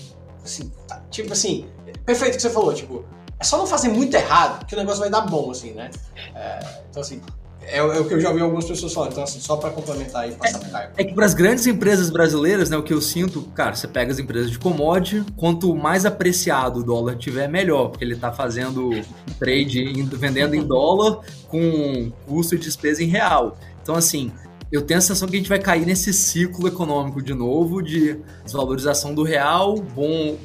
assim, 0.45 0.71
tá, 0.89 1.03
tipo 1.11 1.33
assim, 1.33 1.67
perfeito 2.05 2.35
o 2.35 2.37
que 2.37 2.43
você 2.43 2.51
falou, 2.51 2.75
tipo, 2.75 3.05
é 3.39 3.45
só 3.45 3.57
não 3.57 3.67
fazer 3.67 3.89
muito 3.89 4.15
errado 4.15 4.67
que 4.67 4.75
o 4.75 4.79
negócio 4.79 5.01
vai 5.01 5.11
dar 5.11 5.23
bom, 5.23 5.51
assim, 5.51 5.73
né? 5.73 5.91
É, 6.35 6.59
então, 6.91 7.01
assim, 7.03 7.21
é, 7.63 7.79
é, 7.79 7.83
o 7.83 8.05
que 8.05 8.15
eu 8.15 8.21
já 8.21 8.31
ouvi 8.31 8.41
algumas 8.41 8.65
pessoas 8.65 8.93
falando. 8.93 9.13
Então, 9.13 9.25
assim, 9.25 9.41
só 9.41 9.57
para 9.57 9.71
complementar 9.71 10.29
e 10.29 10.33
passar 10.33 10.67
é, 10.67 10.71
Caio. 10.71 10.91
É 10.97 11.05
que 11.05 11.15
para 11.15 11.27
as 11.27 11.35
grandes 11.35 11.67
empresas 11.67 12.11
brasileiras, 12.11 12.71
né, 12.71 12.77
o 12.77 12.83
que 12.83 12.93
eu 12.93 13.01
sinto, 13.01 13.43
cara, 13.55 13.75
você 13.75 13.87
pega 13.87 14.11
as 14.11 14.19
empresas 14.19 14.51
de 14.51 14.59
commodity, 14.59 15.25
quanto 15.37 15.75
mais 15.75 16.05
apreciado 16.07 16.81
o 16.81 16.83
dólar 16.83 17.17
tiver, 17.17 17.49
melhor, 17.49 17.89
porque 17.89 18.05
ele 18.05 18.15
está 18.15 18.33
fazendo 18.33 18.91
trade, 19.39 19.83
indo, 19.83 20.17
vendendo 20.17 20.55
em 20.55 20.63
dólar 20.63 21.21
com 21.49 22.11
custo 22.27 22.55
e 22.55 22.59
despesa 22.59 23.03
em 23.03 23.07
real. 23.07 23.57
Então, 23.83 23.95
assim, 23.95 24.33
eu 24.73 24.83
tenho 24.83 24.99
a 24.99 25.01
sensação 25.01 25.29
que 25.29 25.37
a 25.37 25.39
gente 25.39 25.49
vai 25.49 25.59
cair 25.59 25.85
nesse 25.85 26.13
ciclo 26.13 26.67
econômico 26.69 27.21
de 27.21 27.35
novo, 27.35 27.83
de 27.83 28.21
desvalorização 28.45 29.15
do 29.15 29.23
real, 29.23 29.77
bom, 29.77 30.37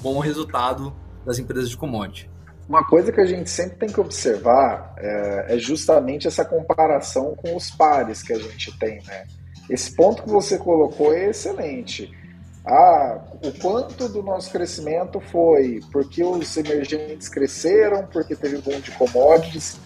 bom 0.00 0.18
resultado 0.20 0.92
das 1.24 1.38
empresas 1.38 1.68
de 1.68 1.76
commodity. 1.76 2.31
Uma 2.72 2.86
coisa 2.86 3.12
que 3.12 3.20
a 3.20 3.26
gente 3.26 3.50
sempre 3.50 3.76
tem 3.76 3.88
que 3.90 4.00
observar 4.00 4.94
é, 4.96 5.56
é, 5.56 5.58
justamente 5.58 6.26
essa 6.26 6.42
comparação 6.42 7.34
com 7.36 7.54
os 7.54 7.70
pares 7.70 8.22
que 8.22 8.32
a 8.32 8.38
gente 8.38 8.74
tem, 8.78 8.98
né? 9.06 9.26
Esse 9.68 9.94
ponto 9.94 10.22
que 10.22 10.30
você 10.30 10.56
colocou 10.56 11.12
é 11.12 11.28
excelente. 11.28 12.10
Ah, 12.64 13.20
o 13.44 13.52
quanto 13.60 14.08
do 14.08 14.22
nosso 14.22 14.50
crescimento 14.50 15.20
foi 15.20 15.80
porque 15.92 16.24
os 16.24 16.56
emergentes 16.56 17.28
cresceram, 17.28 18.06
porque 18.06 18.34
teve 18.34 18.56
boom 18.56 18.80
de 18.80 18.90
commodities. 18.92 19.76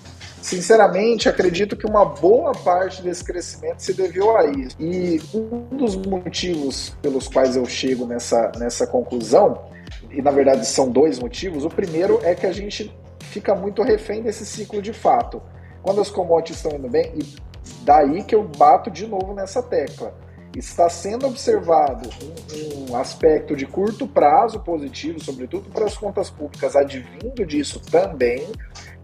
Sinceramente, 0.46 1.28
acredito 1.28 1.76
que 1.76 1.84
uma 1.84 2.04
boa 2.04 2.52
parte 2.52 3.02
desse 3.02 3.24
crescimento 3.24 3.80
se 3.80 3.92
deveu 3.92 4.36
a 4.36 4.46
isso. 4.46 4.76
E 4.78 5.20
um 5.34 5.76
dos 5.76 5.96
motivos 5.96 6.90
pelos 7.02 7.26
quais 7.26 7.56
eu 7.56 7.66
chego 7.66 8.06
nessa, 8.06 8.52
nessa 8.56 8.86
conclusão 8.86 9.64
e 10.08 10.22
na 10.22 10.30
verdade 10.30 10.64
são 10.64 10.88
dois 10.88 11.18
motivos. 11.18 11.64
O 11.64 11.68
primeiro 11.68 12.20
é 12.22 12.32
que 12.32 12.46
a 12.46 12.52
gente 12.52 12.96
fica 13.18 13.56
muito 13.56 13.82
refém 13.82 14.22
desse 14.22 14.46
ciclo 14.46 14.80
de 14.80 14.92
fato. 14.92 15.42
Quando 15.82 16.00
as 16.00 16.10
commodities 16.10 16.58
estão 16.58 16.78
indo 16.78 16.88
bem, 16.88 17.12
e 17.16 17.36
daí 17.82 18.22
que 18.22 18.36
eu 18.36 18.44
bato 18.44 18.88
de 18.88 19.04
novo 19.04 19.34
nessa 19.34 19.60
tecla. 19.60 20.14
Está 20.56 20.88
sendo 20.88 21.26
observado 21.26 22.08
um, 22.22 22.92
um 22.92 22.96
aspecto 22.96 23.56
de 23.56 23.66
curto 23.66 24.06
prazo 24.06 24.60
positivo, 24.60 25.20
sobretudo 25.20 25.68
para 25.70 25.86
as 25.86 25.98
contas 25.98 26.30
públicas, 26.30 26.76
advindo 26.76 27.44
disso 27.44 27.80
também, 27.80 28.46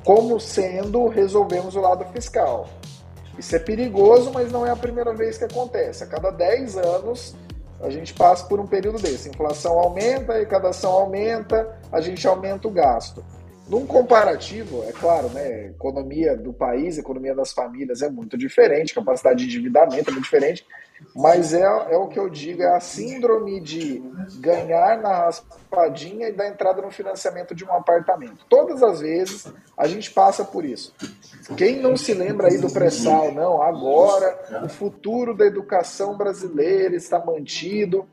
como 0.05 0.39
sendo 0.41 1.07
resolvemos 1.09 1.77
o 1.77 1.81
lado 1.81 2.05
fiscal. 2.13 2.69
Isso 3.39 3.55
é 3.57 3.59
perigoso, 3.59 4.31
mas 4.33 4.53
não 4.53 4.67
é 4.67 4.71
a 4.71 4.77
primeira 4.77 5.15
vez 5.15 5.39
que 5.39 5.45
acontece. 5.45 6.05
A 6.05 6.07
cada 6.07 6.31
10 6.31 6.77
anos 6.77 7.35
a 7.81 7.91
gente 7.91 8.15
passa 8.15 8.47
por 8.47 8.61
um 8.61 8.67
período 8.67 8.99
desse. 9.01 9.29
A 9.29 9.33
inflação 9.33 9.79
aumenta, 9.79 10.33
a 10.33 10.37
arrecadação 10.37 10.93
aumenta, 10.93 11.77
a 11.91 12.01
gente 12.01 12.27
aumenta 12.27 12.69
o 12.69 12.71
gasto. 12.71 13.25
Num 13.69 13.87
comparativo, 13.87 14.85
é 14.85 14.93
claro, 14.93 15.29
né, 15.31 15.67
economia 15.67 16.37
do 16.37 16.53
país, 16.53 16.99
economia 16.99 17.35
das 17.35 17.53
famílias 17.53 18.03
é 18.03 18.11
muito 18.11 18.37
diferente, 18.37 18.95
capacidade 18.95 19.39
de 19.39 19.47
endividamento 19.47 20.11
é 20.11 20.13
muito 20.13 20.25
diferente, 20.25 20.67
mas 21.15 21.53
é, 21.53 21.63
é 21.63 21.97
o 21.97 22.09
que 22.09 22.19
eu 22.19 22.29
digo, 22.29 22.63
é 22.63 22.75
a 22.75 22.81
síndrome 22.81 23.61
de 23.61 24.03
ganhar 24.41 25.01
na 25.01 25.15
raspadinha 25.15 26.29
e 26.29 26.33
dar 26.33 26.49
entrada 26.49 26.81
no 26.81 26.91
financiamento 26.91 27.55
de 27.55 27.65
um 27.65 27.73
apartamento. 27.73 28.45
Todas 28.49 28.83
as 28.83 29.01
vezes 29.01 29.53
a 29.77 29.87
gente 29.87 30.11
passa 30.11 30.45
por 30.45 30.65
isso. 30.65 30.95
Quem 31.57 31.81
não 31.81 31.97
se 31.97 32.15
lembra 32.15 32.49
aí 32.49 32.59
do 32.59 32.73
pré-sal, 32.73 33.33
não, 33.33 33.63
agora 33.63 34.63
o 34.65 34.69
futuro 34.69 35.35
da 35.35 35.45
educação 35.45 36.17
brasileira 36.17 36.97
está 36.97 37.19
mantido. 37.19 38.07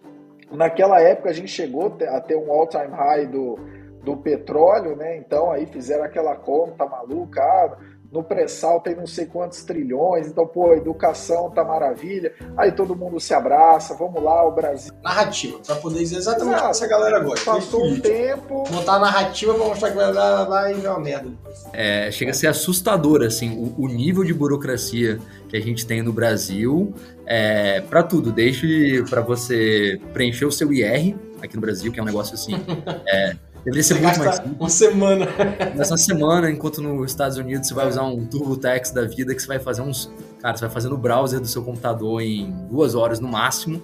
Naquela 0.52 0.99
época 0.99 1.30
a 1.30 1.34
gente 1.34 1.52
chegou 1.52 1.95
a 2.10 2.19
ter 2.19 2.36
um 2.36 2.52
all-time 2.52 2.93
high 2.93 3.28
do 3.28 3.58
do 4.04 4.15
petróleo, 4.17 4.95
né? 4.95 5.17
Então 5.17 5.52
aí 5.52 5.65
fizeram 5.65 6.04
aquela 6.04 6.36
conta 6.36 6.86
maluca, 6.86 7.41
ah, 7.41 7.78
no 8.11 8.23
pré-sal 8.23 8.81
tem 8.81 8.95
não 8.95 9.05
sei 9.05 9.25
quantos 9.25 9.63
trilhões, 9.63 10.27
então, 10.27 10.45
pô, 10.47 10.73
educação 10.73 11.51
tá 11.51 11.63
maravilha, 11.63 12.33
aí 12.57 12.71
todo 12.71 12.95
mundo 12.95 13.19
se 13.19 13.33
abraça, 13.33 13.95
vamos 13.95 14.21
lá, 14.23 14.47
o 14.47 14.51
Brasil. 14.51 14.91
Narrativa, 15.03 15.59
pra 15.65 15.75
poder 15.75 15.99
dizer 15.99 16.17
exatamente 16.17 16.59
o 16.59 16.63
que 16.63 16.69
essa 16.69 16.87
galera 16.87 17.19
gosta. 17.19 17.51
Passou 17.51 17.85
um 17.85 17.99
tempo. 17.99 18.63
Montar 18.71 18.95
a 18.95 18.99
narrativa 18.99 19.53
pra 19.53 19.65
mostrar 19.65 19.91
que 19.91 19.95
vai 19.95 20.13
dar 20.13 20.47
lá 20.47 20.71
e 20.71 20.83
é 20.83 20.89
uma 20.89 20.99
merda. 20.99 21.29
É, 21.71 22.09
chega 22.11 22.31
a 22.31 22.33
ser 22.33 22.47
assustador, 22.47 23.21
assim, 23.21 23.51
o, 23.51 23.83
o, 23.83 23.87
nível 23.87 24.23
de 24.23 24.33
burocracia 24.33 25.19
que 25.47 25.55
a 25.55 25.61
gente 25.61 25.85
tem 25.85 26.01
no 26.01 26.11
Brasil, 26.11 26.93
é, 27.25 27.81
para 27.81 28.01
tudo, 28.01 28.31
desde 28.31 29.03
para 29.09 29.21
você 29.21 29.99
preencher 30.13 30.45
o 30.45 30.51
seu 30.51 30.73
IR 30.73 31.15
aqui 31.41 31.55
no 31.55 31.61
Brasil, 31.61 31.91
que 31.91 31.99
é 31.99 32.03
um 32.03 32.05
negócio 32.05 32.33
assim. 32.33 32.53
é, 33.07 33.35
Deveria 33.63 33.83
ser 33.83 33.95
você 33.95 34.01
muito 34.01 34.19
mais 34.19 34.35
simples. 34.35 34.55
Uma 34.59 34.69
semana. 34.69 35.27
Nessa 35.75 35.97
semana, 35.97 36.49
enquanto 36.49 36.81
nos 36.81 37.11
Estados 37.11 37.37
Unidos 37.37 37.67
você 37.67 37.73
vai 37.73 37.87
usar 37.87 38.03
um 38.03 38.25
TurboTax 38.25 38.91
da 38.91 39.03
vida 39.05 39.33
que 39.35 39.41
você 39.41 39.47
vai 39.47 39.59
fazer 39.59 39.81
uns. 39.81 40.11
Cara, 40.41 40.55
você 40.55 40.65
vai 40.65 40.73
fazer 40.73 40.89
no 40.89 40.97
browser 40.97 41.39
do 41.39 41.47
seu 41.47 41.61
computador 41.61 42.21
em 42.21 42.51
duas 42.69 42.95
horas 42.95 43.19
no 43.19 43.27
máximo. 43.27 43.81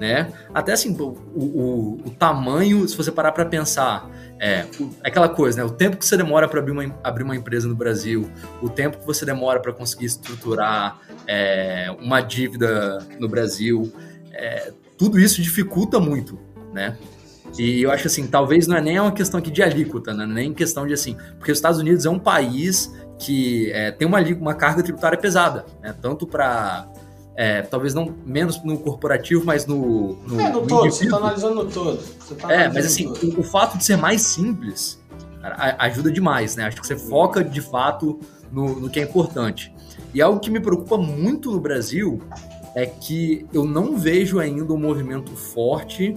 Né? 0.00 0.30
Até 0.52 0.72
assim, 0.72 0.94
o, 1.00 1.04
o, 1.34 2.00
o 2.04 2.10
tamanho, 2.10 2.86
se 2.86 2.96
você 2.96 3.10
parar 3.10 3.32
para 3.32 3.46
pensar, 3.46 4.10
é 4.38 4.66
o, 4.78 4.90
aquela 5.02 5.28
coisa, 5.28 5.58
né? 5.58 5.64
O 5.64 5.70
tempo 5.70 5.96
que 5.96 6.04
você 6.04 6.16
demora 6.16 6.46
para 6.48 6.60
abrir 6.60 6.72
uma, 6.72 6.98
abrir 7.02 7.22
uma 7.22 7.34
empresa 7.34 7.66
no 7.66 7.74
Brasil, 7.74 8.30
o 8.60 8.68
tempo 8.68 8.98
que 8.98 9.06
você 9.06 9.24
demora 9.24 9.60
para 9.60 9.72
conseguir 9.72 10.06
estruturar 10.06 10.98
é, 11.26 11.94
uma 12.00 12.20
dívida 12.20 12.98
no 13.18 13.28
Brasil, 13.28 13.90
é, 14.32 14.72
tudo 14.98 15.18
isso 15.18 15.40
dificulta 15.40 15.98
muito, 15.98 16.38
né? 16.72 16.96
E 17.58 17.82
eu 17.82 17.90
acho 17.90 18.06
assim, 18.06 18.26
talvez 18.26 18.66
não 18.66 18.76
é 18.76 18.80
nem 18.80 19.00
uma 19.00 19.12
questão 19.12 19.38
aqui 19.38 19.50
de 19.50 19.62
alíquota, 19.62 20.12
né? 20.12 20.26
nem 20.26 20.52
questão 20.52 20.86
de 20.86 20.92
assim, 20.92 21.16
porque 21.38 21.50
os 21.50 21.58
Estados 21.58 21.78
Unidos 21.78 22.04
é 22.04 22.10
um 22.10 22.18
país 22.18 22.92
que 23.18 23.70
é, 23.72 23.90
tem 23.90 24.06
uma, 24.06 24.20
uma 24.20 24.54
carga 24.54 24.82
tributária 24.82 25.16
pesada, 25.16 25.64
né? 25.82 25.94
tanto 26.00 26.26
para 26.26 26.86
é, 27.36 27.62
talvez 27.62 27.92
não 27.92 28.14
menos 28.24 28.62
no 28.64 28.78
corporativo, 28.78 29.44
mas 29.44 29.66
no. 29.66 30.16
no 30.26 30.40
é, 30.40 30.50
no, 30.50 30.62
no 30.62 30.66
todo, 30.66 30.90
você 30.90 31.04
está 31.04 31.18
analisando 31.18 31.54
no 31.64 31.70
todo. 31.70 31.98
Tá 32.38 32.52
é, 32.52 32.68
mas 32.68 32.86
assim, 32.86 33.06
o, 33.06 33.40
o, 33.40 33.42
fato 33.42 33.76
de 33.76 33.84
ser 33.84 33.96
mais 33.96 34.22
simples 34.22 34.98
cara, 35.42 35.76
ajuda 35.78 36.10
demais, 36.10 36.56
né? 36.56 36.64
Acho 36.64 36.80
que 36.80 36.86
você 36.86 36.96
foca 36.96 37.44
de 37.44 37.60
fato 37.60 38.18
no, 38.50 38.80
no 38.80 38.88
que 38.90 38.98
é 38.98 39.02
importante. 39.02 39.72
E 40.14 40.22
algo 40.22 40.40
que 40.40 40.50
me 40.50 40.60
preocupa 40.60 40.96
muito 40.96 41.50
no 41.50 41.60
Brasil 41.60 42.22
é 42.74 42.86
que 42.86 43.46
eu 43.52 43.66
não 43.66 43.96
vejo 43.98 44.38
ainda 44.38 44.72
um 44.72 44.78
movimento 44.78 45.36
forte 45.36 46.14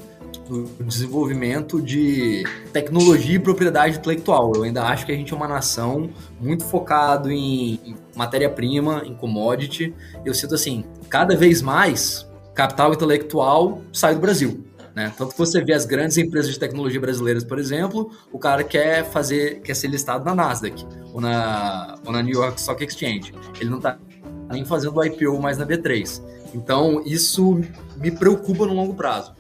no 0.49 0.85
desenvolvimento 0.85 1.81
de 1.81 2.43
tecnologia 2.73 3.35
e 3.35 3.39
propriedade 3.39 3.97
intelectual. 3.97 4.53
Eu 4.55 4.63
ainda 4.63 4.83
acho 4.83 5.05
que 5.05 5.11
a 5.11 5.15
gente 5.15 5.31
é 5.31 5.35
uma 5.35 5.47
nação 5.47 6.09
muito 6.39 6.65
focado 6.65 7.31
em, 7.31 7.79
em 7.85 7.95
matéria-prima, 8.15 9.03
em 9.05 9.13
commodity. 9.13 9.93
Eu 10.25 10.33
sinto 10.33 10.55
assim, 10.55 10.83
cada 11.07 11.35
vez 11.35 11.61
mais 11.61 12.27
capital 12.53 12.93
intelectual 12.93 13.81
sai 13.93 14.15
do 14.15 14.21
Brasil. 14.21 14.65
Né? 14.95 15.13
Tanto 15.17 15.31
que 15.31 15.37
você 15.37 15.63
vê 15.63 15.73
as 15.73 15.85
grandes 15.85 16.17
empresas 16.17 16.51
de 16.51 16.59
tecnologia 16.59 16.99
brasileiras, 16.99 17.43
por 17.43 17.59
exemplo, 17.59 18.11
o 18.33 18.39
cara 18.39 18.63
quer 18.63 19.05
fazer, 19.05 19.61
quer 19.61 19.75
ser 19.75 19.87
listado 19.87 20.25
na 20.25 20.35
Nasdaq 20.35 20.85
ou 21.13 21.21
na, 21.21 21.95
ou 22.05 22.11
na 22.11 22.21
New 22.21 22.33
York 22.33 22.59
Stock 22.59 22.83
Exchange. 22.83 23.33
Ele 23.61 23.69
não 23.69 23.77
está 23.77 23.97
nem 24.51 24.65
fazendo 24.65 25.01
IPO 25.03 25.39
mais 25.39 25.57
na 25.57 25.65
B3. 25.65 26.21
Então, 26.53 27.01
isso 27.05 27.61
me 27.97 28.11
preocupa 28.11 28.65
no 28.65 28.73
longo 28.73 28.93
prazo. 28.95 29.33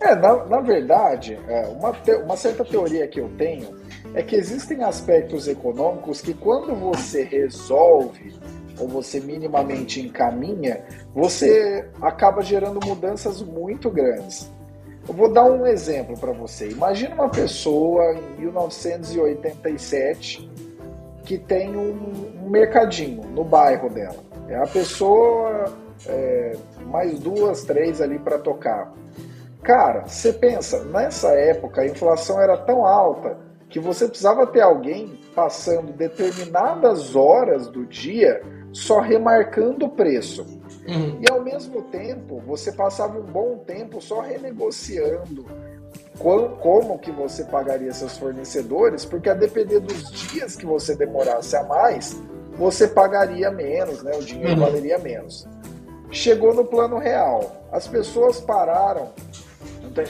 É, 0.00 0.14
na, 0.14 0.44
na 0.44 0.60
verdade, 0.60 1.38
é, 1.48 1.66
uma, 1.68 1.92
te, 1.92 2.14
uma 2.16 2.36
certa 2.36 2.64
teoria 2.64 3.08
que 3.08 3.20
eu 3.20 3.30
tenho 3.36 3.76
é 4.14 4.22
que 4.22 4.36
existem 4.36 4.82
aspectos 4.82 5.48
econômicos 5.48 6.20
que 6.20 6.34
quando 6.34 6.74
você 6.74 7.22
resolve 7.22 8.34
ou 8.78 8.86
você 8.86 9.20
minimamente 9.20 10.00
encaminha, 10.00 10.84
você 11.14 11.88
acaba 12.00 12.42
gerando 12.42 12.78
mudanças 12.86 13.42
muito 13.42 13.90
grandes. 13.90 14.50
Eu 15.08 15.14
vou 15.14 15.32
dar 15.32 15.44
um 15.44 15.64
exemplo 15.66 16.18
para 16.18 16.32
você. 16.32 16.68
Imagina 16.68 17.14
uma 17.14 17.28
pessoa 17.28 18.12
em 18.12 18.40
1987 18.40 20.50
que 21.24 21.38
tem 21.38 21.76
um, 21.76 22.48
mercadinho 22.48 23.22
no 23.28 23.44
bairro 23.44 23.88
dela. 23.88 24.16
É 24.48 24.56
a 24.56 24.66
pessoa 24.66 25.72
é, 26.06 26.56
mais 26.86 27.18
duas, 27.18 27.64
três 27.64 28.00
ali 28.00 28.18
para 28.18 28.38
tocar. 28.38 28.92
Cara, 29.66 30.06
você 30.06 30.32
pensa, 30.32 30.84
nessa 30.84 31.30
época 31.30 31.80
a 31.80 31.86
inflação 31.86 32.40
era 32.40 32.56
tão 32.56 32.86
alta 32.86 33.36
que 33.68 33.80
você 33.80 34.06
precisava 34.06 34.46
ter 34.46 34.60
alguém 34.60 35.18
passando 35.34 35.92
determinadas 35.92 37.16
horas 37.16 37.66
do 37.66 37.84
dia 37.84 38.40
só 38.72 39.00
remarcando 39.00 39.86
o 39.86 39.88
preço. 39.88 40.46
Uhum. 40.86 41.20
E 41.20 41.28
ao 41.28 41.42
mesmo 41.42 41.82
tempo, 41.82 42.40
você 42.46 42.70
passava 42.70 43.18
um 43.18 43.24
bom 43.24 43.58
tempo 43.66 44.00
só 44.00 44.20
renegociando 44.20 45.44
como 46.16 46.96
que 47.00 47.10
você 47.10 47.42
pagaria 47.42 47.92
seus 47.92 48.16
fornecedores, 48.16 49.04
porque 49.04 49.28
a 49.28 49.34
depender 49.34 49.80
dos 49.80 50.12
dias 50.12 50.54
que 50.54 50.64
você 50.64 50.94
demorasse 50.94 51.56
a 51.56 51.64
mais, 51.64 52.16
você 52.56 52.86
pagaria 52.86 53.50
menos, 53.50 54.00
né? 54.04 54.12
O 54.16 54.24
dinheiro 54.24 54.60
uhum. 54.60 54.66
valeria 54.66 54.98
menos. 54.98 55.44
Chegou 56.12 56.54
no 56.54 56.64
plano 56.64 56.98
real. 56.98 57.64
As 57.72 57.88
pessoas 57.88 58.40
pararam 58.40 59.10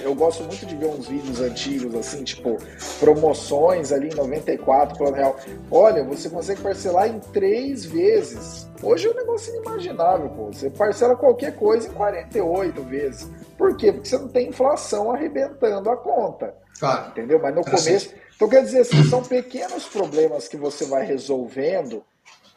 eu 0.03 0.14
gosto 0.14 0.42
muito 0.44 0.64
de 0.66 0.75
ver 0.77 0.87
uns 0.87 1.09
vídeos 1.09 1.40
antigos, 1.40 1.94
assim, 1.94 2.25
tipo, 2.25 2.57
promoções 2.99 3.92
ali 3.92 4.09
em 4.09 4.14
94, 4.14 4.96
plano 4.96 5.16
real. 5.16 5.37
Olha, 5.70 6.05
você 6.05 6.29
consegue 6.29 6.61
parcelar 6.61 7.09
em 7.09 7.18
três 7.18 7.85
vezes. 7.85 8.68
Hoje 8.83 9.09
é 9.09 9.11
um 9.11 9.14
negócio 9.14 9.55
inimaginável, 9.55 10.29
pô. 10.31 10.46
Você 10.46 10.70
parcela 10.70 11.16
qualquer 11.16 11.57
coisa 11.57 11.88
em 11.88 11.92
48 11.92 12.83
vezes. 12.83 13.31
Por 13.57 13.77
quê? 13.77 13.92
Porque 13.92 14.09
você 14.09 14.18
não 14.18 14.29
tem 14.29 14.49
inflação 14.49 15.11
arrebentando 15.11 15.90
a 15.90 15.96
conta. 15.96 16.55
Claro. 16.79 17.11
Entendeu? 17.11 17.40
Mas 17.40 17.55
no 17.55 17.62
começo. 17.62 18.14
Então, 18.35 18.49
quer 18.49 18.62
dizer 18.62 18.81
assim, 18.81 19.03
são 19.05 19.22
pequenos 19.22 19.87
problemas 19.87 20.46
que 20.46 20.59
você 20.59 20.85
vai 20.85 21.07
resolvendo 21.07 22.05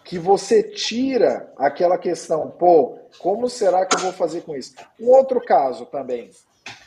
que 0.09 0.17
você 0.17 0.63
tira 0.63 1.53
aquela 1.55 1.95
questão, 1.95 2.49
pô, 2.49 2.97
como 3.19 3.47
será 3.47 3.85
que 3.85 3.95
eu 3.95 3.99
vou 3.99 4.11
fazer 4.11 4.41
com 4.41 4.55
isso? 4.55 4.73
Um 4.99 5.07
outro 5.07 5.39
caso 5.39 5.85
também, 5.85 6.31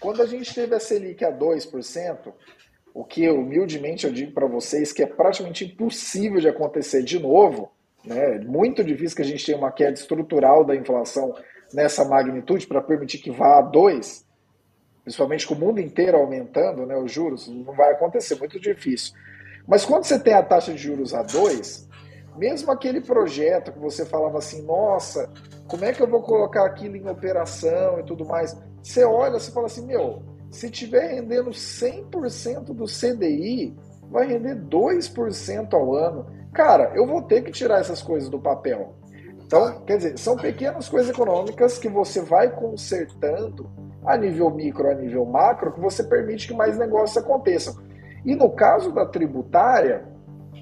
quando 0.03 0.21
a 0.21 0.27
gente 0.27 0.53
teve 0.53 0.75
a 0.75 0.81
Selic 0.81 1.25
a 1.25 1.33
2%, 1.33 2.33
o 2.93 3.05
que 3.05 3.31
humildemente 3.31 4.05
eu 4.05 4.13
digo 4.13 4.33
para 4.33 4.49
vocês 4.49 4.93
que 4.93 5.01
é 5.01 5.07
praticamente 5.07 5.65
impossível 5.65 6.41
de 6.41 6.49
acontecer 6.49 7.05
de 7.05 7.21
novo, 7.21 7.71
né? 8.05 8.41
muito 8.41 8.83
difícil 8.83 9.17
que 9.17 9.23
a 9.23 9.25
gente 9.25 9.47
tenha 9.47 9.57
uma 9.57 9.71
queda 9.71 9.93
estrutural 9.93 10.65
da 10.65 10.75
inflação 10.75 11.33
nessa 11.73 12.05
magnitude 12.05 12.67
para 12.67 12.83
permitir 12.83 13.19
que 13.19 13.31
vá 13.31 13.61
a 13.61 13.63
2%, 13.63 14.25
principalmente 15.05 15.47
com 15.47 15.55
o 15.55 15.59
mundo 15.59 15.81
inteiro 15.81 16.19
aumentando 16.19 16.85
né, 16.85 16.97
os 16.97 17.11
juros, 17.11 17.49
não 17.49 17.73
vai 17.73 17.93
acontecer, 17.93 18.35
muito 18.35 18.59
difícil. 18.59 19.15
Mas 19.67 19.85
quando 19.85 20.05
você 20.05 20.19
tem 20.19 20.35
a 20.35 20.43
taxa 20.43 20.73
de 20.73 20.79
juros 20.79 21.15
a 21.15 21.25
2%, 21.25 21.89
mesmo 22.37 22.73
aquele 22.73 23.01
projeto 23.01 23.73
que 23.73 23.79
você 23.79 24.05
falava 24.05 24.39
assim, 24.39 24.63
nossa, 24.63 25.31
como 25.69 25.85
é 25.85 25.93
que 25.93 26.03
eu 26.03 26.09
vou 26.09 26.23
colocar 26.23 26.67
aquilo 26.67 26.97
em 26.97 27.09
operação 27.09 28.01
e 28.01 28.03
tudo 28.03 28.25
mais? 28.25 28.57
Você 28.83 29.05
olha, 29.05 29.39
você 29.39 29.51
fala 29.51 29.67
assim, 29.67 29.87
meu, 29.87 30.23
se 30.51 30.69
tiver 30.69 31.15
rendendo 31.15 31.51
100% 31.51 32.75
do 32.75 32.85
CDI, 32.85 33.75
vai 34.11 34.27
render 34.27 34.57
2% 34.57 35.73
ao 35.73 35.95
ano. 35.95 36.27
Cara, 36.53 36.93
eu 36.95 37.07
vou 37.07 37.23
ter 37.23 37.43
que 37.43 37.51
tirar 37.51 37.81
essas 37.81 38.03
coisas 38.03 38.29
do 38.29 38.39
papel. 38.39 38.95
Então, 39.45 39.81
quer 39.83 39.97
dizer, 39.99 40.19
são 40.19 40.37
pequenas 40.37 40.89
coisas 40.89 41.11
econômicas 41.11 41.79
que 41.79 41.89
você 41.89 42.21
vai 42.21 42.51
consertando 42.51 43.71
a 44.05 44.17
nível 44.17 44.51
micro, 44.51 44.91
a 44.91 44.95
nível 44.95 45.25
macro, 45.25 45.73
que 45.73 45.81
você 45.81 46.03
permite 46.03 46.49
que 46.49 46.55
mais 46.55 46.79
negócios 46.79 47.23
aconteçam. 47.23 47.77
E 48.25 48.35
no 48.35 48.51
caso 48.51 48.93
da 48.93 49.07
tributária, 49.07 50.05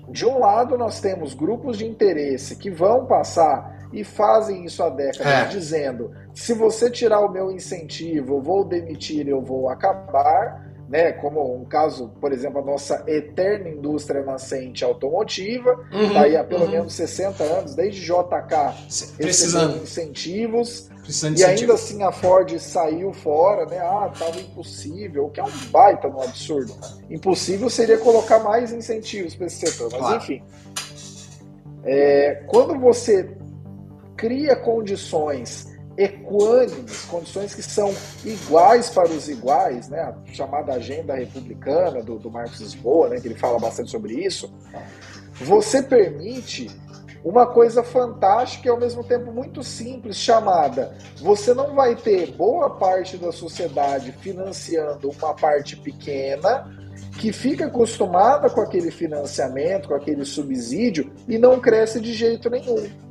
de 0.08 0.26
um 0.26 0.38
lado 0.38 0.76
nós 0.76 1.00
temos 1.00 1.34
grupos 1.34 1.78
de 1.78 1.86
interesse 1.86 2.56
que 2.56 2.70
vão 2.70 3.06
passar 3.06 3.79
e 3.92 4.04
fazem 4.04 4.64
isso 4.64 4.82
há 4.82 4.88
décadas, 4.88 5.26
é. 5.26 5.44
dizendo: 5.46 6.12
se 6.34 6.52
você 6.52 6.90
tirar 6.90 7.20
o 7.20 7.30
meu 7.30 7.50
incentivo, 7.50 8.36
eu 8.36 8.42
vou 8.42 8.64
demitir, 8.64 9.28
eu 9.28 9.40
vou 9.40 9.68
acabar. 9.68 10.68
Né, 10.90 11.12
como 11.12 11.54
um 11.54 11.64
caso, 11.64 12.08
por 12.20 12.32
exemplo, 12.32 12.58
a 12.58 12.64
nossa 12.64 13.04
eterna 13.06 13.68
indústria 13.68 14.24
nascente 14.24 14.82
automotiva, 14.84 15.78
uhum, 15.92 16.12
tá 16.12 16.22
aí 16.22 16.36
há 16.36 16.42
pelo 16.42 16.64
uhum. 16.64 16.70
menos 16.72 16.94
60 16.94 17.44
anos, 17.44 17.76
desde 17.76 18.00
JK, 18.00 19.16
precisando 19.16 19.80
incentivos, 19.80 20.90
Precisando 21.10 21.38
e 21.38 21.44
ainda 21.44 21.74
assim 21.74 22.02
a 22.02 22.12
Ford 22.12 22.56
saiu 22.58 23.12
fora, 23.12 23.66
né? 23.66 23.78
Ah, 23.78 24.10
estava 24.12 24.38
impossível, 24.38 25.26
o 25.26 25.30
que 25.30 25.40
é 25.40 25.44
um 25.44 25.50
baita 25.70 26.08
no 26.08 26.22
absurdo. 26.22 26.74
Impossível 27.10 27.70
seria 27.70 27.98
colocar 27.98 28.38
mais 28.40 28.72
incentivos 28.72 29.34
para 29.34 29.46
esse 29.46 29.66
setor, 29.66 29.90
mas 29.92 30.00
claro. 30.00 30.16
enfim. 30.16 30.42
É, 31.82 32.44
quando 32.46 32.78
você 32.78 33.28
cria 34.20 34.54
condições 34.54 35.66
equânimes, 35.96 37.06
condições 37.06 37.54
que 37.54 37.62
são 37.62 37.94
iguais 38.22 38.90
para 38.90 39.08
os 39.08 39.30
iguais, 39.30 39.88
né? 39.88 39.98
a 39.98 40.32
chamada 40.34 40.74
agenda 40.74 41.14
republicana 41.14 42.02
do, 42.02 42.18
do 42.18 42.30
Marcos 42.30 42.60
Lisboa, 42.60 43.08
né? 43.08 43.18
que 43.18 43.26
ele 43.26 43.34
fala 43.34 43.58
bastante 43.58 43.90
sobre 43.90 44.14
isso, 44.14 44.52
você 45.40 45.82
permite 45.82 46.70
uma 47.24 47.46
coisa 47.46 47.82
fantástica 47.82 48.68
e 48.68 48.70
ao 48.70 48.78
mesmo 48.78 49.02
tempo 49.02 49.32
muito 49.32 49.62
simples, 49.62 50.16
chamada 50.16 50.94
você 51.18 51.54
não 51.54 51.74
vai 51.74 51.96
ter 51.96 52.32
boa 52.32 52.68
parte 52.76 53.16
da 53.16 53.32
sociedade 53.32 54.12
financiando 54.12 55.10
uma 55.10 55.34
parte 55.34 55.76
pequena 55.76 56.70
que 57.18 57.32
fica 57.32 57.66
acostumada 57.66 58.50
com 58.50 58.60
aquele 58.60 58.90
financiamento, 58.90 59.88
com 59.88 59.94
aquele 59.94 60.26
subsídio 60.26 61.10
e 61.26 61.38
não 61.38 61.58
cresce 61.58 62.00
de 62.00 62.12
jeito 62.12 62.50
nenhum. 62.50 63.09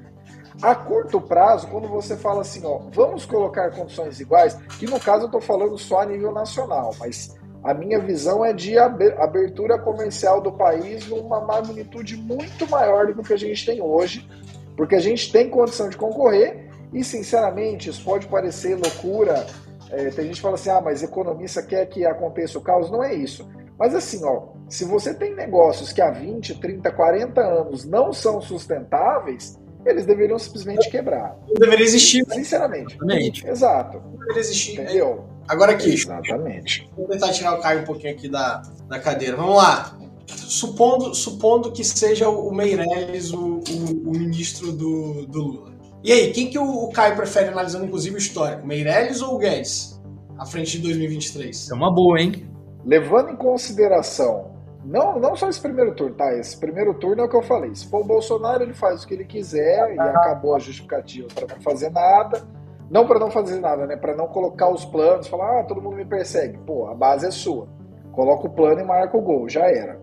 A 0.61 0.75
curto 0.75 1.21
prazo, 1.21 1.67
quando 1.67 1.87
você 1.87 2.17
fala 2.17 2.41
assim, 2.41 2.65
ó, 2.65 2.79
vamos 2.91 3.25
colocar 3.25 3.71
condições 3.71 4.19
iguais, 4.19 4.55
que 4.77 4.85
no 4.85 4.99
caso 4.99 5.23
eu 5.23 5.27
estou 5.27 5.39
falando 5.39 5.77
só 5.77 6.01
a 6.01 6.05
nível 6.05 6.33
nacional, 6.33 6.93
mas 6.99 7.37
a 7.63 7.73
minha 7.73 7.99
visão 7.99 8.43
é 8.43 8.51
de 8.51 8.77
abertura 8.77 9.77
comercial 9.79 10.41
do 10.41 10.51
país 10.51 11.07
numa 11.07 11.41
magnitude 11.41 12.17
muito 12.17 12.69
maior 12.69 13.13
do 13.13 13.23
que 13.23 13.33
a 13.33 13.37
gente 13.37 13.65
tem 13.65 13.81
hoje, 13.81 14.27
porque 14.75 14.95
a 14.95 14.99
gente 14.99 15.31
tem 15.31 15.49
condição 15.49 15.89
de 15.89 15.97
concorrer 15.97 16.69
e, 16.93 17.03
sinceramente, 17.03 17.89
isso 17.89 18.03
pode 18.03 18.27
parecer 18.27 18.75
loucura. 18.75 19.45
É, 19.89 20.09
tem 20.09 20.25
gente 20.25 20.35
que 20.35 20.41
fala 20.41 20.55
assim, 20.55 20.69
ah, 20.69 20.81
mas 20.81 21.03
economista 21.03 21.61
quer 21.61 21.85
que 21.87 22.05
aconteça 22.05 22.57
o 22.57 22.61
caos. 22.61 22.89
Não 22.89 23.03
é 23.03 23.13
isso. 23.13 23.49
Mas 23.77 23.95
assim, 23.95 24.23
ó, 24.25 24.49
se 24.67 24.85
você 24.85 25.13
tem 25.13 25.35
negócios 25.35 25.93
que 25.93 26.01
há 26.01 26.11
20, 26.11 26.59
30, 26.59 26.91
40 26.91 27.41
anos 27.41 27.85
não 27.85 28.11
são 28.11 28.41
sustentáveis, 28.41 29.57
eles 29.85 30.05
deveriam 30.05 30.37
simplesmente 30.37 30.89
quebrar. 30.89 31.37
Não 31.47 31.55
deveria 31.55 31.85
existir. 31.85 32.25
Sinceramente. 32.31 32.95
Exatamente. 32.95 33.47
Exato. 33.47 33.97
Não 33.97 34.19
deveria 34.19 34.39
existir. 34.39 34.73
Entendeu? 34.73 35.25
Agora 35.47 35.71
aqui. 35.71 35.93
Exatamente. 35.93 36.89
Vou 36.95 37.07
tentar 37.07 37.31
tirar 37.31 37.57
o 37.57 37.61
Caio 37.61 37.81
um 37.81 37.85
pouquinho 37.85 38.13
aqui 38.13 38.27
da, 38.27 38.61
da 38.87 38.99
cadeira. 38.99 39.35
Vamos 39.35 39.55
lá. 39.55 39.97
Supondo, 40.27 41.15
supondo 41.15 41.71
que 41.71 41.83
seja 41.83 42.29
o 42.29 42.53
Meirelles 42.53 43.31
o, 43.31 43.59
o, 43.59 44.09
o 44.09 44.11
ministro 44.11 44.71
do, 44.71 45.25
do, 45.25 45.41
Lula. 45.41 45.73
E 46.03 46.11
aí, 46.11 46.31
quem 46.31 46.49
que 46.49 46.59
o, 46.59 46.85
o 46.85 46.91
Caio 46.91 47.15
prefere 47.15 47.49
analisando, 47.49 47.85
inclusive, 47.85 48.15
o 48.15 48.17
histórico? 48.17 48.65
Meirelles 48.65 49.21
ou 49.21 49.35
o 49.35 49.37
Guedes? 49.37 49.99
À 50.37 50.45
frente 50.45 50.77
de 50.77 50.83
2023. 50.83 51.71
É 51.71 51.73
uma 51.73 51.93
boa, 51.93 52.19
hein? 52.19 52.47
Levando 52.85 53.31
em 53.31 53.35
consideração 53.35 54.58
não, 54.83 55.19
não 55.19 55.35
só 55.35 55.49
esse 55.49 55.59
primeiro 55.59 55.93
turno, 55.93 56.15
tá? 56.15 56.33
Esse 56.33 56.57
primeiro 56.57 56.93
turno 56.93 57.21
é 57.21 57.25
o 57.25 57.29
que 57.29 57.35
eu 57.35 57.41
falei. 57.41 57.73
Se 57.75 57.87
for 57.87 58.01
o 58.01 58.05
Bolsonaro, 58.05 58.63
ele 58.63 58.73
faz 58.73 59.03
o 59.03 59.07
que 59.07 59.13
ele 59.13 59.25
quiser 59.25 59.93
e 59.93 59.99
acabou 59.99 60.55
a 60.55 60.59
justificativa 60.59 61.27
para 61.33 61.53
não 61.53 61.61
fazer 61.61 61.89
nada. 61.89 62.43
Não 62.89 63.05
para 63.05 63.19
não 63.19 63.29
fazer 63.29 63.59
nada, 63.59 63.85
né? 63.85 63.95
Para 63.95 64.15
não 64.15 64.27
colocar 64.27 64.69
os 64.69 64.83
planos, 64.83 65.27
falar, 65.27 65.59
ah, 65.59 65.63
todo 65.63 65.81
mundo 65.81 65.95
me 65.95 66.05
persegue. 66.05 66.57
Pô, 66.59 66.87
a 66.87 66.95
base 66.95 67.27
é 67.27 67.31
sua. 67.31 67.67
Coloca 68.11 68.47
o 68.47 68.49
plano 68.49 68.81
e 68.81 68.83
marca 68.83 69.15
o 69.15 69.21
gol, 69.21 69.47
já 69.47 69.65
era. 69.69 69.99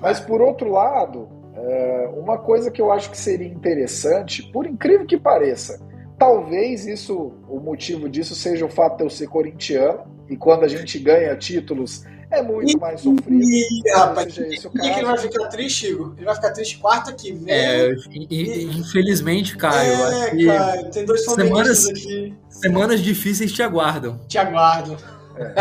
Mas 0.00 0.20
por 0.20 0.40
outro 0.40 0.70
lado, 0.70 1.28
é, 1.54 2.10
uma 2.16 2.38
coisa 2.38 2.70
que 2.70 2.80
eu 2.80 2.90
acho 2.90 3.10
que 3.10 3.18
seria 3.18 3.46
interessante, 3.46 4.42
por 4.50 4.66
incrível 4.66 5.06
que 5.06 5.18
pareça, 5.18 5.78
talvez 6.20 6.86
isso, 6.86 7.32
o 7.48 7.58
motivo 7.58 8.06
disso 8.06 8.34
seja 8.34 8.66
o 8.66 8.68
fato 8.68 8.98
de 8.98 9.04
eu 9.04 9.10
ser 9.10 9.26
corintiano, 9.26 10.04
e 10.28 10.36
quando 10.36 10.64
a 10.64 10.68
gente 10.68 10.98
ganha 10.98 11.34
títulos 11.34 12.04
é 12.30 12.42
muito 12.42 12.78
mais 12.78 13.00
sofrido. 13.00 13.42
E, 13.42 13.82
rapaz, 13.92 14.36
e 14.36 14.44
que 14.44 14.86
ele 14.86 15.04
vai 15.04 15.18
ficar 15.18 15.48
triste, 15.48 15.88
Igor? 15.88 16.12
Ele 16.16 16.26
vai 16.26 16.34
ficar 16.34 16.52
triste 16.52 16.78
quarta 16.78 17.12
que 17.12 17.32
vem. 17.32 17.52
É, 17.52 17.90
e, 18.30 18.64
infelizmente, 18.78 19.56
Caio. 19.56 19.92
É, 19.92 20.44
Caio, 20.44 20.90
tem 20.90 21.04
dois 21.06 21.24
semanas, 21.24 21.88
aqui. 21.88 22.34
Semanas 22.48 23.00
difíceis 23.00 23.50
te 23.50 23.62
aguardam. 23.62 24.20
Te 24.28 24.38
aguardam. 24.38 24.96
É, 25.36 25.54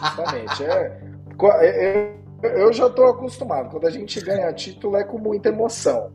exatamente. 0.00 0.64
É, 0.64 1.00
é, 1.60 2.14
é, 2.42 2.62
eu 2.62 2.72
já 2.72 2.86
estou 2.86 3.06
acostumado. 3.08 3.68
Quando 3.68 3.86
a 3.86 3.90
gente 3.90 4.18
ganha 4.20 4.50
título 4.52 4.96
é 4.96 5.04
com 5.04 5.18
muita 5.18 5.50
emoção. 5.50 6.10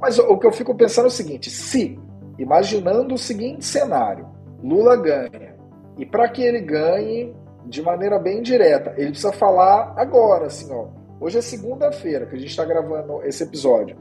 Mas 0.00 0.18
o 0.18 0.38
que 0.38 0.46
eu 0.46 0.52
fico 0.52 0.74
pensando 0.74 1.06
é 1.06 1.08
o 1.08 1.10
seguinte: 1.10 1.50
se, 1.50 1.98
imaginando 2.38 3.14
o 3.14 3.18
seguinte 3.18 3.64
cenário, 3.64 4.26
Lula 4.62 4.96
ganha, 4.96 5.54
e 5.98 6.04
para 6.04 6.28
que 6.28 6.42
ele 6.42 6.60
ganhe, 6.60 7.34
de 7.64 7.82
maneira 7.82 8.18
bem 8.18 8.42
direta. 8.42 8.94
Ele 8.96 9.10
precisa 9.10 9.32
falar 9.32 9.94
agora, 9.96 10.46
assim, 10.46 10.72
ó. 10.72 10.86
Hoje 11.20 11.38
é 11.38 11.42
segunda-feira 11.42 12.26
que 12.26 12.36
a 12.36 12.38
gente 12.38 12.50
está 12.50 12.64
gravando 12.64 13.22
esse 13.24 13.42
episódio. 13.42 13.96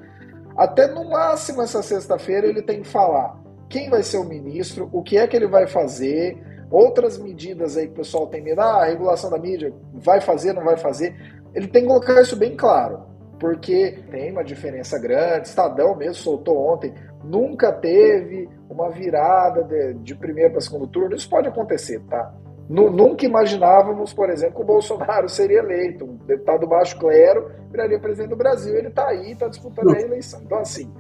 Até 0.56 0.88
no 0.88 1.10
máximo 1.10 1.62
essa 1.62 1.82
sexta-feira 1.82 2.48
ele 2.48 2.62
tem 2.62 2.82
que 2.82 2.88
falar 2.88 3.38
quem 3.70 3.90
vai 3.90 4.04
ser 4.04 4.18
o 4.18 4.24
ministro, 4.24 4.90
o 4.92 5.02
que 5.02 5.18
é 5.18 5.28
que 5.28 5.36
ele 5.36 5.48
vai 5.48 5.68
fazer, 5.68 6.38
outras 6.70 7.18
medidas 7.18 7.78
aí 7.78 7.88
que 7.88 7.94
o 7.94 7.98
pessoal 7.98 8.28
tem 8.28 8.42
medo, 8.42 8.62
ah, 8.62 8.84
a 8.84 8.86
regulação 8.86 9.30
da 9.30 9.38
mídia, 9.38 9.74
vai 9.94 10.22
fazer, 10.22 10.54
não 10.54 10.64
vai 10.64 10.78
fazer. 10.78 11.16
Ele 11.54 11.68
tem 11.68 11.82
que 11.82 11.88
colocar 11.88 12.22
isso 12.22 12.36
bem 12.36 12.56
claro, 12.56 13.04
porque 13.40 14.00
tem 14.12 14.32
uma 14.32 14.44
diferença 14.44 15.00
grande. 15.00 15.48
Estadão 15.48 15.96
mesmo 15.96 16.16
soltou 16.16 16.58
ontem, 16.58 16.94
nunca 17.26 17.72
teve 17.72 18.50
uma 18.70 18.90
virada 18.90 19.64
de, 19.64 19.94
de 19.96 20.16
primeiro 20.16 20.52
para 20.52 20.62
segundo 20.62 20.88
turno. 20.88 21.16
Isso 21.16 21.30
pode 21.30 21.48
acontecer, 21.48 22.00
tá? 22.10 22.34
Nunca 22.68 23.26
imaginávamos, 23.26 24.12
por 24.12 24.30
exemplo, 24.30 24.56
que 24.56 24.62
o 24.62 24.66
Bolsonaro 24.66 25.30
seria 25.30 25.60
eleito. 25.60 26.04
Um 26.04 26.16
deputado 26.26 26.66
baixo 26.66 26.98
clero 26.98 27.52
viraria 27.70 28.00
presidente 28.00 28.30
do 28.30 28.36
Brasil. 28.36 28.76
Ele 28.76 28.88
está 28.88 29.08
aí, 29.08 29.34
está 29.34 29.48
disputando 29.48 29.96
a 29.96 30.02
eleição. 30.02 30.42
Então, 30.44 30.58
assim, 30.58 30.92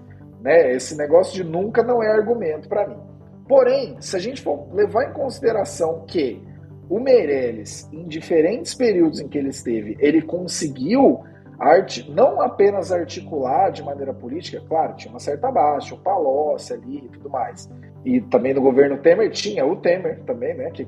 né, 0.41 0.71
esse 0.73 0.95
negócio 0.95 1.33
de 1.33 1.43
nunca 1.43 1.81
não 1.81 2.03
é 2.03 2.11
argumento 2.11 2.69
para 2.69 2.87
mim. 2.87 2.99
Porém, 3.47 3.97
se 3.99 4.15
a 4.15 4.19
gente 4.19 4.41
for 4.41 4.67
levar 4.73 5.09
em 5.09 5.13
consideração 5.13 6.03
que 6.07 6.41
o 6.87 6.99
Meirelles, 6.99 7.89
em 7.91 8.07
diferentes 8.07 8.75
períodos 8.75 9.19
em 9.19 9.27
que 9.27 9.37
ele 9.37 9.49
esteve, 9.49 9.97
ele 9.99 10.21
conseguiu 10.21 11.23
arte, 11.59 12.09
não 12.11 12.41
apenas 12.41 12.91
articular 12.91 13.69
de 13.69 13.83
maneira 13.83 14.13
política, 14.13 14.61
claro, 14.67 14.95
tinha 14.95 15.11
uma 15.11 15.19
certa 15.19 15.51
baixa, 15.51 15.95
o 15.95 15.97
Palocci 15.97 16.73
ali 16.73 16.97
e 17.05 17.09
tudo 17.09 17.29
mais. 17.29 17.69
E 18.03 18.21
também 18.21 18.53
no 18.53 18.61
governo 18.61 18.97
Temer 18.97 19.31
tinha 19.31 19.65
o 19.65 19.75
Temer 19.75 20.21
também, 20.23 20.53
né, 20.53 20.69
que 20.71 20.87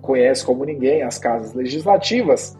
conhece 0.00 0.44
como 0.44 0.64
ninguém 0.64 1.02
as 1.02 1.18
casas 1.18 1.52
legislativas, 1.52 2.56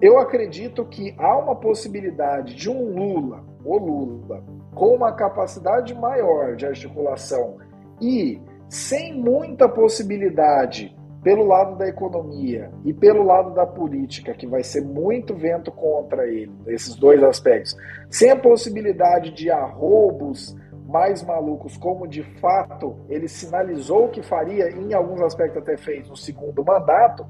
eu 0.00 0.18
acredito 0.18 0.84
que 0.84 1.14
há 1.16 1.36
uma 1.38 1.54
possibilidade 1.54 2.54
de 2.56 2.68
um 2.68 2.92
Lula, 2.92 3.44
o 3.64 3.78
Lula, 3.78 4.42
com 4.74 4.96
uma 4.96 5.12
capacidade 5.12 5.94
maior 5.94 6.56
de 6.56 6.66
articulação 6.66 7.58
e 8.00 8.40
sem 8.68 9.14
muita 9.14 9.68
possibilidade 9.68 10.96
pelo 11.22 11.44
lado 11.44 11.76
da 11.76 11.86
economia 11.86 12.70
e 12.84 12.92
pelo 12.92 13.22
lado 13.22 13.54
da 13.54 13.64
política, 13.64 14.34
que 14.34 14.46
vai 14.46 14.62
ser 14.64 14.82
muito 14.82 15.34
vento 15.34 15.70
contra 15.70 16.26
ele, 16.26 16.52
esses 16.66 16.96
dois 16.96 17.22
aspectos, 17.22 17.76
sem 18.10 18.30
a 18.30 18.36
possibilidade 18.36 19.32
de 19.32 19.50
arroubos 19.50 20.56
mais 20.88 21.22
malucos, 21.22 21.76
como 21.76 22.08
de 22.08 22.22
fato 22.40 22.96
ele 23.08 23.28
sinalizou 23.28 24.08
que 24.08 24.22
faria, 24.22 24.68
em 24.70 24.92
alguns 24.92 25.22
aspectos 25.22 25.62
até 25.62 25.76
fez 25.76 26.08
no 26.08 26.16
segundo 26.16 26.64
mandato, 26.64 27.24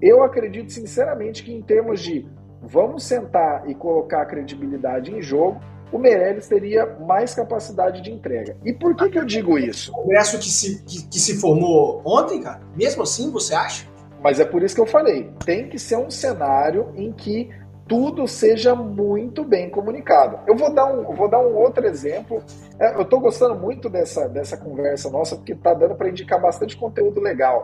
eu 0.00 0.22
acredito 0.22 0.72
sinceramente 0.72 1.44
que 1.44 1.52
em 1.52 1.62
termos 1.62 2.00
de 2.00 2.26
vamos 2.62 3.04
sentar 3.04 3.68
e 3.68 3.74
colocar 3.74 4.22
a 4.22 4.26
credibilidade 4.26 5.14
em 5.14 5.20
jogo, 5.20 5.60
o 5.92 5.98
Meirelles 5.98 6.48
teria 6.48 6.86
mais 7.06 7.34
capacidade 7.34 8.02
de 8.02 8.10
entrega. 8.10 8.56
E 8.64 8.72
por 8.72 8.94
que, 8.96 9.08
que 9.10 9.18
eu 9.18 9.24
digo 9.24 9.58
isso? 9.58 9.92
O 9.92 10.02
Congresso 10.02 10.38
que 10.38 10.48
se, 10.48 10.82
que, 10.84 11.06
que 11.06 11.18
se 11.18 11.38
formou 11.40 12.02
ontem, 12.04 12.40
cara, 12.40 12.60
mesmo 12.74 13.02
assim, 13.02 13.30
você 13.30 13.54
acha? 13.54 13.86
Mas 14.22 14.40
é 14.40 14.44
por 14.44 14.62
isso 14.62 14.74
que 14.74 14.80
eu 14.80 14.86
falei, 14.86 15.30
tem 15.44 15.68
que 15.68 15.78
ser 15.78 15.96
um 15.96 16.10
cenário 16.10 16.92
em 16.96 17.12
que 17.12 17.50
tudo 17.86 18.26
seja 18.26 18.74
muito 18.74 19.44
bem 19.44 19.70
comunicado. 19.70 20.40
Eu 20.46 20.56
vou 20.56 20.72
dar 20.72 20.86
um, 20.86 21.14
vou 21.14 21.30
dar 21.30 21.38
um 21.38 21.54
outro 21.54 21.86
exemplo. 21.86 22.42
É, 22.80 22.96
eu 22.96 23.02
estou 23.02 23.20
gostando 23.20 23.54
muito 23.54 23.88
dessa, 23.88 24.28
dessa 24.28 24.56
conversa 24.56 25.08
nossa, 25.08 25.36
porque 25.36 25.52
está 25.52 25.72
dando 25.72 25.94
para 25.94 26.08
indicar 26.08 26.40
bastante 26.40 26.76
conteúdo 26.76 27.20
legal. 27.20 27.62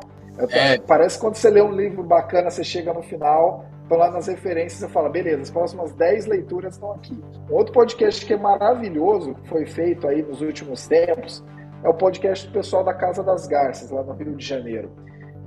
É. 0.50 0.78
Parece 0.78 1.16
que 1.16 1.22
quando 1.22 1.35
você 1.35 1.50
lê 1.50 1.61
um 1.61 1.72
livro 1.72 2.02
bacana, 2.02 2.50
você 2.50 2.62
chega 2.62 2.92
no 2.92 3.02
final, 3.02 3.64
estão 3.92 3.98
lá 3.98 4.11
nas 4.11 4.26
referências 4.26 4.83
e 4.83 4.92
fala, 4.92 5.09
beleza, 5.11 5.42
as 5.42 5.50
próximas 5.50 5.92
10 5.92 6.26
leituras 6.26 6.74
estão 6.74 6.92
aqui. 6.92 7.18
Um 7.50 7.55
outro 7.55 7.72
podcast 7.74 8.24
que 8.24 8.33
é 8.33 8.38
maravilhoso, 8.38 9.35
que 9.35 9.48
foi 9.48 9.66
feito 9.66 10.09
aí 10.09 10.22
nos 10.22 10.40
últimos 10.40 10.87
tempos, 10.87 11.44
é 11.85 11.88
o 11.88 11.94
podcast 11.94 12.46
do 12.46 12.52
pessoal 12.52 12.85
da 12.85 12.94
Casa 12.94 13.22
das 13.22 13.46
Garças, 13.46 13.90
lá 13.90 14.02
no 14.02 14.14
Rio 14.14 14.35
de 14.35 14.44
Janeiro 14.44 14.90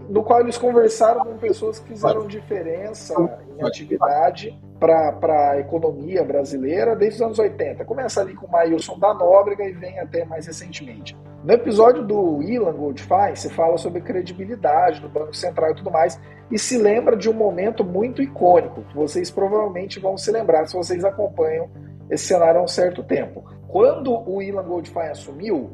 no 0.10 0.24
qual 0.24 0.42
eles 0.42 0.58
conversaram 0.58 1.26
com 1.26 1.38
pessoas 1.38 1.80
que 1.80 1.90
fizeram 1.90 2.28
diferença 2.28 3.14
em 3.58 3.66
atividade 3.66 4.60
para 4.80 5.52
a 5.52 5.60
economia 5.60 6.24
brasileira 6.24 6.96
desde 6.96 7.18
os 7.18 7.26
anos 7.26 7.40
80. 7.40 7.86
Começa 7.86 8.22
ali 8.22 8.36
com 8.36 8.46
o 8.46 8.52
Maílson 8.52 9.00
da 9.00 9.14
Nóbrega 9.14 9.64
e 9.64 9.72
vem 9.72 10.00
até 10.00 10.26
mais 10.26 10.48
recentemente. 10.48 11.18
No 11.44 11.54
episódio 11.54 12.04
do 12.04 12.42
Ilan 12.42 12.74
Goldfein, 12.74 13.36
se 13.36 13.50
fala 13.50 13.78
sobre 13.78 14.02
credibilidade 14.02 15.00
do 15.00 15.08
Banco 15.08 15.36
Central 15.36 15.72
e 15.72 15.76
tudo 15.76 15.92
mais, 15.92 16.20
e 16.52 16.58
se 16.60 16.78
lembra 16.78 17.16
de 17.16 17.30
um 17.30 17.34
momento 17.34 17.84
muito 17.84 18.22
icônico, 18.22 18.82
que 18.84 18.96
vocês 18.96 19.32
provavelmente 19.32 20.00
vão 20.00 20.18
se 20.18 20.32
lembrar 20.32 20.68
se 20.68 20.76
vocês 20.76 21.06
acompanham 21.06 21.70
esse 22.10 22.26
cenário 22.26 22.60
há 22.60 22.64
um 22.64 22.68
certo 22.68 23.04
tempo. 23.04 23.44
Quando 23.68 24.12
o 24.30 24.42
Ilan 24.42 24.64
Goldfein 24.64 25.10
assumiu, 25.10 25.72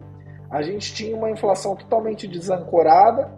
a 0.50 0.62
gente 0.62 0.94
tinha 0.94 1.16
uma 1.16 1.32
inflação 1.32 1.76
totalmente 1.76 2.28
desancorada, 2.28 3.32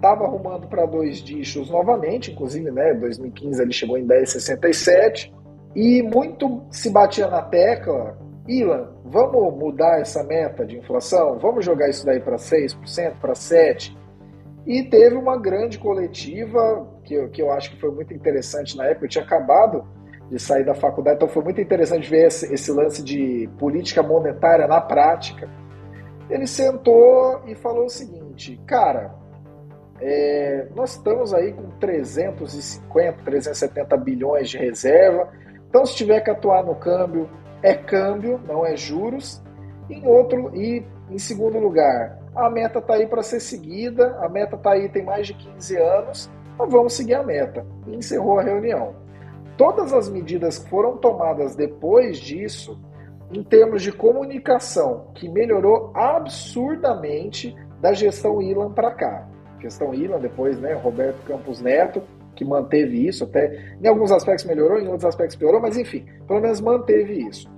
estava 0.00 0.24
arrumando 0.24 0.66
para 0.66 0.86
dois 0.86 1.18
dígitos 1.18 1.70
novamente, 1.70 2.32
inclusive, 2.32 2.70
né, 2.70 2.94
2015 2.94 3.62
ele 3.62 3.72
chegou 3.72 3.98
em 3.98 4.06
10,67 4.06 5.30
e 5.76 6.02
muito 6.02 6.62
se 6.70 6.90
batia 6.90 7.28
na 7.28 7.42
tecla, 7.42 8.18
Ilan, 8.48 8.88
vamos 9.04 9.54
mudar 9.56 10.00
essa 10.00 10.24
meta 10.24 10.64
de 10.64 10.78
inflação, 10.78 11.38
vamos 11.38 11.64
jogar 11.64 11.88
isso 11.88 12.04
daí 12.04 12.18
para 12.18 12.36
6%, 12.36 13.20
para 13.20 13.34
7%, 13.34 13.94
e 14.66 14.82
teve 14.82 15.16
uma 15.16 15.38
grande 15.38 15.78
coletiva 15.78 16.88
que 17.04 17.14
eu, 17.14 17.28
que 17.28 17.42
eu 17.42 17.50
acho 17.52 17.70
que 17.70 17.80
foi 17.80 17.90
muito 17.90 18.14
interessante 18.14 18.76
na 18.76 18.86
época, 18.86 19.04
eu 19.04 19.10
tinha 19.10 19.24
acabado 19.24 19.86
de 20.30 20.38
sair 20.38 20.64
da 20.64 20.74
faculdade, 20.74 21.16
então 21.16 21.28
foi 21.28 21.42
muito 21.42 21.60
interessante 21.60 22.08
ver 22.08 22.26
esse, 22.26 22.52
esse 22.52 22.72
lance 22.72 23.02
de 23.02 23.48
política 23.58 24.02
monetária 24.02 24.66
na 24.66 24.80
prática. 24.80 25.48
Ele 26.28 26.46
sentou 26.46 27.42
e 27.46 27.54
falou 27.56 27.86
o 27.86 27.90
seguinte, 27.90 28.60
cara, 28.64 29.19
é, 30.00 30.66
nós 30.74 30.92
estamos 30.92 31.34
aí 31.34 31.52
com 31.52 31.70
350, 31.78 33.22
370 33.22 33.96
bilhões 33.98 34.48
de 34.48 34.58
reserva. 34.58 35.28
Então, 35.68 35.84
se 35.84 35.94
tiver 35.94 36.20
que 36.20 36.30
atuar 36.30 36.64
no 36.64 36.74
câmbio, 36.74 37.28
é 37.62 37.74
câmbio, 37.74 38.40
não 38.46 38.64
é 38.64 38.76
juros. 38.76 39.42
Em 39.88 40.06
outro 40.06 40.54
e 40.54 40.84
em 41.10 41.18
segundo 41.18 41.58
lugar, 41.58 42.18
a 42.34 42.48
meta 42.48 42.78
está 42.78 42.94
aí 42.94 43.06
para 43.06 43.22
ser 43.22 43.40
seguida, 43.40 44.16
a 44.20 44.28
meta 44.28 44.56
está 44.56 44.72
aí 44.72 44.88
tem 44.88 45.04
mais 45.04 45.26
de 45.26 45.34
15 45.34 45.76
anos, 45.76 46.30
então 46.54 46.68
vamos 46.68 46.94
seguir 46.94 47.14
a 47.14 47.22
meta. 47.22 47.66
E 47.86 47.94
encerrou 47.96 48.38
a 48.38 48.42
reunião. 48.42 48.94
Todas 49.56 49.92
as 49.92 50.08
medidas 50.08 50.58
que 50.58 50.70
foram 50.70 50.96
tomadas 50.96 51.54
depois 51.54 52.18
disso, 52.18 52.80
em 53.32 53.42
termos 53.42 53.82
de 53.82 53.92
comunicação, 53.92 55.08
que 55.14 55.28
melhorou 55.28 55.92
absurdamente 55.94 57.54
da 57.80 57.92
gestão 57.92 58.40
Ilan 58.40 58.72
para 58.72 58.92
cá. 58.92 59.28
Questão 59.60 59.94
Ilan, 59.94 60.18
depois, 60.18 60.58
né, 60.58 60.72
Roberto 60.72 61.22
Campos 61.24 61.60
Neto, 61.60 62.02
que 62.34 62.44
manteve 62.44 63.06
isso, 63.06 63.24
até 63.24 63.74
em 63.80 63.86
alguns 63.86 64.10
aspectos 64.10 64.44
melhorou, 64.46 64.78
em 64.78 64.86
outros 64.86 65.04
aspectos 65.04 65.36
piorou, 65.36 65.60
mas 65.60 65.76
enfim, 65.76 66.06
pelo 66.26 66.40
menos 66.40 66.60
manteve 66.60 67.28
isso. 67.28 67.48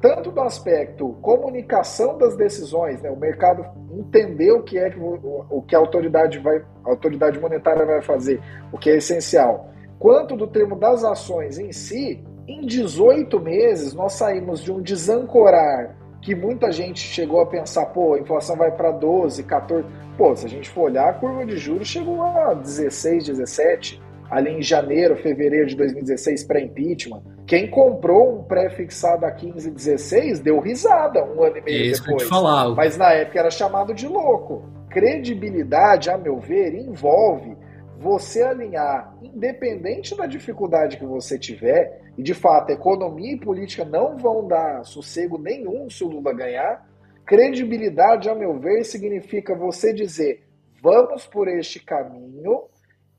Tanto 0.00 0.30
do 0.30 0.40
aspecto 0.40 1.14
comunicação 1.20 2.16
das 2.16 2.36
decisões, 2.36 3.02
né, 3.02 3.10
o 3.10 3.16
mercado 3.16 3.64
entender 3.92 4.52
o 4.52 4.62
que 4.62 4.78
é 4.78 4.90
que 4.90 4.98
o, 4.98 5.46
o 5.50 5.62
que 5.62 5.74
a 5.74 5.78
autoridade 5.78 6.38
vai, 6.38 6.58
a 6.84 6.90
autoridade 6.90 7.38
monetária 7.38 7.84
vai 7.84 8.02
fazer, 8.02 8.40
o 8.72 8.78
que 8.78 8.90
é 8.90 8.96
essencial, 8.96 9.70
quanto 9.98 10.36
do 10.36 10.46
termo 10.46 10.76
das 10.76 11.04
ações 11.04 11.58
em 11.58 11.72
si, 11.72 12.22
em 12.46 12.66
18 12.66 13.38
meses 13.40 13.94
nós 13.94 14.14
saímos 14.14 14.62
de 14.62 14.72
um 14.72 14.80
desancorar 14.80 15.96
que 16.20 16.34
muita 16.34 16.70
gente 16.70 17.00
chegou 17.00 17.40
a 17.40 17.46
pensar, 17.46 17.86
pô, 17.86 18.14
a 18.14 18.18
inflação 18.18 18.56
vai 18.56 18.70
para 18.70 18.90
12, 18.90 19.42
14. 19.44 19.86
Pô, 20.16 20.36
se 20.36 20.46
a 20.46 20.48
gente 20.48 20.68
for 20.68 20.82
olhar, 20.82 21.08
a 21.08 21.12
curva 21.14 21.46
de 21.46 21.56
juros 21.56 21.88
chegou 21.88 22.22
a 22.22 22.52
16, 22.54 23.26
17, 23.26 24.00
ali 24.30 24.50
em 24.50 24.62
janeiro, 24.62 25.16
fevereiro 25.16 25.66
de 25.66 25.76
2016, 25.76 26.44
pré-impeachment. 26.44 27.22
Quem 27.46 27.68
comprou 27.68 28.38
um 28.38 28.44
pré-fixado 28.44 29.24
a 29.24 29.30
15, 29.30 29.70
16 29.70 30.40
deu 30.40 30.60
risada 30.60 31.24
um 31.24 31.42
ano 31.42 31.56
e 31.56 31.62
meio 31.62 31.84
é 31.84 31.86
isso 31.86 32.04
depois. 32.04 32.28
Mas 32.76 32.96
na 32.96 33.12
época 33.12 33.40
era 33.40 33.50
chamado 33.50 33.94
de 33.94 34.06
louco. 34.06 34.62
Credibilidade, 34.90 36.10
a 36.10 36.18
meu 36.18 36.38
ver, 36.38 36.74
envolve 36.74 37.56
você 38.00 38.42
alinhar, 38.42 39.14
independente 39.22 40.16
da 40.16 40.24
dificuldade 40.24 40.96
que 40.96 41.04
você 41.04 41.38
tiver, 41.38 42.00
e 42.16 42.22
de 42.22 42.32
fato, 42.32 42.70
economia 42.70 43.34
e 43.34 43.38
política 43.38 43.84
não 43.84 44.16
vão 44.16 44.48
dar 44.48 44.82
sossego 44.84 45.36
nenhum 45.36 45.90
se 45.90 46.02
o 46.02 46.08
Lula 46.08 46.32
ganhar. 46.32 46.88
Credibilidade, 47.26 48.30
a 48.30 48.34
meu 48.34 48.58
ver, 48.58 48.84
significa 48.84 49.54
você 49.54 49.92
dizer: 49.92 50.42
vamos 50.82 51.26
por 51.26 51.46
este 51.46 51.78
caminho, 51.78 52.62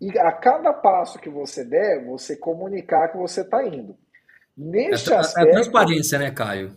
e 0.02 0.18
a 0.18 0.32
cada 0.32 0.74
passo 0.74 1.20
que 1.20 1.30
você 1.30 1.64
der, 1.64 2.04
você 2.04 2.36
comunicar 2.36 3.10
que 3.10 3.20
você 3.20 3.42
está 3.42 3.64
indo. 3.64 3.96
Neste 4.58 5.14
é, 5.14 5.18
aspecto. 5.18 5.48
É 5.48 5.52
transparência, 5.52 6.18
né, 6.18 6.32
Caio? 6.32 6.76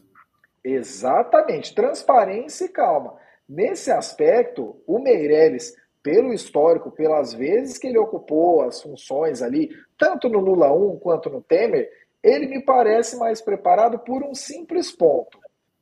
Exatamente, 0.63 1.75
transparência 1.75 2.67
e 2.67 2.69
calma. 2.69 3.15
Nesse 3.49 3.91
aspecto, 3.91 4.77
o 4.87 4.99
Meirelles 4.99 5.75
pelo 6.05 6.35
histórico, 6.35 6.91
pelas 6.91 7.33
vezes 7.33 7.79
que 7.79 7.87
ele 7.87 7.99
ocupou 7.99 8.61
as 8.61 8.83
funções 8.83 9.41
ali, 9.41 9.71
tanto 9.99 10.29
no 10.29 10.39
Lula 10.39 10.71
1 10.71 10.99
quanto 10.99 11.31
no 11.31 11.41
Temer, 11.41 11.91
ele 12.23 12.47
me 12.47 12.63
parece 12.63 13.17
mais 13.17 13.41
preparado 13.41 13.99
por 13.99 14.23
um 14.23 14.35
simples 14.35 14.93
ponto. 14.93 15.39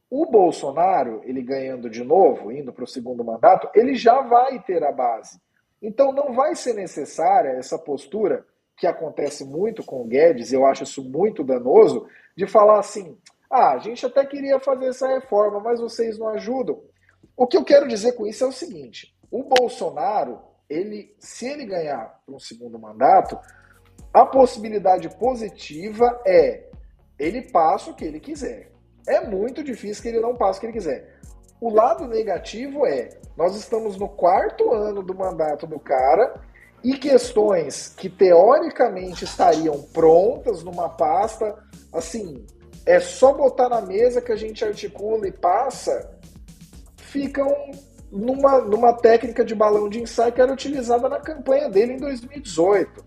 O 0.08 0.24
Bolsonaro, 0.24 1.22
ele 1.24 1.42
ganhando 1.42 1.90
de 1.90 2.04
novo, 2.04 2.52
indo 2.52 2.72
para 2.72 2.84
o 2.84 2.86
segundo 2.86 3.24
mandato, 3.24 3.68
ele 3.74 3.96
já 3.96 4.20
vai 4.20 4.62
ter 4.62 4.84
a 4.84 4.92
base. 4.92 5.40
Então 5.82 6.12
não 6.12 6.32
vai 6.32 6.54
ser 6.54 6.74
necessária 6.74 7.50
essa 7.50 7.76
postura 7.76 8.46
que 8.76 8.86
acontece 8.86 9.44
muito 9.44 9.82
com 9.82 10.02
o 10.02 10.04
Guedes, 10.04 10.52
eu 10.52 10.64
acho 10.64 10.84
isso 10.84 11.02
muito 11.02 11.42
danoso, 11.42 12.06
de 12.36 12.46
falar 12.46 12.78
assim: 12.78 13.18
ah, 13.50 13.72
a 13.72 13.78
gente 13.78 14.06
até 14.06 14.24
queria 14.24 14.60
fazer 14.60 14.86
essa 14.86 15.08
reforma, 15.08 15.58
mas 15.58 15.80
vocês 15.80 16.16
não 16.16 16.28
ajudam. 16.28 16.80
O 17.36 17.44
que 17.44 17.56
eu 17.56 17.64
quero 17.64 17.88
dizer 17.88 18.12
com 18.12 18.24
isso 18.24 18.44
é 18.44 18.46
o 18.46 18.52
seguinte: 18.52 19.12
o 19.32 19.42
Bolsonaro, 19.42 20.40
ele, 20.68 21.16
se 21.18 21.46
ele 21.46 21.64
ganhar 21.64 22.20
um 22.28 22.38
segundo 22.38 22.78
mandato, 22.78 23.38
a 24.12 24.26
possibilidade 24.26 25.08
positiva 25.16 26.20
é 26.26 26.68
ele 27.18 27.50
passa 27.50 27.90
o 27.90 27.94
que 27.94 28.04
ele 28.04 28.20
quiser. 28.20 28.70
É 29.08 29.26
muito 29.26 29.64
difícil 29.64 30.02
que 30.02 30.08
ele 30.10 30.20
não 30.20 30.36
passe 30.36 30.58
o 30.58 30.60
que 30.60 30.66
ele 30.66 30.74
quiser. 30.74 31.18
O 31.58 31.70
lado 31.70 32.06
negativo 32.06 32.84
é 32.86 33.08
nós 33.36 33.56
estamos 33.56 33.96
no 33.96 34.08
quarto 34.08 34.70
ano 34.72 35.02
do 35.02 35.14
mandato 35.14 35.66
do 35.66 35.80
cara 35.80 36.34
e 36.84 36.98
questões 36.98 37.94
que 37.96 38.10
teoricamente 38.10 39.24
estariam 39.24 39.80
prontas 39.94 40.62
numa 40.62 40.90
pasta, 40.90 41.56
assim, 41.92 42.44
é 42.84 43.00
só 43.00 43.32
botar 43.32 43.68
na 43.68 43.80
mesa 43.80 44.20
que 44.20 44.32
a 44.32 44.36
gente 44.36 44.64
articula 44.64 45.26
e 45.26 45.32
passa, 45.32 46.18
ficam 46.96 47.48
numa, 48.12 48.60
numa 48.60 48.92
técnica 48.92 49.42
de 49.42 49.54
balão 49.54 49.88
de 49.88 50.02
ensaio 50.02 50.32
que 50.32 50.40
era 50.40 50.52
utilizada 50.52 51.08
na 51.08 51.18
campanha 51.18 51.68
dele 51.70 51.94
em 51.94 51.96
2018. 51.96 53.02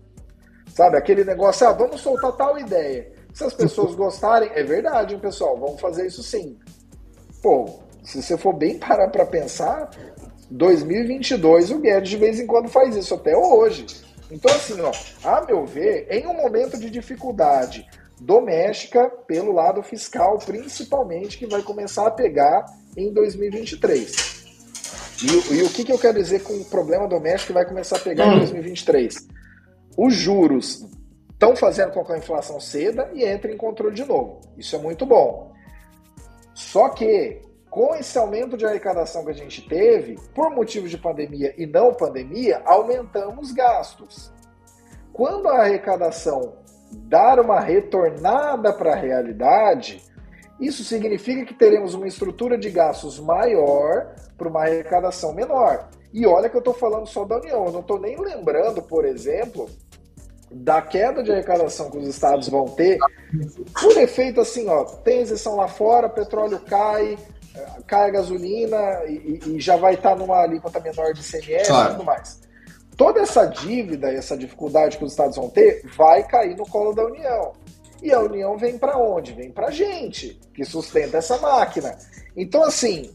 Sabe, 0.74 0.98
aquele 0.98 1.24
negócio, 1.24 1.66
ah, 1.66 1.72
vamos 1.72 2.00
soltar 2.00 2.32
tal 2.32 2.58
ideia. 2.58 3.12
Se 3.32 3.44
as 3.44 3.54
pessoas 3.54 3.94
gostarem, 3.96 4.50
é 4.52 4.64
verdade, 4.64 5.14
hein, 5.14 5.20
pessoal, 5.20 5.56
vamos 5.56 5.80
fazer 5.80 6.06
isso 6.06 6.22
sim. 6.22 6.58
Pô, 7.40 7.78
se 8.02 8.20
você 8.20 8.36
for 8.36 8.52
bem 8.52 8.78
parar 8.78 9.08
para 9.08 9.24
pensar, 9.24 9.90
2022 10.50 11.70
o 11.70 11.78
Guedes 11.78 12.10
de 12.10 12.16
vez 12.16 12.40
em 12.40 12.46
quando 12.46 12.68
faz 12.68 12.96
isso, 12.96 13.14
até 13.14 13.36
hoje. 13.36 13.86
Então, 14.30 14.52
assim, 14.52 14.80
ó, 14.80 14.92
a 15.24 15.44
meu 15.44 15.64
ver, 15.64 16.08
em 16.10 16.26
um 16.26 16.34
momento 16.34 16.78
de 16.78 16.90
dificuldade 16.90 17.86
doméstica, 18.20 19.08
pelo 19.26 19.52
lado 19.52 19.82
fiscal, 19.82 20.38
principalmente, 20.38 21.38
que 21.38 21.46
vai 21.46 21.62
começar 21.62 22.06
a 22.06 22.10
pegar 22.10 22.66
em 22.96 23.12
2023. 23.12 24.35
E, 25.22 25.54
e 25.54 25.62
o 25.62 25.70
que, 25.70 25.84
que 25.84 25.92
eu 25.92 25.98
quero 25.98 26.18
dizer 26.18 26.42
com 26.42 26.54
o 26.54 26.64
problema 26.64 27.08
doméstico 27.08 27.48
que 27.48 27.52
vai 27.52 27.64
começar 27.64 27.96
a 27.96 28.00
pegar 28.00 28.26
hum. 28.26 28.34
em 28.34 28.38
2023? 28.40 29.28
Os 29.96 30.14
juros 30.14 30.86
estão 31.32 31.56
fazendo 31.56 31.92
com 31.92 32.04
que 32.04 32.12
a 32.12 32.18
inflação 32.18 32.60
ceda 32.60 33.10
e 33.14 33.24
entre 33.24 33.52
em 33.52 33.56
controle 33.56 33.94
de 33.94 34.04
novo. 34.04 34.40
Isso 34.56 34.76
é 34.76 34.78
muito 34.78 35.06
bom. 35.06 35.52
Só 36.54 36.88
que, 36.88 37.42
com 37.70 37.94
esse 37.94 38.16
aumento 38.18 38.56
de 38.56 38.64
arrecadação 38.64 39.24
que 39.24 39.30
a 39.30 39.34
gente 39.34 39.66
teve, 39.66 40.18
por 40.34 40.50
motivo 40.50 40.88
de 40.88 40.96
pandemia 40.96 41.54
e 41.56 41.66
não 41.66 41.94
pandemia, 41.94 42.62
aumentamos 42.64 43.52
gastos. 43.52 44.32
Quando 45.12 45.48
a 45.48 45.60
arrecadação 45.60 46.56
dar 46.92 47.40
uma 47.40 47.60
retornada 47.60 48.72
para 48.72 48.92
a 48.92 48.96
realidade, 48.96 50.02
isso 50.60 50.82
significa 50.84 51.44
que 51.44 51.54
teremos 51.54 51.94
uma 51.94 52.06
estrutura 52.06 52.56
de 52.56 52.70
gastos 52.70 53.20
maior 53.20 54.14
para 54.36 54.48
uma 54.48 54.62
arrecadação 54.62 55.34
menor. 55.34 55.88
E 56.12 56.26
olha 56.26 56.48
que 56.48 56.56
eu 56.56 56.60
estou 56.60 56.74
falando 56.74 57.06
só 57.06 57.24
da 57.24 57.36
União, 57.36 57.66
eu 57.66 57.72
não 57.72 57.80
estou 57.80 58.00
nem 58.00 58.18
lembrando, 58.18 58.80
por 58.80 59.04
exemplo, 59.04 59.68
da 60.50 60.80
queda 60.80 61.22
de 61.22 61.30
arrecadação 61.30 61.90
que 61.90 61.98
os 61.98 62.08
estados 62.08 62.48
vão 62.48 62.66
ter, 62.66 62.98
por 63.80 63.96
efeito 63.98 64.40
assim, 64.40 64.68
ó, 64.68 64.84
tem 64.84 65.22
isenção 65.22 65.56
lá 65.56 65.68
fora, 65.68 66.08
petróleo 66.08 66.58
cai, 66.60 67.18
cai 67.86 68.08
a 68.08 68.12
gasolina 68.12 69.04
e, 69.06 69.40
e 69.46 69.60
já 69.60 69.76
vai 69.76 69.94
estar 69.94 70.10
tá 70.10 70.16
numa 70.16 70.40
alíquota 70.40 70.80
menor 70.80 71.12
de 71.12 71.20
ICMS 71.20 71.68
claro. 71.68 71.88
e 71.88 71.92
tudo 71.96 72.04
mais. 72.04 72.40
Toda 72.96 73.20
essa 73.20 73.44
dívida 73.44 74.10
e 74.10 74.16
essa 74.16 74.36
dificuldade 74.36 74.96
que 74.96 75.04
os 75.04 75.12
estados 75.12 75.36
vão 75.36 75.50
ter 75.50 75.84
vai 75.96 76.26
cair 76.26 76.56
no 76.56 76.66
colo 76.66 76.94
da 76.94 77.04
União. 77.04 77.52
E 78.02 78.12
a 78.12 78.20
União 78.20 78.56
vem 78.56 78.78
para 78.78 78.98
onde? 78.98 79.32
Vem 79.32 79.50
para 79.50 79.68
a 79.68 79.70
gente, 79.70 80.38
que 80.54 80.64
sustenta 80.64 81.18
essa 81.18 81.38
máquina. 81.38 81.96
Então, 82.36 82.62
assim, 82.62 83.10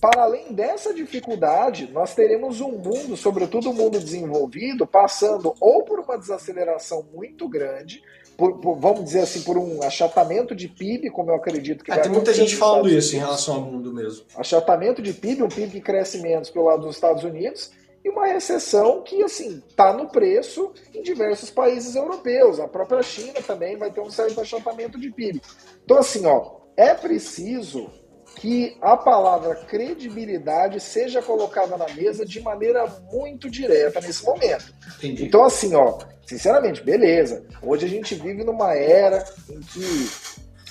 para 0.00 0.22
além 0.22 0.52
dessa 0.52 0.92
dificuldade, 0.92 1.90
nós 1.92 2.14
teremos 2.14 2.60
um 2.60 2.72
mundo, 2.72 3.16
sobretudo 3.16 3.68
o 3.68 3.72
um 3.72 3.74
mundo 3.74 3.98
desenvolvido, 3.98 4.86
passando 4.86 5.54
ou 5.60 5.84
por 5.84 6.00
uma 6.00 6.18
desaceleração 6.18 7.04
muito 7.12 7.48
grande, 7.48 8.02
por, 8.36 8.58
por, 8.58 8.78
vamos 8.78 9.04
dizer 9.04 9.20
assim, 9.20 9.42
por 9.42 9.56
um 9.56 9.82
achatamento 9.82 10.54
de 10.54 10.68
PIB, 10.68 11.10
como 11.10 11.30
eu 11.30 11.34
acredito 11.34 11.82
que 11.82 11.90
é, 11.90 11.94
vai 11.94 12.02
Tem 12.02 12.12
muita 12.12 12.34
gente 12.34 12.54
falando 12.54 12.88
isso 12.88 13.16
em 13.16 13.18
relação 13.18 13.54
ao 13.54 13.60
mundo 13.62 13.92
mesmo. 13.92 14.26
Achatamento 14.36 15.00
de 15.00 15.14
PIB, 15.14 15.42
um 15.42 15.48
PIB 15.48 15.70
que 15.70 15.80
cresce 15.80 16.18
menos 16.18 16.50
pelo 16.50 16.66
lado 16.66 16.82
dos 16.82 16.94
Estados 16.94 17.24
Unidos, 17.24 17.70
e 18.06 18.08
uma 18.08 18.26
recessão 18.26 19.02
que, 19.02 19.20
assim, 19.24 19.60
está 19.68 19.92
no 19.92 20.08
preço 20.08 20.72
em 20.94 21.02
diversos 21.02 21.50
países 21.50 21.96
europeus. 21.96 22.60
A 22.60 22.68
própria 22.68 23.02
China 23.02 23.34
também 23.44 23.76
vai 23.76 23.90
ter 23.90 24.00
um 24.00 24.10
certo 24.10 24.40
achatamento 24.40 24.96
de 24.96 25.10
PIB. 25.10 25.42
Então, 25.84 25.98
assim, 25.98 26.24
ó, 26.24 26.60
é 26.76 26.94
preciso 26.94 27.90
que 28.36 28.76
a 28.80 28.96
palavra 28.96 29.56
credibilidade 29.56 30.78
seja 30.78 31.20
colocada 31.20 31.76
na 31.76 31.88
mesa 31.94 32.24
de 32.24 32.40
maneira 32.40 32.86
muito 33.12 33.50
direta 33.50 34.00
nesse 34.00 34.24
momento. 34.24 34.72
Entendi. 34.98 35.24
Então, 35.24 35.42
assim, 35.42 35.74
ó, 35.74 35.98
sinceramente, 36.24 36.84
beleza. 36.84 37.44
Hoje 37.60 37.86
a 37.86 37.88
gente 37.88 38.14
vive 38.14 38.44
numa 38.44 38.72
era 38.72 39.24
em 39.50 39.58
que 39.60 40.10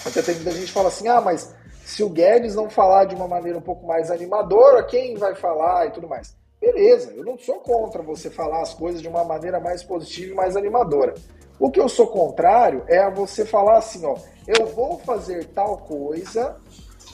até 0.06 0.22
tem 0.22 0.36
muita 0.36 0.52
gente 0.52 0.72
fala 0.72 0.88
assim, 0.88 1.10
ah, 1.10 1.20
mas 1.20 1.54
se 1.84 2.02
o 2.02 2.10
Guedes 2.10 2.56
não 2.56 2.70
falar 2.70 3.06
de 3.06 3.16
uma 3.16 3.28
maneira 3.28 3.58
um 3.58 3.62
pouco 3.62 3.86
mais 3.86 4.10
animadora, 4.10 4.86
quem 4.86 5.18
vai 5.18 5.36
falar 5.36 5.88
e 5.88 5.92
tudo 5.92 6.08
mais? 6.08 6.34
Beleza, 6.66 7.14
eu 7.16 7.24
não 7.24 7.38
sou 7.38 7.60
contra 7.60 8.02
você 8.02 8.28
falar 8.30 8.62
as 8.62 8.74
coisas 8.74 9.00
de 9.00 9.08
uma 9.08 9.24
maneira 9.24 9.60
mais 9.60 9.84
positiva 9.84 10.32
e 10.32 10.36
mais 10.36 10.56
animadora. 10.56 11.14
O 11.60 11.70
que 11.70 11.80
eu 11.80 11.88
sou 11.88 12.08
contrário 12.08 12.84
é 12.88 12.98
a 12.98 13.10
você 13.10 13.46
falar 13.46 13.78
assim, 13.78 14.04
ó, 14.04 14.16
eu 14.48 14.66
vou 14.66 14.98
fazer 15.00 15.46
tal 15.46 15.78
coisa 15.78 16.58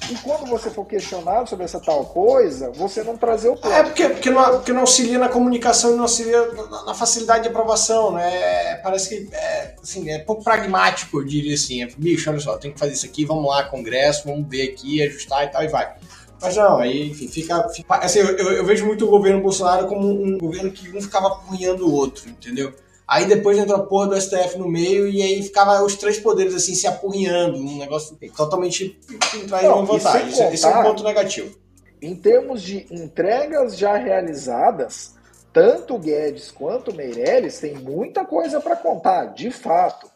e 0.10 0.16
quando 0.16 0.47
você 0.47 0.70
for 0.70 0.86
questionado 0.86 1.49
sobre 1.49 1.66
essa 1.66 1.80
tal 1.80 2.06
coisa, 2.06 2.72
você 2.72 3.04
não 3.04 3.18
trazer 3.18 3.49
o 3.49 3.58
plano. 3.58 3.76
É 3.76 3.84
porque, 3.84 4.10
porque, 4.10 4.30
não, 4.30 4.52
porque 4.52 4.74
não 4.74 4.82
auxilia 4.82 5.20
na 5.20 5.30
comunicação 5.30 5.91
e 5.91 5.95
não 5.95 6.04
auxilia 6.04 6.52
na, 6.54 6.86
na 6.86 6.93
facilidade 6.93 7.43
de 7.43 7.49
aprovação, 7.49 8.14
né? 8.14 8.76
Parece 8.78 9.10
que 9.10 9.36
é, 9.36 9.76
assim, 9.82 10.10
é 10.10 10.20
pouco 10.20 10.43
pragmático, 10.43 11.20
eu 11.20 11.26
diria 11.26 11.54
assim. 11.54 11.84
É, 11.84 11.89
Bicho, 11.97 12.30
olha 12.30 12.39
só, 12.39 12.58
tem 12.58 12.72
que 12.72 12.80
fazer 12.80 12.93
isso 12.93 13.06
aqui, 13.06 13.26
vamos 13.26 13.45
lá, 13.45 13.64
Congresso, 13.64 14.28
vamos 14.28 14.49
ver 14.49 14.72
aqui, 14.72 15.04
ajustar 15.04 15.45
e 15.45 15.49
tal, 15.49 15.64
e 15.64 15.68
vai. 15.68 15.93
Mas 16.42 16.56
não, 16.56 16.78
aí, 16.78 17.12
enfim, 17.12 17.28
fica. 17.28 17.70
fica 17.70 17.96
assim, 17.98 18.20
eu, 18.20 18.52
eu, 18.54 18.66
vejo 18.66 18.86
muito 18.86 19.06
o 19.06 19.10
governo 19.10 19.42
Bolsonaro 19.42 19.88
como 19.88 20.10
um 20.10 20.38
governo 20.38 20.72
que 20.72 20.89
um 20.96 21.02
ficava 21.02 21.30
punhando 21.48 21.88
o 21.88 21.94
outro, 21.94 22.28
entendeu? 22.28 22.74
Aí 23.08 23.26
depois 23.26 23.58
entrou 23.58 23.78
a 23.78 23.84
porra 23.84 24.08
do 24.08 24.22
STF 24.22 24.58
no 24.58 24.68
meio 24.68 25.08
e 25.08 25.22
aí 25.22 25.44
ficava 25.44 25.84
os 25.84 25.96
três 25.96 26.18
poderes 26.18 26.56
assim 26.56 26.74
se 26.74 26.88
apurrinhando, 26.88 27.58
um 27.58 27.78
negócio 27.78 28.18
totalmente 28.36 28.98
traz 29.48 29.68
uma 29.68 29.86
vantagem. 29.86 30.54
Esse 30.54 30.66
é 30.66 30.70
um 30.70 30.84
ponto 30.84 31.04
negativo. 31.04 31.56
Em 32.02 32.16
termos 32.16 32.64
de 32.64 32.88
entregas 32.89 33.78
já 33.78 33.98
realizadas, 33.98 35.14
tanto 35.54 36.00
Guedes 36.00 36.50
quanto 36.50 36.96
Meirelles 36.96 37.60
têm 37.60 37.76
muita 37.76 38.26
coisa 38.26 38.62
para 38.62 38.76
contar, 38.76 39.26
de 39.26 39.52
fato. 39.52 40.10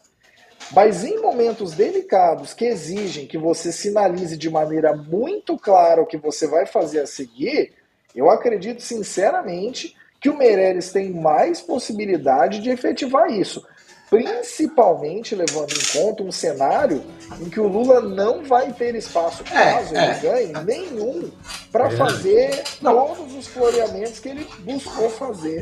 Mas 0.72 1.04
em 1.04 1.20
momentos 1.20 1.72
delicados 1.72 2.52
que 2.52 2.64
exigem 2.64 3.26
que 3.26 3.38
você 3.38 3.70
sinalize 3.70 4.36
de 4.36 4.50
maneira 4.50 4.96
muito 4.96 5.56
clara 5.56 6.02
o 6.02 6.06
que 6.06 6.16
você 6.16 6.46
vai 6.46 6.66
fazer 6.66 7.00
a 7.00 7.06
seguir, 7.06 7.72
eu 8.14 8.30
acredito 8.30 8.82
sinceramente 8.82 9.94
que 10.20 10.30
o 10.30 10.36
Meirelles 10.36 10.90
tem 10.90 11.10
mais 11.10 11.60
possibilidade 11.60 12.60
de 12.60 12.70
efetivar 12.70 13.30
isso. 13.30 13.64
Principalmente 14.08 15.34
levando 15.34 15.72
em 15.72 16.00
conta 16.00 16.22
um 16.22 16.30
cenário 16.30 17.04
em 17.40 17.50
que 17.50 17.58
o 17.58 17.66
Lula 17.66 18.00
não 18.00 18.44
vai 18.44 18.72
ter 18.72 18.94
espaço, 18.94 19.42
é, 19.50 19.72
caso 19.72 19.96
é, 19.96 20.10
ele 20.10 20.20
ganhe, 20.20 20.52
é. 20.52 20.64
nenhum 20.64 21.30
para 21.72 21.90
fazer 21.90 22.62
não. 22.80 23.06
todos 23.06 23.34
os 23.34 23.48
floreamentos 23.48 24.20
que 24.20 24.28
ele 24.28 24.46
buscou 24.60 25.10
fazer 25.10 25.60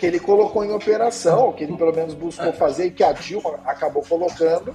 que 0.00 0.06
ele 0.06 0.18
colocou 0.18 0.64
em 0.64 0.72
operação, 0.72 1.52
que 1.52 1.62
ele 1.62 1.76
pelo 1.76 1.94
menos 1.94 2.14
buscou 2.14 2.50
fazer 2.54 2.86
e 2.86 2.90
que 2.90 3.04
a 3.04 3.12
Dilma 3.12 3.60
acabou 3.66 4.02
colocando 4.02 4.74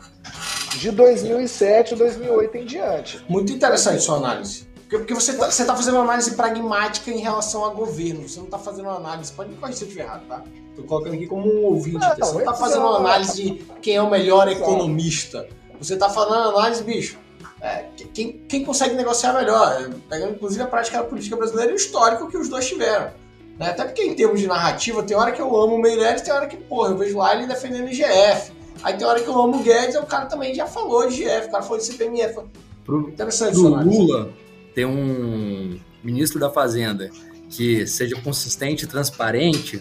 de 0.77 0.91
2007 0.91 1.95
a 1.95 1.97
2008 1.97 2.57
em 2.57 2.65
diante. 2.65 3.25
Muito 3.27 3.51
interessante 3.51 4.03
sua 4.03 4.17
análise. 4.17 4.67
Porque, 4.87 5.15
você 5.15 5.31
está 5.31 5.65
tá 5.65 5.75
fazendo 5.75 5.95
uma 5.95 6.03
análise 6.03 6.35
pragmática 6.35 7.09
em 7.09 7.17
relação 7.17 7.65
a 7.65 7.69
governo. 7.69 8.29
Você 8.29 8.37
não 8.37 8.45
está 8.45 8.59
fazendo 8.59 8.85
uma 8.85 8.97
análise. 8.97 9.33
Pode 9.33 9.49
me 9.49 9.55
corrigir 9.55 9.79
se 9.79 9.83
eu 9.85 9.87
estiver 9.87 10.05
errado, 10.05 10.27
tá? 10.27 10.43
Estou 10.69 10.85
colocando 10.85 11.15
aqui 11.15 11.25
como 11.25 11.51
um 11.51 11.65
ouvinte. 11.65 11.97
Não, 11.97 12.15
você 12.15 12.31
não 12.31 12.39
está 12.39 12.53
fazendo 12.53 12.81
uma 12.81 12.97
análise 12.97 13.33
de 13.33 13.53
quem 13.81 13.95
é 13.95 14.01
o 14.03 14.09
melhor 14.09 14.47
economista. 14.47 15.47
Você 15.79 15.95
está 15.95 16.07
fazendo 16.07 16.35
uma 16.35 16.59
análise, 16.59 16.83
bicho. 16.83 17.17
É, 17.59 17.85
quem, 18.13 18.45
quem 18.47 18.63
consegue 18.63 18.93
negociar 18.93 19.33
melhor? 19.33 19.89
Pegando 20.07 20.33
inclusive 20.33 20.61
a 20.61 20.67
prática 20.67 20.99
da 20.99 21.03
política 21.03 21.35
brasileira 21.35 21.71
e 21.71 21.73
o 21.73 21.77
histórico 21.77 22.29
que 22.29 22.37
os 22.37 22.47
dois 22.47 22.67
tiveram. 22.67 23.24
Né? 23.59 23.69
Até 23.69 23.85
porque, 23.85 24.03
em 24.03 24.15
termos 24.15 24.39
de 24.39 24.47
narrativa, 24.47 25.03
tem 25.03 25.15
hora 25.15 25.31
que 25.31 25.41
eu 25.41 25.55
amo 25.55 25.75
o 25.75 25.81
Meirelles, 25.81 26.21
tem 26.21 26.33
hora 26.33 26.47
que, 26.47 26.57
porra, 26.57 26.89
eu 26.89 26.97
vejo 26.97 27.17
lá 27.17 27.35
ele 27.35 27.47
defendendo 27.47 27.85
o 27.85 27.89
IGF. 27.89 28.51
Aí 28.83 28.95
tem 28.95 29.07
hora 29.07 29.21
que 29.21 29.27
eu 29.27 29.41
amo 29.41 29.57
o 29.57 29.63
Guedes, 29.63 29.95
o 29.95 30.03
cara 30.03 30.25
também 30.25 30.53
já 30.53 30.67
falou 30.67 31.07
de 31.07 31.23
IGF, 31.23 31.47
o 31.47 31.51
cara 31.51 31.63
falou 31.63 31.77
de 31.77 31.85
CPMF. 31.85 32.39
Pro, 32.83 33.09
Interessante 33.09 33.53
pro 33.53 33.69
Lula 33.69 34.29
ter 34.75 34.85
um 34.85 35.79
ministro 36.03 36.39
da 36.39 36.51
Fazenda 36.51 37.09
que 37.49 37.87
seja 37.87 38.19
consistente 38.21 38.83
e 38.83 38.87
transparente 38.87 39.79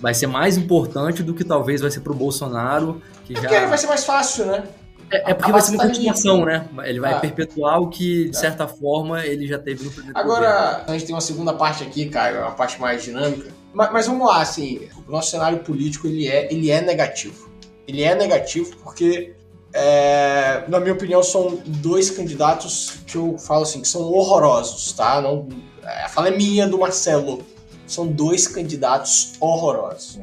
vai 0.00 0.14
ser 0.14 0.28
mais 0.28 0.56
importante 0.56 1.22
do 1.22 1.34
que 1.34 1.44
talvez 1.44 1.80
vai 1.80 1.90
ser 1.90 2.00
pro 2.00 2.14
Bolsonaro, 2.14 3.02
que 3.24 3.36
é 3.36 3.40
já... 3.42 3.66
vai 3.66 3.76
ser 3.76 3.88
mais 3.88 4.04
fácil, 4.04 4.46
né? 4.46 4.64
É, 5.12 5.32
é 5.32 5.34
porque 5.34 5.52
vai 5.52 5.60
ser 5.60 5.74
uma 5.74 5.86
continuação, 5.86 6.44
né? 6.46 6.66
Ele 6.84 6.98
vai 6.98 7.12
ah. 7.12 7.20
perpetuar 7.20 7.78
o 7.80 7.88
que, 7.88 8.30
de 8.30 8.36
certa 8.36 8.66
forma, 8.66 9.24
ele 9.26 9.46
já 9.46 9.58
teve 9.58 9.84
no 9.84 9.90
primeiro 9.90 10.18
Agora, 10.18 10.84
a 10.86 10.92
gente 10.92 11.04
tem 11.04 11.14
uma 11.14 11.20
segunda 11.20 11.52
parte 11.52 11.82
aqui, 11.82 12.06
Caio, 12.06 12.40
uma 12.40 12.52
parte 12.52 12.80
mais 12.80 13.02
dinâmica. 13.02 13.50
Mas, 13.74 13.92
mas, 13.92 14.06
vamos 14.06 14.26
lá, 14.26 14.40
assim, 14.40 14.88
o 15.06 15.10
nosso 15.10 15.30
cenário 15.30 15.58
político, 15.58 16.06
ele 16.06 16.26
é, 16.28 16.50
ele 16.50 16.70
é 16.70 16.80
negativo. 16.80 17.50
Ele 17.86 18.02
é 18.02 18.14
negativo 18.14 18.74
porque, 18.82 19.34
é, 19.74 20.64
na 20.66 20.80
minha 20.80 20.94
opinião, 20.94 21.22
são 21.22 21.60
dois 21.66 22.10
candidatos 22.10 22.94
que 23.06 23.16
eu 23.16 23.36
falo 23.36 23.64
assim, 23.64 23.82
que 23.82 23.88
são 23.88 24.02
horrorosos, 24.02 24.92
tá? 24.92 25.20
Não, 25.20 25.46
a 25.84 26.08
fala 26.08 26.28
é 26.28 26.30
minha, 26.30 26.66
do 26.66 26.78
Marcelo. 26.78 27.44
São 27.86 28.06
dois 28.06 28.48
candidatos 28.48 29.34
horrorosos. 29.38 30.18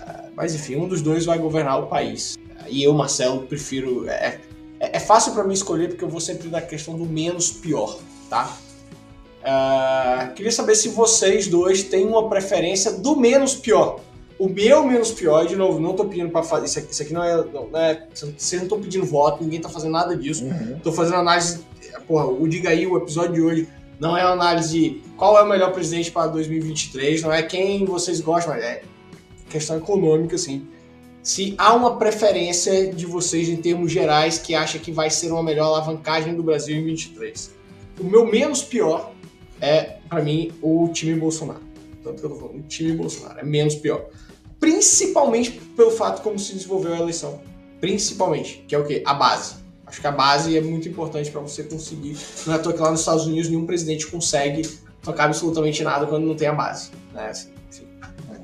É, 0.00 0.28
mas, 0.34 0.56
enfim, 0.56 0.74
um 0.74 0.88
dos 0.88 1.02
dois 1.02 1.24
vai 1.24 1.38
governar 1.38 1.78
o 1.78 1.86
país. 1.86 2.36
E 2.68 2.82
eu, 2.82 2.92
Marcelo, 2.92 3.42
prefiro. 3.42 4.08
É, 4.08 4.40
é, 4.80 4.96
é 4.96 5.00
fácil 5.00 5.32
para 5.32 5.44
mim 5.44 5.54
escolher 5.54 5.88
porque 5.88 6.04
eu 6.04 6.08
vou 6.08 6.20
sempre 6.20 6.48
na 6.48 6.60
questão 6.60 6.96
do 6.96 7.04
menos 7.04 7.50
pior, 7.50 7.98
tá? 8.28 8.56
Uh, 9.42 10.34
queria 10.34 10.52
saber 10.52 10.74
se 10.74 10.88
vocês 10.88 11.48
dois 11.48 11.82
têm 11.84 12.06
uma 12.06 12.28
preferência 12.28 12.92
do 12.92 13.16
menos 13.16 13.54
pior. 13.54 14.00
O 14.38 14.48
meu 14.48 14.84
menos 14.84 15.12
pior, 15.12 15.46
de 15.46 15.54
novo, 15.54 15.78
não 15.78 15.94
tô 15.94 16.04
pedindo 16.04 16.30
para 16.30 16.42
fazer. 16.42 16.66
Isso 16.66 16.78
aqui, 16.78 16.92
isso 16.92 17.02
aqui 17.02 17.12
não 17.12 17.22
é. 17.22 17.36
Não, 17.36 17.68
não 17.68 17.80
é 17.80 18.06
vocês 18.12 18.52
não 18.60 18.62
estão 18.64 18.80
pedindo 18.80 19.04
voto, 19.06 19.42
ninguém 19.42 19.60
tá 19.60 19.68
fazendo 19.68 19.92
nada 19.92 20.16
disso. 20.16 20.44
Uhum. 20.44 20.78
Tô 20.82 20.92
fazendo 20.92 21.16
análise. 21.16 21.60
Porra, 22.06 22.26
o 22.26 22.48
Diga 22.48 22.70
aí, 22.70 22.86
o 22.86 22.96
episódio 22.96 23.34
de 23.34 23.40
hoje, 23.40 23.68
não 24.00 24.16
é 24.16 24.22
análise 24.22 24.72
de 24.72 25.02
qual 25.16 25.38
é 25.38 25.42
o 25.42 25.48
melhor 25.48 25.72
presidente 25.72 26.10
para 26.10 26.26
2023, 26.26 27.22
não 27.22 27.32
é 27.32 27.42
quem 27.42 27.84
vocês 27.84 28.20
gostam, 28.20 28.54
mas 28.54 28.64
é 28.64 28.82
questão 29.48 29.76
econômica, 29.76 30.34
assim 30.34 30.66
se 31.22 31.54
há 31.56 31.72
uma 31.72 31.96
preferência 31.98 32.92
de 32.92 33.06
vocês 33.06 33.48
em 33.48 33.56
termos 33.56 33.92
gerais 33.92 34.38
que 34.38 34.54
acha 34.54 34.78
que 34.78 34.90
vai 34.90 35.08
ser 35.08 35.30
uma 35.30 35.42
melhor 35.42 35.66
alavancagem 35.66 36.34
do 36.34 36.42
Brasil 36.42 36.76
em 36.76 36.84
23. 36.84 37.52
O 38.00 38.04
meu 38.04 38.26
menos 38.26 38.62
pior 38.62 39.12
é, 39.60 39.98
para 40.08 40.20
mim, 40.20 40.50
o 40.60 40.88
time 40.92 41.14
Bolsonaro. 41.14 41.60
Tanto 42.02 42.18
que 42.18 42.26
eu 42.26 42.30
tô 42.30 42.36
falando, 42.36 42.58
o 42.58 42.62
time 42.62 42.96
Bolsonaro 42.96 43.38
é 43.38 43.44
menos 43.44 43.76
pior. 43.76 44.06
Principalmente 44.58 45.52
pelo 45.76 45.92
fato 45.92 46.20
como 46.22 46.36
se 46.36 46.54
desenvolveu 46.54 46.94
a 46.94 46.98
eleição. 46.98 47.40
Principalmente, 47.80 48.64
que 48.66 48.74
é 48.74 48.78
o 48.78 48.84
quê? 48.84 49.02
A 49.06 49.14
base. 49.14 49.54
Acho 49.86 50.00
que 50.00 50.06
a 50.06 50.12
base 50.12 50.56
é 50.56 50.60
muito 50.60 50.88
importante 50.88 51.30
para 51.30 51.40
você 51.40 51.62
conseguir. 51.62 52.16
Não 52.44 52.54
é 52.54 52.56
à 52.56 52.58
toa 52.58 52.72
que 52.72 52.80
lá 52.80 52.90
nos 52.90 53.00
Estados 53.00 53.26
Unidos 53.26 53.48
nenhum 53.48 53.64
presidente 53.64 54.08
consegue 54.08 54.68
tocar 55.00 55.24
absolutamente 55.24 55.84
nada 55.84 56.06
quando 56.06 56.26
não 56.26 56.34
tem 56.34 56.48
a 56.48 56.52
base. 56.52 56.90
Né? 57.12 57.28
Assim, 57.28 57.51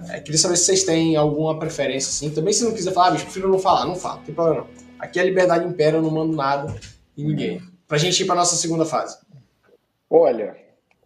é, 0.08 0.20
queria 0.20 0.38
saber 0.38 0.56
se 0.56 0.64
vocês 0.64 0.84
têm 0.84 1.16
alguma 1.16 1.58
preferência, 1.58 2.08
assim. 2.08 2.30
Também 2.30 2.52
se 2.52 2.64
não 2.64 2.72
quiser 2.72 2.92
falar, 2.92 3.08
ah, 3.08 3.10
bicho, 3.12 3.24
prefiro 3.24 3.48
não 3.48 3.58
falar, 3.58 3.86
não 3.86 3.96
fala, 3.96 4.16
não 4.16 4.24
tem 4.24 4.34
problema 4.34 4.60
não. 4.60 4.88
Aqui 4.98 5.20
a 5.20 5.24
liberdade 5.24 5.66
impera, 5.66 5.98
eu 5.98 6.02
não 6.02 6.10
mando 6.10 6.34
nada 6.34 6.74
em 7.16 7.24
ninguém. 7.24 7.62
Pra 7.86 7.98
gente 7.98 8.22
ir 8.22 8.26
pra 8.26 8.34
nossa 8.34 8.56
segunda 8.56 8.84
fase. 8.84 9.16
Olha, 10.10 10.56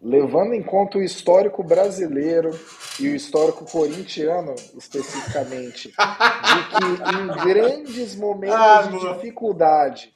levando 0.01 0.53
em 0.53 0.63
conta 0.63 0.97
o 0.97 1.03
histórico 1.03 1.63
brasileiro 1.63 2.51
e 2.99 3.07
o 3.07 3.15
histórico 3.15 3.65
corintiano, 3.65 4.55
especificamente, 4.77 5.89
de 5.89 5.93
que 5.93 7.15
em 7.15 7.27
grandes 7.45 8.15
momentos 8.15 8.55
ah, 8.55 8.81
de 8.83 8.99
dificuldade 8.99 10.13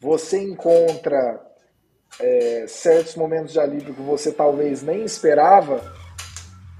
você 0.00 0.42
encontra 0.42 1.40
é, 2.20 2.66
certos 2.68 3.16
momentos 3.16 3.52
de 3.52 3.60
alívio 3.60 3.94
que 3.94 4.02
você 4.02 4.30
talvez 4.30 4.82
nem 4.82 5.04
esperava 5.04 5.82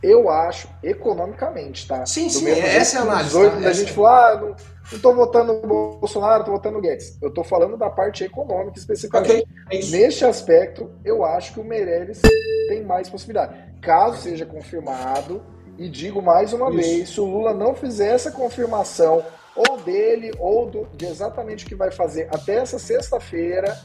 eu 0.04 0.28
acho, 0.28 0.68
economicamente, 0.82 1.88
tá? 1.88 2.04
Sim, 2.04 2.28
sim, 2.28 2.48
essa 2.48 2.98
é 2.98 3.00
a 3.00 3.02
análise. 3.02 3.30
18, 3.30 3.62
tá? 3.62 3.68
A 3.68 3.72
gente 3.72 3.92
falou, 3.92 4.10
ah, 4.10 4.40
não, 4.40 4.56
não 4.92 4.98
tô 5.00 5.14
votando 5.14 5.54
no 5.54 5.96
Bolsonaro, 5.98 6.44
tô 6.44 6.52
votando 6.52 6.76
no 6.76 6.82
Guedes. 6.82 7.16
Eu 7.22 7.32
tô 7.32 7.42
falando 7.42 7.76
da 7.76 7.88
parte 7.88 8.22
econômica 8.22 8.78
especificamente. 8.78 9.46
Okay, 9.66 9.78
é 9.78 9.90
Neste 9.90 10.24
aspecto, 10.24 10.90
eu 11.04 11.24
acho 11.24 11.54
que 11.54 11.60
o 11.60 11.64
Meirelles 11.64 12.20
tem 12.68 12.84
mais 12.84 13.08
possibilidade. 13.08 13.54
Caso 13.80 14.18
seja 14.18 14.44
confirmado, 14.44 15.42
e 15.78 15.88
digo 15.88 16.20
mais 16.20 16.52
uma 16.52 16.68
isso. 16.68 16.76
vez, 16.76 17.08
se 17.08 17.20
o 17.20 17.24
Lula 17.24 17.54
não 17.54 17.74
fizer 17.74 18.14
essa 18.14 18.30
confirmação, 18.30 19.24
ou 19.56 19.78
dele, 19.78 20.32
ou 20.38 20.68
do, 20.68 20.86
de 20.94 21.06
exatamente 21.06 21.64
o 21.64 21.68
que 21.68 21.74
vai 21.74 21.90
fazer 21.90 22.28
até 22.30 22.56
essa 22.56 22.78
sexta-feira, 22.78 23.78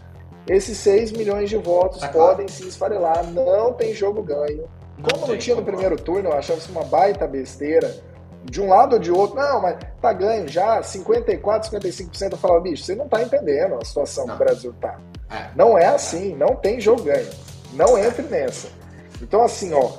esses 0.47 0.78
6 0.80 1.11
milhões 1.11 1.49
de 1.49 1.57
votos 1.57 2.01
tá 2.01 2.09
podem 2.09 2.45
claro. 2.45 2.49
se 2.49 2.67
esfarelar. 2.67 3.24
Não 3.32 3.74
tem 3.74 3.93
jogo 3.93 4.22
ganho 4.22 4.67
como 5.01 5.27
não, 5.27 5.37
tinha 5.37 5.55
no 5.55 5.63
primeiro 5.63 5.95
turno, 5.95 6.29
eu 6.29 6.33
achava 6.33 6.59
isso 6.59 6.71
uma 6.71 6.83
baita 6.83 7.27
besteira. 7.27 7.95
De 8.43 8.61
um 8.61 8.69
lado 8.69 8.93
ou 8.93 8.99
de 8.99 9.11
outro, 9.11 9.35
não, 9.35 9.61
mas 9.61 9.77
tá 10.01 10.13
ganho 10.13 10.47
já, 10.47 10.81
54, 10.81 11.71
55%. 11.71 12.31
Eu 12.31 12.37
falava, 12.37 12.61
bicho, 12.61 12.83
você 12.83 12.95
não 12.95 13.07
tá 13.07 13.21
entendendo 13.21 13.75
a 13.75 13.85
situação 13.85 14.25
não. 14.25 14.35
que 14.35 14.41
o 14.41 14.45
Brasil 14.45 14.73
tá. 14.79 14.97
É. 15.29 15.49
Não 15.55 15.77
é 15.77 15.87
assim, 15.87 16.35
não 16.35 16.55
tem 16.55 16.79
jogo 16.79 17.03
ganho. 17.03 17.29
Não 17.73 17.97
entre 17.97 18.23
nessa. 18.23 18.69
Então, 19.21 19.43
assim, 19.43 19.73
ó, 19.73 19.91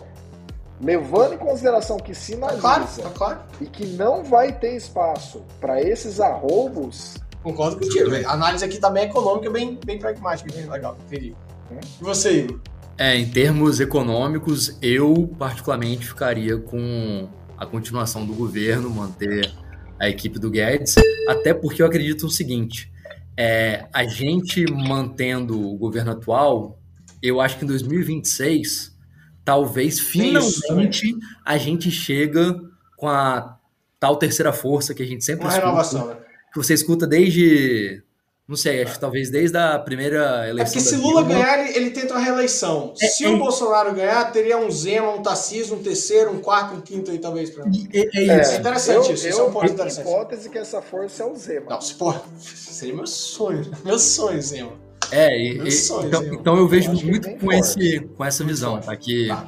levando 0.80 1.34
em 1.34 1.38
consideração 1.38 1.98
que 1.98 2.14
sinaliza 2.14 2.62
tá 2.62 2.76
claro, 2.78 2.86
tá 2.86 3.10
claro. 3.10 3.40
e 3.60 3.66
que 3.66 3.86
não 3.86 4.24
vai 4.24 4.52
ter 4.52 4.74
espaço 4.74 5.44
para 5.60 5.80
esses 5.80 6.20
arroubos. 6.20 7.16
Concordo 7.42 7.76
contigo. 7.78 8.10
A 8.26 8.32
análise 8.32 8.64
aqui 8.64 8.78
também 8.78 9.04
é 9.04 9.06
econômica, 9.06 9.50
bem, 9.50 9.78
bem 9.84 9.98
pragmática, 9.98 10.52
bem 10.52 10.68
legal. 10.68 10.96
Entendi. 11.06 11.36
Hum? 11.70 11.78
E 12.00 12.04
você, 12.04 12.32
Igor? 12.32 12.60
É, 13.00 13.16
em 13.16 13.26
termos 13.26 13.80
econômicos, 13.80 14.76
eu 14.82 15.26
particularmente 15.38 16.06
ficaria 16.06 16.58
com 16.58 17.30
a 17.56 17.64
continuação 17.64 18.26
do 18.26 18.34
governo, 18.34 18.90
manter 18.90 19.50
a 19.98 20.06
equipe 20.06 20.38
do 20.38 20.50
Guedes, 20.50 20.96
até 21.26 21.54
porque 21.54 21.80
eu 21.80 21.86
acredito 21.86 22.24
no 22.24 22.30
seguinte: 22.30 22.92
é, 23.34 23.86
a 23.90 24.04
gente 24.04 24.70
mantendo 24.70 25.58
o 25.58 25.78
governo 25.78 26.10
atual, 26.10 26.78
eu 27.22 27.40
acho 27.40 27.56
que 27.56 27.64
em 27.64 27.68
2026, 27.68 28.94
talvez 29.42 29.98
finalmente 29.98 31.08
Isso, 31.08 31.18
a 31.42 31.56
gente 31.56 31.90
chega 31.90 32.60
com 32.98 33.08
a 33.08 33.58
tal 33.98 34.16
terceira 34.16 34.52
força 34.52 34.92
que 34.92 35.02
a 35.02 35.06
gente 35.06 35.24
sempre 35.24 35.46
Uma 35.46 35.48
escuta, 35.48 35.66
renovação, 35.66 36.06
né? 36.08 36.16
que 36.52 36.58
você 36.58 36.74
escuta 36.74 37.06
desde 37.06 38.02
não 38.50 38.56
sei, 38.56 38.82
acho 38.82 38.92
que 38.94 39.00
talvez 39.00 39.30
desde 39.30 39.56
a 39.56 39.78
primeira 39.78 40.44
É 40.46 40.50
eleição. 40.50 40.72
porque 40.74 40.80
se 40.80 40.96
da 40.96 41.02
Lula 41.02 41.24
Dilma- 41.24 41.40
ganhar, 41.42 41.58
ele, 41.68 41.76
ele 41.78 41.90
tenta 41.90 42.12
uma 42.14 42.20
reeleição. 42.20 42.92
É, 43.00 43.06
se 43.06 43.24
é- 43.24 43.28
o 43.30 43.38
Bolsonaro 43.38 43.94
ganhar, 43.94 44.30
teria 44.32 44.58
um 44.58 44.70
Zema, 44.70 45.10
um 45.14 45.22
Tarcísio, 45.22 45.76
um 45.76 45.82
terceiro, 45.82 46.32
um 46.32 46.40
quarto, 46.40 46.74
um 46.74 46.80
quinto 46.80 47.10
aí, 47.10 47.18
talvez. 47.18 47.48
Pra... 47.50 47.64
É, 47.64 47.98
é 48.18 48.40
isso. 48.42 48.50
É 48.52 48.56
interessante 48.58 49.08
eu, 49.08 49.14
isso, 49.14 49.26
eu 49.26 49.30
isso 49.30 49.40
é 49.40 49.44
um 49.44 49.52
ponto 49.52 49.60
tenho 49.62 49.72
interessante. 49.74 50.06
hipótese 50.08 50.50
que 50.50 50.58
essa 50.58 50.82
força 50.82 51.22
é 51.22 51.26
o 51.26 51.34
Zema. 51.36 51.66
Não, 51.70 51.80
se 51.80 51.94
porra, 51.94 52.22
seria 52.42 52.94
meu 52.94 53.06
sonho. 53.06 53.70
Meu 53.84 53.98
sonho, 53.98 54.42
Zema. 54.42 54.72
É, 55.12 55.28
e- 55.38 55.66
e- 55.68 55.70
sonho, 55.72 56.08
então, 56.08 56.20
Zema. 56.22 56.34
então 56.34 56.56
eu 56.56 56.68
vejo 56.68 56.90
Eu 56.90 56.96
que 56.96 57.06
muito 57.06 57.30
com, 57.30 57.38
forte. 57.38 57.58
esse, 57.60 58.00
com 58.00 58.24
essa 58.24 58.44
visão, 58.44 58.80
tá? 58.80 58.94
Que 58.96 59.28
Tá. 59.28 59.46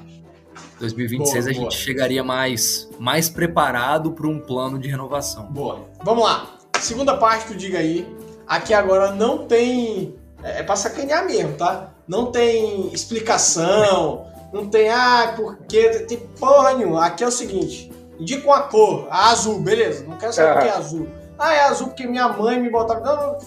2026 0.80 1.44
Boa, 1.44 1.50
a 1.56 1.58
boa. 1.58 1.70
gente 1.70 1.80
chegaria 1.82 2.24
mais, 2.24 2.88
mais 2.98 3.28
preparado 3.28 4.12
para 4.12 4.26
um 4.26 4.38
plano 4.40 4.78
de 4.78 4.88
renovação. 4.88 5.44
Boa. 5.52 5.88
Vamos 6.04 6.24
lá. 6.24 6.58
Segunda 6.80 7.16
parte 7.16 7.48
do 7.48 7.54
Diga 7.56 7.78
aí. 7.78 8.06
Aqui 8.46 8.74
agora 8.74 9.12
não 9.12 9.46
tem. 9.46 10.14
É, 10.42 10.60
é 10.60 10.62
pra 10.62 10.76
sacanear 10.76 11.24
mesmo, 11.26 11.54
tá? 11.56 11.90
Não 12.06 12.26
tem 12.32 12.88
explicação. 12.92 14.26
Não 14.52 14.68
tem, 14.68 14.90
ah, 14.90 15.32
porque. 15.36 15.88
Tem 16.00 16.18
porra 16.38 16.74
nenhuma. 16.74 17.06
Aqui 17.06 17.24
é 17.24 17.26
o 17.26 17.30
seguinte: 17.30 17.90
indica 18.18 18.46
uma 18.46 18.62
cor. 18.62 19.06
A 19.10 19.30
azul, 19.30 19.60
beleza. 19.60 20.04
Não 20.06 20.16
quero 20.18 20.32
saber 20.32 20.50
Ah. 20.50 20.54
por 20.54 20.62
que 20.62 20.68
é 20.68 20.72
azul. 20.76 21.08
Ah, 21.38 21.54
é 21.54 21.60
azul 21.64 21.88
porque 21.88 22.06
minha 22.06 22.28
mãe 22.28 22.60
me 22.60 22.70
botava. 22.70 23.00
Não, 23.00 23.16
não. 23.16 23.38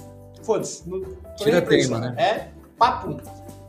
Foda-se. 0.44 0.88
Não 0.90 1.02
tô 1.02 1.16
Tira 1.44 1.62
tema, 1.62 2.00
né? 2.00 2.16
É 2.18 2.48
papo. 2.78 3.18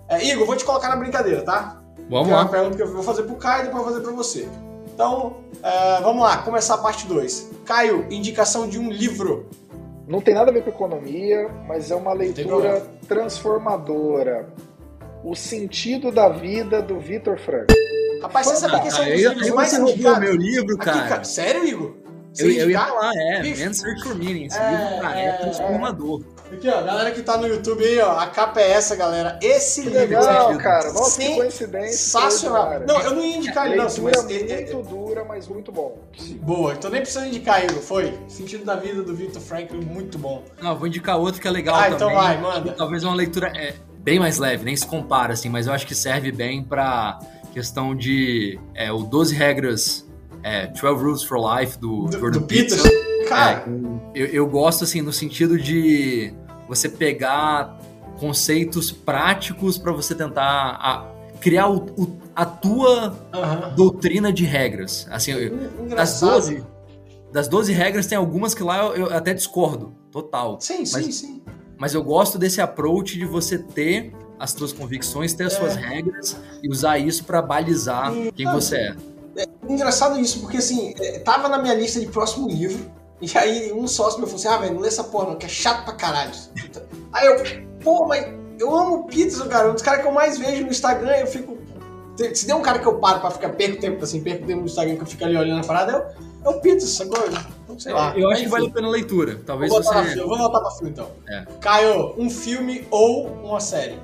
É, 0.09 0.24
Igor, 0.24 0.47
vou 0.47 0.57
te 0.57 0.64
colocar 0.64 0.89
na 0.89 0.97
brincadeira, 0.97 1.43
tá? 1.43 1.81
Vamos 2.09 2.27
Que 2.27 2.33
é 2.33 2.37
uma 2.37 2.43
lá. 2.45 2.49
pergunta 2.49 2.77
que 2.77 2.83
eu 2.83 2.93
vou 2.93 3.03
fazer 3.03 3.22
pro 3.24 3.35
Caio 3.37 3.62
e 3.62 3.64
depois 3.66 3.83
vou 3.85 3.93
fazer 3.93 4.05
pra 4.05 4.12
você. 4.14 4.49
Então, 4.95 5.37
é, 5.62 6.01
vamos 6.01 6.22
lá, 6.22 6.39
começar 6.39 6.74
a 6.74 6.79
parte 6.79 7.07
2. 7.07 7.51
Caio, 7.64 8.07
indicação 8.11 8.68
de 8.68 8.79
um 8.79 8.91
livro. 8.91 9.49
Não 10.07 10.21
tem 10.21 10.35
nada 10.35 10.51
a 10.51 10.55
ver 10.55 10.63
com 10.63 10.71
economia, 10.71 11.49
mas 11.67 11.91
é 11.91 11.95
uma 11.97 12.13
leitura 12.13 12.81
transformadora. 13.09 14.49
O 15.25 15.35
sentido 15.35 16.13
da 16.13 16.29
vida 16.29 16.81
do 16.81 17.01
Vitor 17.01 17.39
Frank. 17.39 17.75
Rapaz, 18.23 18.47
você 18.47 18.57
sabe 18.57 18.81
que 18.83 18.89
esse 18.89 18.99
é 18.99 19.03
um 19.03 19.05
dos 19.07 19.13
Aí, 19.15 19.29
livros 19.29 19.51
mais 19.51 19.71
você 19.71 19.77
roubou 19.77 19.93
o 19.93 19.97
indicados? 19.97 20.21
meu 20.21 20.37
livro, 20.37 20.75
Aqui, 20.77 20.85
cara. 20.85 21.09
cara. 21.09 21.25
Sério, 21.25 21.65
Igor? 21.67 21.95
Eu, 22.39 22.47
eu 22.47 22.53
ia 22.53 22.64
indicar? 22.64 22.89
falar, 22.89 23.12
é. 23.14 23.43
Man's 23.64 23.78
Search 23.78 24.03
for 24.03 24.14
Meaning. 24.14 24.47
Esse 24.47 24.59
É, 24.59 24.70
livro, 24.70 25.01
cara, 25.01 25.20
é, 25.20 25.24
é, 25.26 25.32
transformador. 25.32 26.22
Aqui, 26.53 26.68
ó, 26.68 26.80
galera 26.82 27.11
que 27.11 27.22
tá 27.22 27.37
no 27.37 27.49
YouTube 27.49 27.84
aí, 27.84 27.99
ó, 27.99 28.18
a 28.18 28.26
capa 28.28 28.61
é 28.61 28.70
essa, 28.70 28.95
galera. 28.95 29.37
Esse 29.43 29.82
Que 29.82 29.89
livro 29.89 30.01
legal, 30.01 30.57
cara. 30.59 30.93
Nossa, 30.93 31.18
que 31.20 31.26
Sim. 31.26 31.34
coincidência. 31.37 31.93
sensacional. 32.20 32.80
Não, 32.87 33.01
eu 33.01 33.14
não 33.14 33.22
ia 33.24 33.37
indicar 33.39 33.66
ele, 33.66 33.76
não, 33.76 33.84
mas. 33.84 33.99
é- 34.30 34.53
é- 34.53 34.72
muito 34.72 34.89
dura, 34.89 35.24
mas 35.24 35.49
muito 35.49 35.72
bom. 35.72 35.99
Sim. 36.16 36.39
Boa, 36.39 36.72
então 36.74 36.89
nem 36.89 37.01
precisa 37.01 37.26
indicar, 37.26 37.64
Igor. 37.64 37.82
Foi. 37.82 38.16
Sentido 38.28 38.64
da 38.64 38.76
vida 38.76 39.03
do 39.03 39.14
Victor 39.14 39.43
Franklin, 39.43 39.80
muito 39.84 40.18
bom. 40.18 40.45
Não, 40.62 40.70
eu 40.70 40.76
vou 40.76 40.87
indicar 40.87 41.18
outro 41.18 41.41
que 41.41 41.49
é 41.49 41.51
legal 41.51 41.74
Ah, 41.74 41.80
também. 41.82 41.95
então 41.97 42.14
vai, 42.14 42.41
manda. 42.41 42.72
Talvez 42.74 43.03
uma 43.03 43.14
leitura 43.14 43.49
é, 43.57 43.74
bem 43.99 44.20
mais 44.20 44.39
leve, 44.39 44.64
nem 44.64 44.76
se 44.76 44.87
compara, 44.87 45.32
assim, 45.32 45.49
mas 45.49 45.66
eu 45.66 45.72
acho 45.72 45.84
que 45.84 45.97
serve 45.97 46.30
bem 46.30 46.62
pra 46.62 47.18
questão 47.53 47.93
de 47.95 48.57
é, 48.72 48.93
o 48.93 48.99
12 48.99 49.34
regras, 49.34 50.06
é, 50.47 50.67
12 50.69 51.03
Rules 51.03 51.23
for 51.25 51.39
Life 51.59 51.79
do, 51.79 52.05
Do, 52.07 52.19
Jordan 52.19 52.39
do 52.41 52.47
Peters. 52.47 52.83
Peterson. 52.83 53.29
Cara, 53.29 53.65
É, 54.15 54.19
eu, 54.21 54.27
eu 54.27 54.47
gosto, 54.47 54.85
assim, 54.85 55.03
no 55.03 55.13
sentido 55.13 55.59
de 55.59 56.33
você 56.69 56.89
pegar 56.89 57.77
conceitos 58.21 58.91
práticos 58.93 59.77
pra 59.77 59.93
você 59.93 60.15
tentar 60.15 60.79
a- 60.81 61.13
criar 61.41 61.69
o- 61.69 61.85
o- 62.01 62.17
a 62.35 62.47
tua 62.47 63.15
aham. 63.33 63.75
doutrina 63.75 64.33
de 64.33 64.45
regras. 64.45 65.07
Assim, 65.11 65.33
eu- 65.33 65.51
das 65.57 65.81
engraçado. 65.81 66.31
12, 66.31 66.65
das 67.33 67.49
12 67.49 67.73
regras, 67.73 68.07
tem 68.07 68.17
algumas 68.17 68.55
que 68.55 68.63
lá 68.63 68.79
eu, 68.87 69.07
eu 69.09 69.17
até 69.17 69.35
discordo, 69.35 69.95
total. 70.11 70.59
Sim, 70.61 70.85
sim, 70.87 70.93
Mas- 71.07 71.15
sim. 71.17 71.43
Mas 71.79 71.93
eu 71.93 72.03
gosto 72.03 72.39
desse 72.39 72.59
approach 72.61 73.19
de 73.19 73.27
você 73.27 73.59
ter 73.59 74.13
as 74.39 74.53
suas 74.53 74.73
convicções, 74.73 75.35
ter 75.35 75.45
as 75.45 75.55
É. 75.55 75.59
suas 75.59 75.75
regras 75.77 76.37
e 76.63 76.71
usar 76.71 76.97
isso 76.99 77.23
pra 77.25 77.43
balizar 77.43 78.13
quem 78.35 78.47
Ah, 78.47 78.53
você 78.53 78.77
é. 78.77 78.97
Engraçado 79.68 80.18
isso, 80.18 80.41
porque 80.41 80.59
assim, 80.59 80.95
é, 81.01 81.18
tava 81.18 81.49
na 81.49 81.59
minha 81.59 81.74
lista 81.74 82.01
de 82.01 82.07
próximo 82.07 82.49
livro, 82.49 82.91
e 83.20 83.39
aí 83.39 83.72
um 83.72 83.87
sócio 83.87 84.18
meu 84.18 84.26
falou 84.26 84.41
assim, 84.41 84.49
ah, 84.49 84.59
velho, 84.59 84.74
não 84.74 84.80
lê 84.80 84.89
essa 84.89 85.05
porra 85.05 85.28
não, 85.28 85.37
que 85.37 85.47
é 85.47 85.49
chato 85.49 85.84
pra 85.84 85.95
caralho. 85.95 86.32
Aí 87.12 87.26
eu, 87.26 87.37
pô, 87.82 88.07
mas 88.07 88.26
eu 88.59 88.74
amo 88.74 88.97
o 88.97 89.05
Peterson, 89.05 89.49
cara, 89.49 89.70
um 89.70 89.74
dos 89.74 89.82
caras 89.82 90.03
que 90.03 90.07
eu 90.07 90.12
mais 90.12 90.39
vejo 90.39 90.64
no 90.64 90.70
Instagram, 90.70 91.16
eu 91.16 91.26
fico... 91.26 91.57
Se 92.34 92.47
der 92.47 92.55
um 92.55 92.62
cara 92.62 92.78
que 92.78 92.87
eu 92.87 92.99
paro 92.99 93.20
pra 93.20 93.30
ficar, 93.30 93.51
perco 93.51 93.78
tempo, 93.78 94.03
assim, 94.03 94.22
perco 94.22 94.47
tempo 94.47 94.61
no 94.61 94.66
Instagram, 94.66 94.97
que 94.97 95.03
eu 95.03 95.07
fico 95.07 95.24
ali 95.24 95.37
olhando 95.37 95.62
a 95.62 95.66
parada, 95.66 95.93
é 95.93 96.49
o, 96.49 96.53
é 96.53 96.57
o 96.57 96.61
Peterson, 96.61 97.03
agora, 97.03 97.47
não 97.68 97.78
sei 97.78 97.93
lá. 97.93 98.16
eu 98.16 98.30
acho 98.30 98.43
que 98.43 98.49
vale 98.49 98.68
a 98.68 98.70
pena 98.70 98.87
a 98.87 98.91
leitura. 98.91 99.39
Talvez 99.45 99.70
vou 99.70 99.82
você. 99.82 100.18
eu 100.18 100.26
vou 100.26 100.39
voltar 100.39 100.61
pra 100.61 100.70
fila 100.70 100.89
então. 100.89 101.09
É. 101.28 101.45
Caio, 101.61 102.14
um 102.16 102.30
filme 102.30 102.87
ou 102.91 103.26
uma 103.26 103.61
série? 103.61 103.99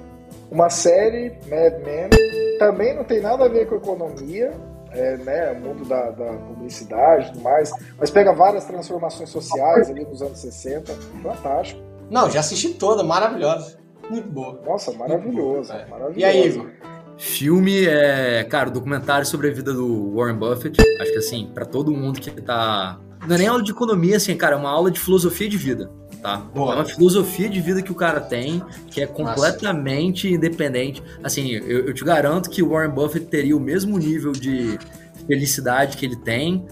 Uma 0.50 0.68
série, 0.68 1.30
Mad 1.48 1.82
Men, 1.82 2.10
também 2.58 2.94
não 2.94 3.04
tem 3.04 3.22
nada 3.22 3.46
a 3.46 3.48
ver 3.48 3.66
com 3.66 3.76
economia, 3.76 4.52
é, 4.92 5.16
né, 5.18 5.52
o 5.52 5.60
mundo 5.60 5.84
da, 5.84 6.10
da 6.10 6.32
publicidade 6.34 7.28
e 7.28 7.32
tudo 7.32 7.42
mais, 7.42 7.70
mas 7.98 8.10
pega 8.10 8.32
várias 8.32 8.64
transformações 8.64 9.30
sociais 9.30 9.90
ali 9.90 10.04
nos 10.04 10.22
anos 10.22 10.38
60, 10.38 10.92
fantástico. 11.22 11.80
Não, 12.10 12.30
já 12.30 12.40
assisti 12.40 12.74
toda, 12.74 13.02
maravilhosa. 13.02 13.78
Muito 14.10 14.28
boa. 14.28 14.60
Nossa, 14.66 14.92
maravilhoso, 14.92 15.72
É. 15.72 15.86
maravilhoso. 15.86 16.18
E 16.18 16.24
aí, 16.24 16.46
Igor? 16.48 16.70
Filme 17.16 17.86
é, 17.86 18.42
cara, 18.44 18.70
documentário 18.70 19.24
sobre 19.26 19.48
a 19.48 19.52
vida 19.52 19.72
do 19.72 20.14
Warren 20.14 20.36
Buffett. 20.36 20.80
Acho 21.00 21.12
que 21.12 21.18
assim, 21.18 21.50
pra 21.54 21.64
todo 21.64 21.92
mundo 21.92 22.20
que 22.20 22.30
tá. 22.42 22.98
Não 23.26 23.36
é 23.36 23.38
nem 23.38 23.46
aula 23.46 23.62
de 23.62 23.70
economia, 23.70 24.16
assim, 24.16 24.36
cara, 24.36 24.56
é 24.56 24.58
uma 24.58 24.70
aula 24.70 24.90
de 24.90 24.98
filosofia 24.98 25.48
de 25.48 25.56
vida, 25.56 25.90
tá? 26.22 26.36
Boa. 26.36 26.74
É 26.74 26.76
uma 26.76 26.84
filosofia 26.84 27.48
de 27.48 27.60
vida 27.60 27.82
que 27.82 27.90
o 27.90 27.94
cara 27.94 28.20
tem, 28.20 28.62
que 28.86 29.02
é 29.02 29.06
completamente 29.06 30.32
independente. 30.32 31.02
Assim, 31.22 31.50
eu, 31.50 31.88
eu 31.88 31.92
te 31.92 32.04
garanto 32.04 32.48
que 32.48 32.62
o 32.62 32.70
Warren 32.70 32.90
Buffett 32.90 33.26
teria 33.26 33.56
o 33.56 33.60
mesmo 33.60 33.98
nível 33.98 34.32
de 34.32 34.78
felicidade 35.26 35.96
que 35.96 36.06
ele 36.06 36.16
tem, 36.16 36.64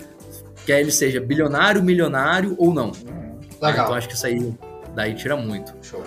quer 0.65 0.81
ele 0.81 0.93
seja 0.93 1.21
bilionário, 1.21 1.83
milionário 1.83 2.55
ou 2.57 2.73
não. 2.73 2.89
Hum? 2.89 3.41
Legal. 3.61 3.85
Então 3.85 3.95
acho 3.95 4.09
que 4.09 4.15
isso 4.15 4.27
aí 4.27 4.55
daí 4.95 5.15
tira 5.15 5.37
muito. 5.37 5.75
Show. 5.83 6.03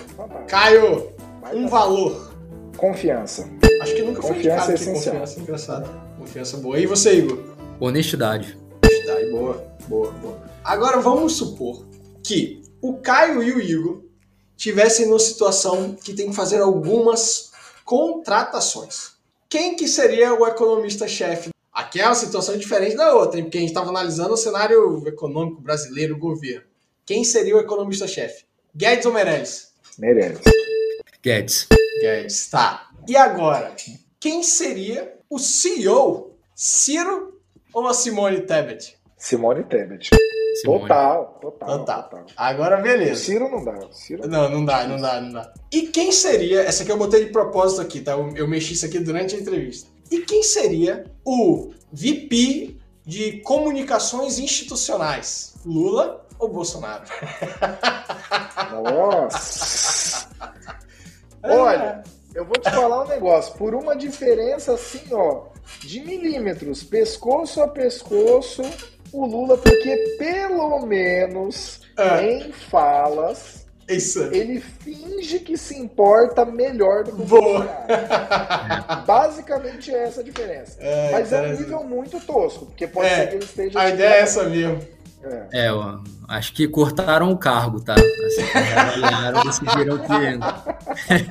Caio, 0.48 1.10
um 1.54 1.68
valor. 1.68 2.34
Confiança. 2.78 3.48
Acho 3.82 3.96
que 3.96 4.02
nunca 4.02 4.22
foi 4.22 4.36
Confiança 4.36 4.72
é 4.72 4.76
essencial. 4.76 5.14
confiança, 5.14 5.40
engraçado. 5.40 5.90
Confiança 6.18 6.58
boa. 6.58 6.80
E 6.80 6.86
você, 6.86 7.18
Igor? 7.18 7.40
Honestidade. 7.80 8.58
Aí, 8.84 9.32
boa, 9.32 9.64
boa, 9.88 10.12
boa. 10.14 10.40
Agora 10.64 11.00
vamos 11.00 11.34
supor 11.34 11.86
que 12.24 12.63
o 12.84 12.98
Caio 12.98 13.42
e 13.42 13.54
o 13.54 13.62
Igor 13.62 14.04
tivessem 14.58 15.08
numa 15.08 15.18
situação 15.18 15.96
que 15.96 16.14
tem 16.14 16.30
que 16.30 16.36
fazer 16.36 16.60
algumas 16.60 17.54
contratações. 17.86 19.14
Quem 19.48 19.78
que 19.78 19.88
seria 19.88 20.34
o 20.34 20.46
economista-chefe? 20.46 21.52
Aqui 21.72 22.02
é 22.02 22.06
uma 22.06 22.14
situação 22.14 22.58
diferente 22.58 22.98
da 22.98 23.16
outra, 23.16 23.40
hein? 23.40 23.46
porque 23.46 23.58
a 23.58 23.62
gente 23.62 23.70
estava 23.70 23.90
analisando 23.90 24.34
o 24.34 24.38
cenário 24.38 25.02
econômico 25.08 25.62
brasileiro, 25.62 26.16
o 26.16 26.20
governo. 26.20 26.66
Quem 27.06 27.24
seria 27.24 27.56
o 27.56 27.60
economista-chefe? 27.60 28.44
Guedes 28.76 29.06
ou 29.06 29.14
Meirelles? 29.14 29.72
Merece. 29.98 30.42
Guedes. 31.24 31.68
Guedes, 32.02 32.50
tá. 32.50 32.90
E 33.08 33.16
agora, 33.16 33.74
quem 34.20 34.44
seria 34.44 35.18
o 35.30 35.40
CEO? 35.40 36.36
Ciro 36.54 37.40
ou 37.74 37.88
a 37.88 37.94
Simone 37.94 38.42
Tebet? 38.42 38.98
Simone 39.18 39.64
Tebet. 39.64 40.10
Simone. 40.64 40.82
Total, 40.82 41.38
total, 41.42 41.80
Total. 41.80 42.04
total. 42.04 42.26
Agora, 42.38 42.80
O 42.80 42.82
beleza. 42.82 43.16
Ciro 43.24 43.50
não 43.50 43.64
dá. 43.64 43.74
o 43.86 43.92
Ciro 43.94 44.28
Não, 44.28 44.50
não 44.50 44.64
dá, 44.66 44.88
não 44.88 45.00
dá, 45.00 45.20
não 45.22 45.32
dá. 45.34 45.54
E 45.72 45.84
quem 45.88 46.12
seria? 46.12 46.62
Essa 46.62 46.84
aqui 46.84 46.92
eu 46.92 46.98
botei 46.98 47.26
de 47.26 47.32
propósito 47.32 47.82
aqui, 47.82 48.00
tá? 48.02 48.14
Eu, 48.14 48.32
eu 48.36 48.48
mexi 48.48 48.74
isso 48.74 48.86
aqui 48.86 49.00
durante 49.00 49.36
a 49.36 49.40
entrevista. 49.40 49.90
E 50.10 50.22
quem 50.22 50.42
seria 50.44 51.06
o 51.26 51.72
VP 51.92 52.78
de 53.06 53.42
comunicações 53.42 54.40
institucionais? 54.40 55.56
Lula 55.66 56.26
ou 56.40 56.48
Bolsonaro? 56.50 57.04
Nossa. 58.72 60.30
Olha, 61.44 62.04
eu 62.34 62.46
vou 62.46 62.54
te 62.58 62.70
falar 62.72 63.04
um 63.04 63.08
negócio. 63.08 63.54
Por 63.56 63.76
uma 63.76 63.96
diferença 63.96 64.74
assim, 64.74 65.02
ó, 65.12 65.48
de 65.82 66.00
milímetros, 66.02 66.84
pescoço 66.84 67.62
a 67.62 67.68
pescoço, 67.68 68.62
o 69.14 69.26
Lula, 69.26 69.58
porque 69.58 69.96
pelo 70.18 70.86
menos 70.86 71.82
É. 71.98 72.24
em 72.26 72.52
falas, 72.52 73.66
Isso. 73.88 74.24
ele 74.34 74.60
finge 74.60 75.40
que 75.40 75.56
se 75.58 75.78
importa 75.78 76.44
melhor 76.46 77.04
do 77.04 77.12
que 77.16 77.22
o 77.22 77.26
Boa. 77.26 77.60
Bolsonaro. 77.60 79.06
Basicamente 79.06 79.94
é 79.94 80.04
essa 80.04 80.22
a 80.22 80.24
diferença. 80.24 80.78
É, 80.80 81.12
Mas 81.12 81.32
é 81.32 81.42
um 81.42 81.52
nível 81.52 81.84
muito 81.84 82.20
tosco, 82.20 82.66
porque 82.66 82.88
pode 82.88 83.08
É, 83.08 83.16
ser 83.16 83.28
que 83.28 83.36
ele 83.36 83.46
esteja. 83.46 83.80
A 83.80 83.90
ideia 83.90 84.14
é 84.16 84.20
essa 84.22 84.44
mesmo. 84.46 84.80
É. 85.24 85.68
É, 85.68 85.72
ó, 85.72 86.00
acho 86.28 86.54
que 86.54 86.68
cortaram 86.68 87.32
o 87.32 87.38
cargo, 87.38 87.80
tá? 87.80 87.94
Assim, 87.96 88.42
decidiram 89.46 89.98
que. 90.00 91.24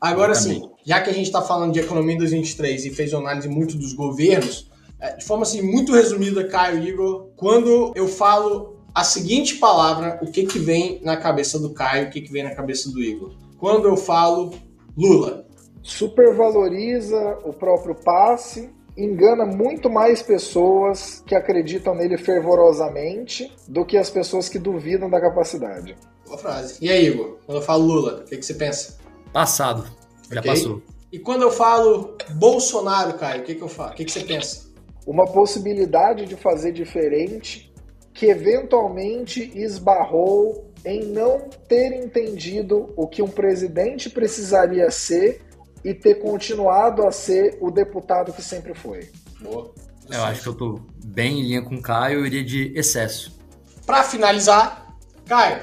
Agora 0.00 0.34
sim, 0.34 0.70
já 0.84 1.00
que 1.00 1.10
a 1.10 1.12
gente 1.12 1.26
está 1.26 1.40
falando 1.42 1.72
de 1.72 1.80
economia 1.80 2.14
em 2.14 2.18
2023 2.18 2.86
e 2.86 2.90
fez 2.90 3.12
uma 3.12 3.20
análise 3.22 3.48
muito 3.48 3.76
dos 3.76 3.92
governos, 3.94 4.66
é, 4.66 4.73
de 5.18 5.24
forma 5.24 5.42
assim 5.42 5.62
muito 5.62 5.92
resumida, 5.92 6.46
Caio 6.48 6.78
e 6.82 6.88
Igor, 6.88 7.28
quando 7.36 7.92
eu 7.94 8.08
falo 8.08 8.76
a 8.94 9.02
seguinte 9.04 9.56
palavra, 9.56 10.18
o 10.22 10.30
que 10.30 10.46
que 10.46 10.58
vem 10.58 11.00
na 11.02 11.16
cabeça 11.16 11.58
do 11.58 11.70
Caio, 11.74 12.06
o 12.06 12.10
que 12.10 12.20
que 12.20 12.32
vem 12.32 12.42
na 12.44 12.54
cabeça 12.54 12.90
do 12.90 13.02
Igor? 13.02 13.32
Quando 13.58 13.88
eu 13.88 13.96
falo 13.96 14.54
Lula. 14.96 15.44
Supervaloriza 15.82 17.38
o 17.44 17.52
próprio 17.52 17.94
passe, 17.94 18.70
engana 18.96 19.44
muito 19.44 19.90
mais 19.90 20.22
pessoas 20.22 21.22
que 21.26 21.34
acreditam 21.34 21.94
nele 21.94 22.16
fervorosamente 22.16 23.52
do 23.68 23.84
que 23.84 23.96
as 23.98 24.08
pessoas 24.08 24.48
que 24.48 24.58
duvidam 24.58 25.10
da 25.10 25.20
capacidade. 25.20 25.96
Boa 26.26 26.38
frase. 26.38 26.78
E 26.80 26.88
aí, 26.90 27.08
Igor? 27.08 27.36
Quando 27.44 27.58
eu 27.58 27.62
falo 27.62 27.84
Lula, 27.84 28.20
o 28.20 28.24
que, 28.24 28.36
que 28.36 28.46
você 28.46 28.54
pensa? 28.54 28.96
Passado. 29.32 29.84
Já 30.30 30.40
Ok. 30.40 30.50
passou. 30.50 30.82
E 31.12 31.18
quando 31.18 31.42
eu 31.42 31.50
falo 31.50 32.16
Bolsonaro, 32.30 33.14
Caio, 33.18 33.42
o 33.42 33.44
que, 33.44 33.54
que 33.54 33.62
eu 33.62 33.68
falo? 33.68 33.92
O 33.92 33.94
que, 33.94 34.04
que 34.04 34.12
você 34.12 34.20
pensa? 34.20 34.63
Uma 35.06 35.26
possibilidade 35.26 36.26
de 36.26 36.36
fazer 36.36 36.72
diferente 36.72 37.72
que 38.12 38.26
eventualmente 38.26 39.52
esbarrou 39.54 40.72
em 40.84 41.04
não 41.06 41.48
ter 41.68 41.92
entendido 41.92 42.92
o 42.96 43.06
que 43.06 43.22
um 43.22 43.28
presidente 43.28 44.08
precisaria 44.08 44.90
ser 44.90 45.42
e 45.82 45.92
ter 45.92 46.16
continuado 46.16 47.06
a 47.06 47.10
ser 47.10 47.58
o 47.60 47.70
deputado 47.70 48.32
que 48.32 48.42
sempre 48.42 48.74
foi. 48.74 49.10
Boa. 49.40 49.72
Eu 50.10 50.22
acho 50.24 50.42
que 50.42 50.48
eu 50.48 50.54
tô 50.54 50.80
bem 51.04 51.40
em 51.40 51.42
linha 51.42 51.62
com 51.62 51.76
o 51.76 51.82
Caio, 51.82 52.20
eu 52.20 52.26
iria 52.26 52.44
de 52.44 52.72
excesso. 52.76 53.38
Pra 53.86 54.02
finalizar, 54.02 54.96
Caio, 55.26 55.62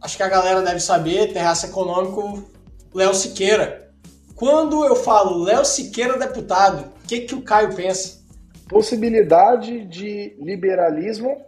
acho 0.00 0.16
que 0.16 0.22
a 0.22 0.28
galera 0.28 0.62
deve 0.62 0.80
saber, 0.80 1.32
Terraço 1.32 1.66
Econômico, 1.66 2.42
Léo 2.94 3.14
Siqueira. 3.14 3.92
Quando 4.34 4.84
eu 4.84 4.96
falo 4.96 5.42
Léo 5.42 5.64
Siqueira 5.64 6.18
deputado, 6.18 6.92
o 7.04 7.06
que, 7.06 7.20
que 7.20 7.34
o 7.34 7.42
Caio 7.42 7.74
pensa? 7.74 8.21
Possibilidade 8.68 9.84
de 9.84 10.34
liberalismo, 10.38 11.44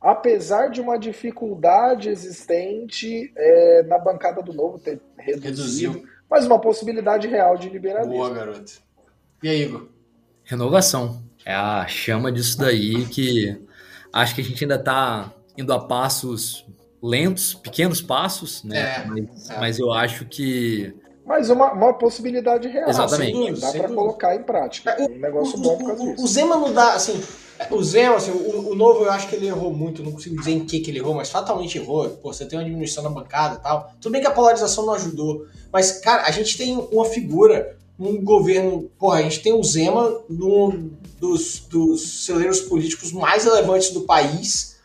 apesar 0.00 0.68
de 0.68 0.80
uma 0.80 0.98
dificuldade 0.98 2.08
existente 2.08 3.32
é, 3.36 3.82
na 3.84 3.98
bancada 3.98 4.42
do 4.42 4.52
Novo 4.52 4.78
ter 4.78 5.00
reduzido, 5.16 5.92
Reduziu. 5.92 6.08
mas 6.28 6.46
uma 6.46 6.60
possibilidade 6.60 7.28
real 7.28 7.56
de 7.56 7.68
liberalismo. 7.68 8.14
Boa, 8.14 8.30
garoto. 8.32 8.80
E 9.42 9.48
aí, 9.48 9.62
Igor? 9.62 9.88
Renovação. 10.44 11.22
É 11.44 11.54
a 11.54 11.86
chama 11.86 12.30
disso 12.30 12.58
daí 12.58 13.04
que 13.06 13.60
acho 14.12 14.34
que 14.34 14.40
a 14.40 14.44
gente 14.44 14.64
ainda 14.64 14.78
tá 14.78 15.32
indo 15.58 15.72
a 15.72 15.80
passos 15.80 16.64
lentos, 17.02 17.54
pequenos 17.54 18.00
passos, 18.00 18.62
né? 18.62 18.78
É, 18.78 19.04
mas, 19.04 19.50
é. 19.50 19.58
mas 19.58 19.78
eu 19.78 19.92
acho 19.92 20.24
que 20.26 20.94
Mas 21.24 21.50
uma, 21.50 21.72
uma 21.72 21.94
possibilidade 21.94 22.68
real. 22.68 22.90
Exatamente. 22.90 23.60
Dá 23.60 23.70
para 23.70 23.88
colocar 23.88 24.34
em 24.34 24.42
prática. 24.42 24.90
É, 24.90 25.04
um 25.04 25.18
negócio 25.18 25.58
bom 25.58 25.78
por 25.78 25.86
causa 25.86 26.02
o, 26.02 26.10
o 26.10 26.14
disso. 26.14 26.26
Zema 26.26 26.56
não 26.56 26.72
dá, 26.72 26.94
assim, 26.94 27.22
o 27.70 27.82
Zema, 27.82 28.16
assim, 28.16 28.32
o, 28.32 28.70
o 28.70 28.74
novo 28.74 29.04
eu 29.04 29.10
acho 29.10 29.28
que 29.28 29.36
ele 29.36 29.46
errou 29.46 29.72
muito, 29.72 30.02
não 30.02 30.12
consigo 30.12 30.36
dizer 30.36 30.52
em 30.52 30.64
que 30.64 30.80
que 30.80 30.90
ele 30.90 30.98
errou, 30.98 31.14
mas 31.14 31.30
fatalmente 31.30 31.78
errou. 31.78 32.08
Pô, 32.10 32.32
você 32.32 32.44
tem 32.44 32.58
uma 32.58 32.64
diminuição 32.64 33.04
na 33.04 33.10
bancada 33.10 33.56
e 33.56 33.62
tal. 33.62 33.92
Tudo 34.00 34.12
bem 34.12 34.20
que 34.20 34.26
a 34.26 34.32
polarização 34.32 34.84
não 34.84 34.94
ajudou, 34.94 35.46
mas, 35.72 36.00
cara, 36.00 36.24
a 36.24 36.30
gente 36.30 36.58
tem 36.58 36.76
uma 36.90 37.04
figura 37.04 37.76
num 37.98 38.22
governo, 38.22 38.90
porra, 38.98 39.18
a 39.18 39.22
gente 39.22 39.40
tem 39.40 39.52
o 39.52 39.62
Zema 39.62 40.22
num 40.28 40.90
dos, 41.20 41.60
dos 41.60 42.24
celeiros 42.24 42.60
políticos 42.60 43.12
mais 43.12 43.44
relevantes 43.44 43.90
do 43.90 44.00
país, 44.00 44.76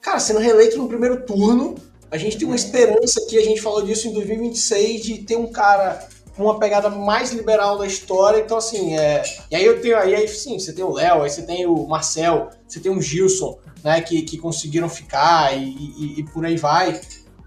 cara, 0.00 0.18
sendo 0.18 0.40
reeleito 0.40 0.76
no 0.76 0.88
primeiro 0.88 1.22
turno. 1.24 1.76
A 2.14 2.16
gente 2.16 2.38
tem 2.38 2.46
uma 2.46 2.54
esperança 2.54 3.20
aqui, 3.20 3.36
a 3.36 3.42
gente 3.42 3.60
falou 3.60 3.82
disso 3.82 4.06
em 4.06 4.12
2026, 4.12 5.02
de 5.02 5.18
ter 5.18 5.34
um 5.36 5.48
cara 5.50 6.06
com 6.36 6.44
uma 6.44 6.60
pegada 6.60 6.88
mais 6.88 7.32
liberal 7.32 7.76
da 7.76 7.88
história. 7.88 8.38
Então, 8.38 8.56
assim, 8.56 8.96
é. 8.96 9.24
E 9.50 9.56
aí 9.56 9.64
eu 9.64 9.80
tenho. 9.80 9.96
Aí, 9.98 10.14
aí 10.14 10.28
sim, 10.28 10.56
você 10.56 10.72
tem 10.72 10.84
o 10.84 10.92
Léo, 10.92 11.22
aí 11.22 11.28
você 11.30 11.42
tem 11.42 11.66
o 11.66 11.84
Marcel, 11.88 12.50
você 12.68 12.78
tem 12.78 12.92
o 12.92 13.02
Gilson, 13.02 13.58
né? 13.82 14.00
Que, 14.00 14.22
que 14.22 14.38
conseguiram 14.38 14.88
ficar 14.88 15.58
e, 15.58 15.64
e- 15.64 16.20
e 16.20 16.24
por 16.26 16.46
aí 16.46 16.56
vai. 16.56 17.00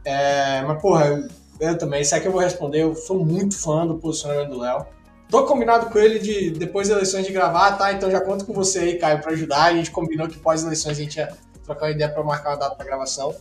É, 0.03 0.61
mas, 0.63 0.81
porra, 0.81 1.05
eu, 1.07 1.27
eu 1.69 1.77
também, 1.77 2.01
isso 2.01 2.13
aqui 2.13 2.27
eu 2.27 2.31
vou 2.33 2.41
responder. 2.41 2.83
Eu 2.83 2.93
sou 2.93 3.23
muito 3.25 3.57
fã 3.57 3.87
do 3.87 3.95
posicionamento 3.97 4.49
do 4.49 4.59
Léo. 4.59 4.85
Tô 5.29 5.45
combinado 5.45 5.85
com 5.89 5.97
ele 5.97 6.19
de 6.19 6.49
depois 6.51 6.89
das 6.89 6.97
eleições 6.97 7.25
de 7.25 7.31
gravar, 7.31 7.71
tá? 7.77 7.93
Então 7.93 8.11
já 8.11 8.19
conto 8.19 8.45
com 8.45 8.51
você 8.51 8.79
aí, 8.79 8.97
Caio, 8.99 9.21
pra 9.21 9.31
ajudar. 9.31 9.63
A 9.63 9.73
gente 9.73 9.91
combinou 9.91 10.27
que 10.27 10.37
pós-eleições 10.37 10.97
a 10.97 11.01
gente 11.01 11.15
ia 11.15 11.33
trocar 11.63 11.85
uma 11.85 11.91
ideia 11.91 12.09
pra 12.09 12.21
marcar 12.21 12.49
uma 12.49 12.57
data 12.57 12.75
pra 12.75 12.85
gravação. 12.85 13.33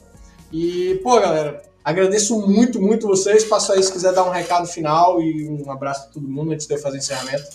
E, 0.53 1.01
pô, 1.03 1.21
galera, 1.21 1.63
agradeço 1.85 2.41
muito, 2.47 2.81
muito 2.81 3.07
vocês. 3.07 3.45
Passo 3.45 3.73
aí 3.73 3.83
se 3.83 3.93
quiser 3.93 4.13
dar 4.13 4.25
um 4.25 4.31
recado 4.31 4.67
final 4.67 5.21
e 5.21 5.49
um 5.49 5.71
abraço 5.71 6.05
pra 6.05 6.13
todo 6.13 6.29
mundo 6.29 6.53
antes 6.53 6.67
de 6.67 6.75
eu 6.75 6.79
fazer 6.79 6.97
o 6.97 6.99
encerramento. 6.99 7.49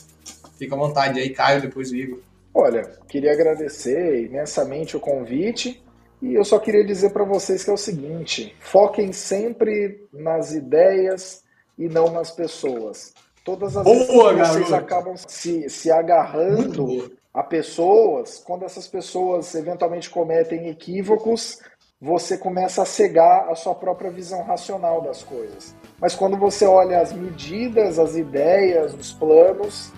Fica 0.58 0.76
à 0.76 0.78
vontade 0.78 1.20
aí, 1.20 1.30
Caio, 1.30 1.62
depois 1.62 1.92
o 1.92 1.96
Igor. 1.96 2.20
Olha, 2.54 2.84
queria 3.08 3.32
agradecer 3.32 4.26
imensamente 4.26 4.98
o 4.98 5.00
convite 5.00 5.82
e 6.22 6.36
eu 6.36 6.44
só 6.44 6.60
queria 6.60 6.86
dizer 6.86 7.12
para 7.12 7.24
vocês 7.24 7.64
que 7.64 7.70
é 7.70 7.74
o 7.74 7.78
seguinte: 7.78 8.56
foquem 8.60 9.12
sempre 9.12 10.06
nas 10.14 10.54
ideias 10.54 11.44
e 11.78 11.88
não 11.88 12.12
nas 12.12 12.30
pessoas. 12.30 13.14
Todas 13.44 13.76
as 13.76 13.84
Boa, 13.84 14.34
vezes 14.34 14.54
vocês 14.54 14.74
acabam 14.74 15.16
se, 15.18 15.68
se 15.68 15.89
agarrando 15.89 17.12
a 17.34 17.42
pessoas, 17.42 18.38
quando 18.46 18.66
essas 18.66 18.88
pessoas 18.88 19.56
eventualmente 19.56 20.10
cometem 20.10 20.70
equívocos, 20.70 21.60
você 22.02 22.36
começa 22.36 22.82
a 22.82 22.86
cegar 22.86 23.47
a 23.47 23.54
sua 23.54 23.76
própria 23.76 24.10
visão 24.10 24.41
racional 24.43 25.02
das 25.02 25.22
coisas. 25.22 25.76
Mas 25.99 26.16
quando 26.16 26.36
você 26.36 26.66
olha 26.66 26.99
as 26.99 27.14
medidas, 27.14 27.99
as 27.99 28.16
ideias, 28.16 28.95
os 28.95 29.14
planos, 29.14 29.91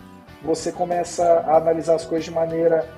você 0.44 0.70
começa 0.70 1.24
a 1.24 1.56
analisar 1.56 1.96
as 1.96 2.06
coisas 2.06 2.26
de 2.26 2.32
maneira 2.32 2.90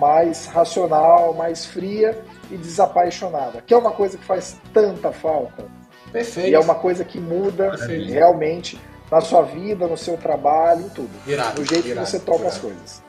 mais 0.00 0.46
racional, 0.46 1.32
mais 1.32 1.64
fria 1.64 2.20
e 2.50 2.56
desapaixonada, 2.56 3.62
que 3.64 3.72
é 3.72 3.76
uma 3.76 3.92
coisa 3.92 4.18
que 4.18 4.24
faz 4.24 4.58
tanta 4.74 5.12
falta. 5.12 5.64
Perfeito. 6.10 6.48
E 6.48 6.54
é 6.54 6.58
uma 6.58 6.74
coisa 6.74 7.04
que 7.04 7.20
muda 7.20 7.70
Perfeito. 7.70 8.10
realmente 8.10 8.80
na 9.12 9.20
sua 9.20 9.42
vida, 9.42 9.86
no 9.86 9.96
seu 9.96 10.16
trabalho, 10.16 10.86
em 10.86 10.88
tudo. 10.88 11.10
Irado, 11.24 11.60
No 11.60 11.66
jeito 11.66 11.86
irado, 11.86 12.04
que 12.04 12.10
você 12.10 12.18
toca 12.18 12.48
as 12.48 12.58
coisas. 12.58 13.00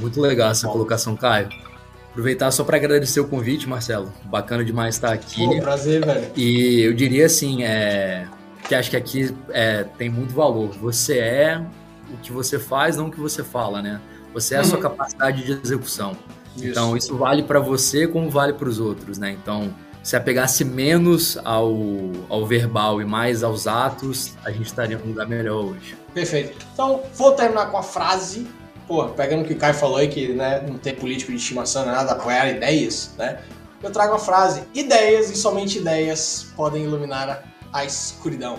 muito 0.00 0.20
legal 0.20 0.50
essa 0.50 0.66
colocação, 0.66 1.16
Caio. 1.16 1.48
Aproveitar 2.10 2.50
só 2.50 2.64
para 2.64 2.76
agradecer 2.76 3.20
o 3.20 3.28
convite, 3.28 3.68
Marcelo. 3.68 4.12
Bacana 4.24 4.64
demais 4.64 4.96
estar 4.96 5.12
aqui. 5.12 5.44
Pô, 5.44 5.60
prazer, 5.60 6.04
velho. 6.04 6.26
E 6.36 6.80
eu 6.80 6.92
diria 6.92 7.26
assim, 7.26 7.62
é, 7.62 8.26
que 8.68 8.74
acho 8.74 8.90
que 8.90 8.96
aqui 8.96 9.34
é, 9.50 9.84
tem 9.96 10.08
muito 10.10 10.34
valor. 10.34 10.70
Você 10.80 11.18
é 11.18 11.62
o 12.12 12.16
que 12.18 12.32
você 12.32 12.58
faz, 12.58 12.96
não 12.96 13.06
o 13.06 13.10
que 13.10 13.20
você 13.20 13.44
fala, 13.44 13.80
né? 13.80 14.00
Você 14.34 14.54
é 14.56 14.58
a 14.58 14.64
sua 14.64 14.76
Uhum. 14.76 14.82
capacidade 14.82 15.44
de 15.44 15.52
execução. 15.52 16.16
Isso. 16.56 16.66
Então 16.66 16.96
isso 16.96 17.16
vale 17.16 17.44
para 17.44 17.60
você 17.60 18.08
como 18.08 18.28
vale 18.28 18.52
para 18.54 18.68
os 18.68 18.80
outros, 18.80 19.16
né? 19.18 19.30
Então 19.40 19.72
se 20.02 20.16
apegasse 20.16 20.64
menos 20.64 21.38
ao, 21.44 21.76
ao 22.28 22.46
verbal 22.46 23.00
e 23.02 23.04
mais 23.04 23.44
aos 23.44 23.66
atos, 23.66 24.34
a 24.44 24.50
gente 24.50 24.66
estaria 24.66 24.96
num 24.98 25.08
lugar 25.08 25.28
melhor 25.28 25.62
hoje. 25.64 25.94
Perfeito. 26.14 26.66
Então, 26.72 27.02
vou 27.14 27.32
terminar 27.32 27.66
com 27.70 27.76
a 27.76 27.82
frase, 27.82 28.46
pô, 28.90 29.04
pegando 29.10 29.42
o 29.42 29.44
que 29.44 29.52
o 29.52 29.56
Caio 29.56 29.72
falou 29.72 29.98
aí, 29.98 30.08
que 30.08 30.32
né, 30.32 30.64
não 30.66 30.76
tem 30.76 30.92
político 30.92 31.30
de 31.30 31.38
estimação, 31.38 31.84
não 31.84 31.92
é 31.92 31.94
nada, 31.94 32.10
apoiar 32.10 32.50
ideias, 32.50 33.12
né? 33.16 33.38
Eu 33.80 33.92
trago 33.92 34.14
uma 34.14 34.18
frase: 34.18 34.64
ideias 34.74 35.30
e 35.30 35.36
somente 35.36 35.78
ideias 35.78 36.48
podem 36.56 36.82
iluminar 36.82 37.44
a, 37.72 37.84
escuridão. 37.84 38.58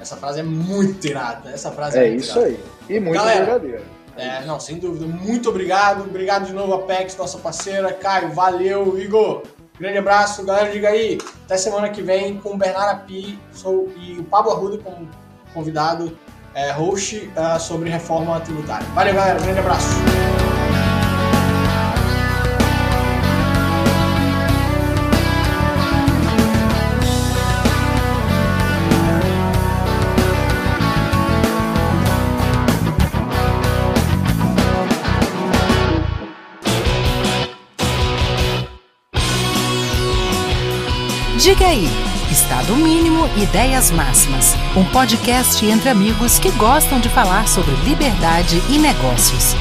Essa 0.00 0.16
frase 0.16 0.40
é 0.40 0.42
muito 0.42 1.06
irada. 1.06 1.50
Essa 1.50 1.70
frase 1.70 1.98
é, 1.98 2.06
É 2.06 2.08
isso 2.08 2.38
irada. 2.38 2.46
aí. 2.46 2.64
E 2.88 2.98
muito 2.98 3.18
Galera. 3.18 3.60
É, 4.16 4.44
não, 4.46 4.58
sem 4.58 4.78
dúvida. 4.78 5.06
Muito 5.06 5.50
obrigado. 5.50 6.00
Obrigado 6.00 6.46
de 6.46 6.52
novo, 6.52 6.72
Apex, 6.72 7.14
nossa 7.16 7.36
parceira. 7.38 7.92
Caio, 7.92 8.32
valeu. 8.32 8.98
Igor, 8.98 9.42
grande 9.78 9.98
abraço. 9.98 10.44
Galera, 10.44 10.72
diga 10.72 10.88
aí. 10.88 11.18
Até 11.44 11.58
semana 11.58 11.90
que 11.90 12.00
vem 12.00 12.38
com 12.38 12.54
o 12.54 12.56
Bernardo 12.56 13.02
Api 13.02 13.38
sou, 13.52 13.92
e 13.96 14.18
o 14.18 14.24
Pablo 14.24 14.50
Arruda 14.50 14.78
como 14.78 15.08
convidado, 15.52 16.16
é, 16.58 16.72
host 16.72 17.30
ah, 17.36 17.56
sobre 17.58 17.88
reforma 17.88 18.40
tributária. 18.40 18.86
Valeu, 18.94 19.14
galera. 19.14 19.38
Grande 19.38 19.60
abraço. 19.60 19.96
Diga 41.38 41.66
aí, 41.68 42.07
Estado 42.38 42.76
Mínimo 42.76 43.28
Ideias 43.36 43.90
Máximas, 43.90 44.54
um 44.76 44.84
podcast 44.84 45.66
entre 45.66 45.88
amigos 45.88 46.38
que 46.38 46.52
gostam 46.52 47.00
de 47.00 47.08
falar 47.08 47.48
sobre 47.48 47.74
liberdade 47.84 48.62
e 48.70 48.78
negócios. 48.78 49.56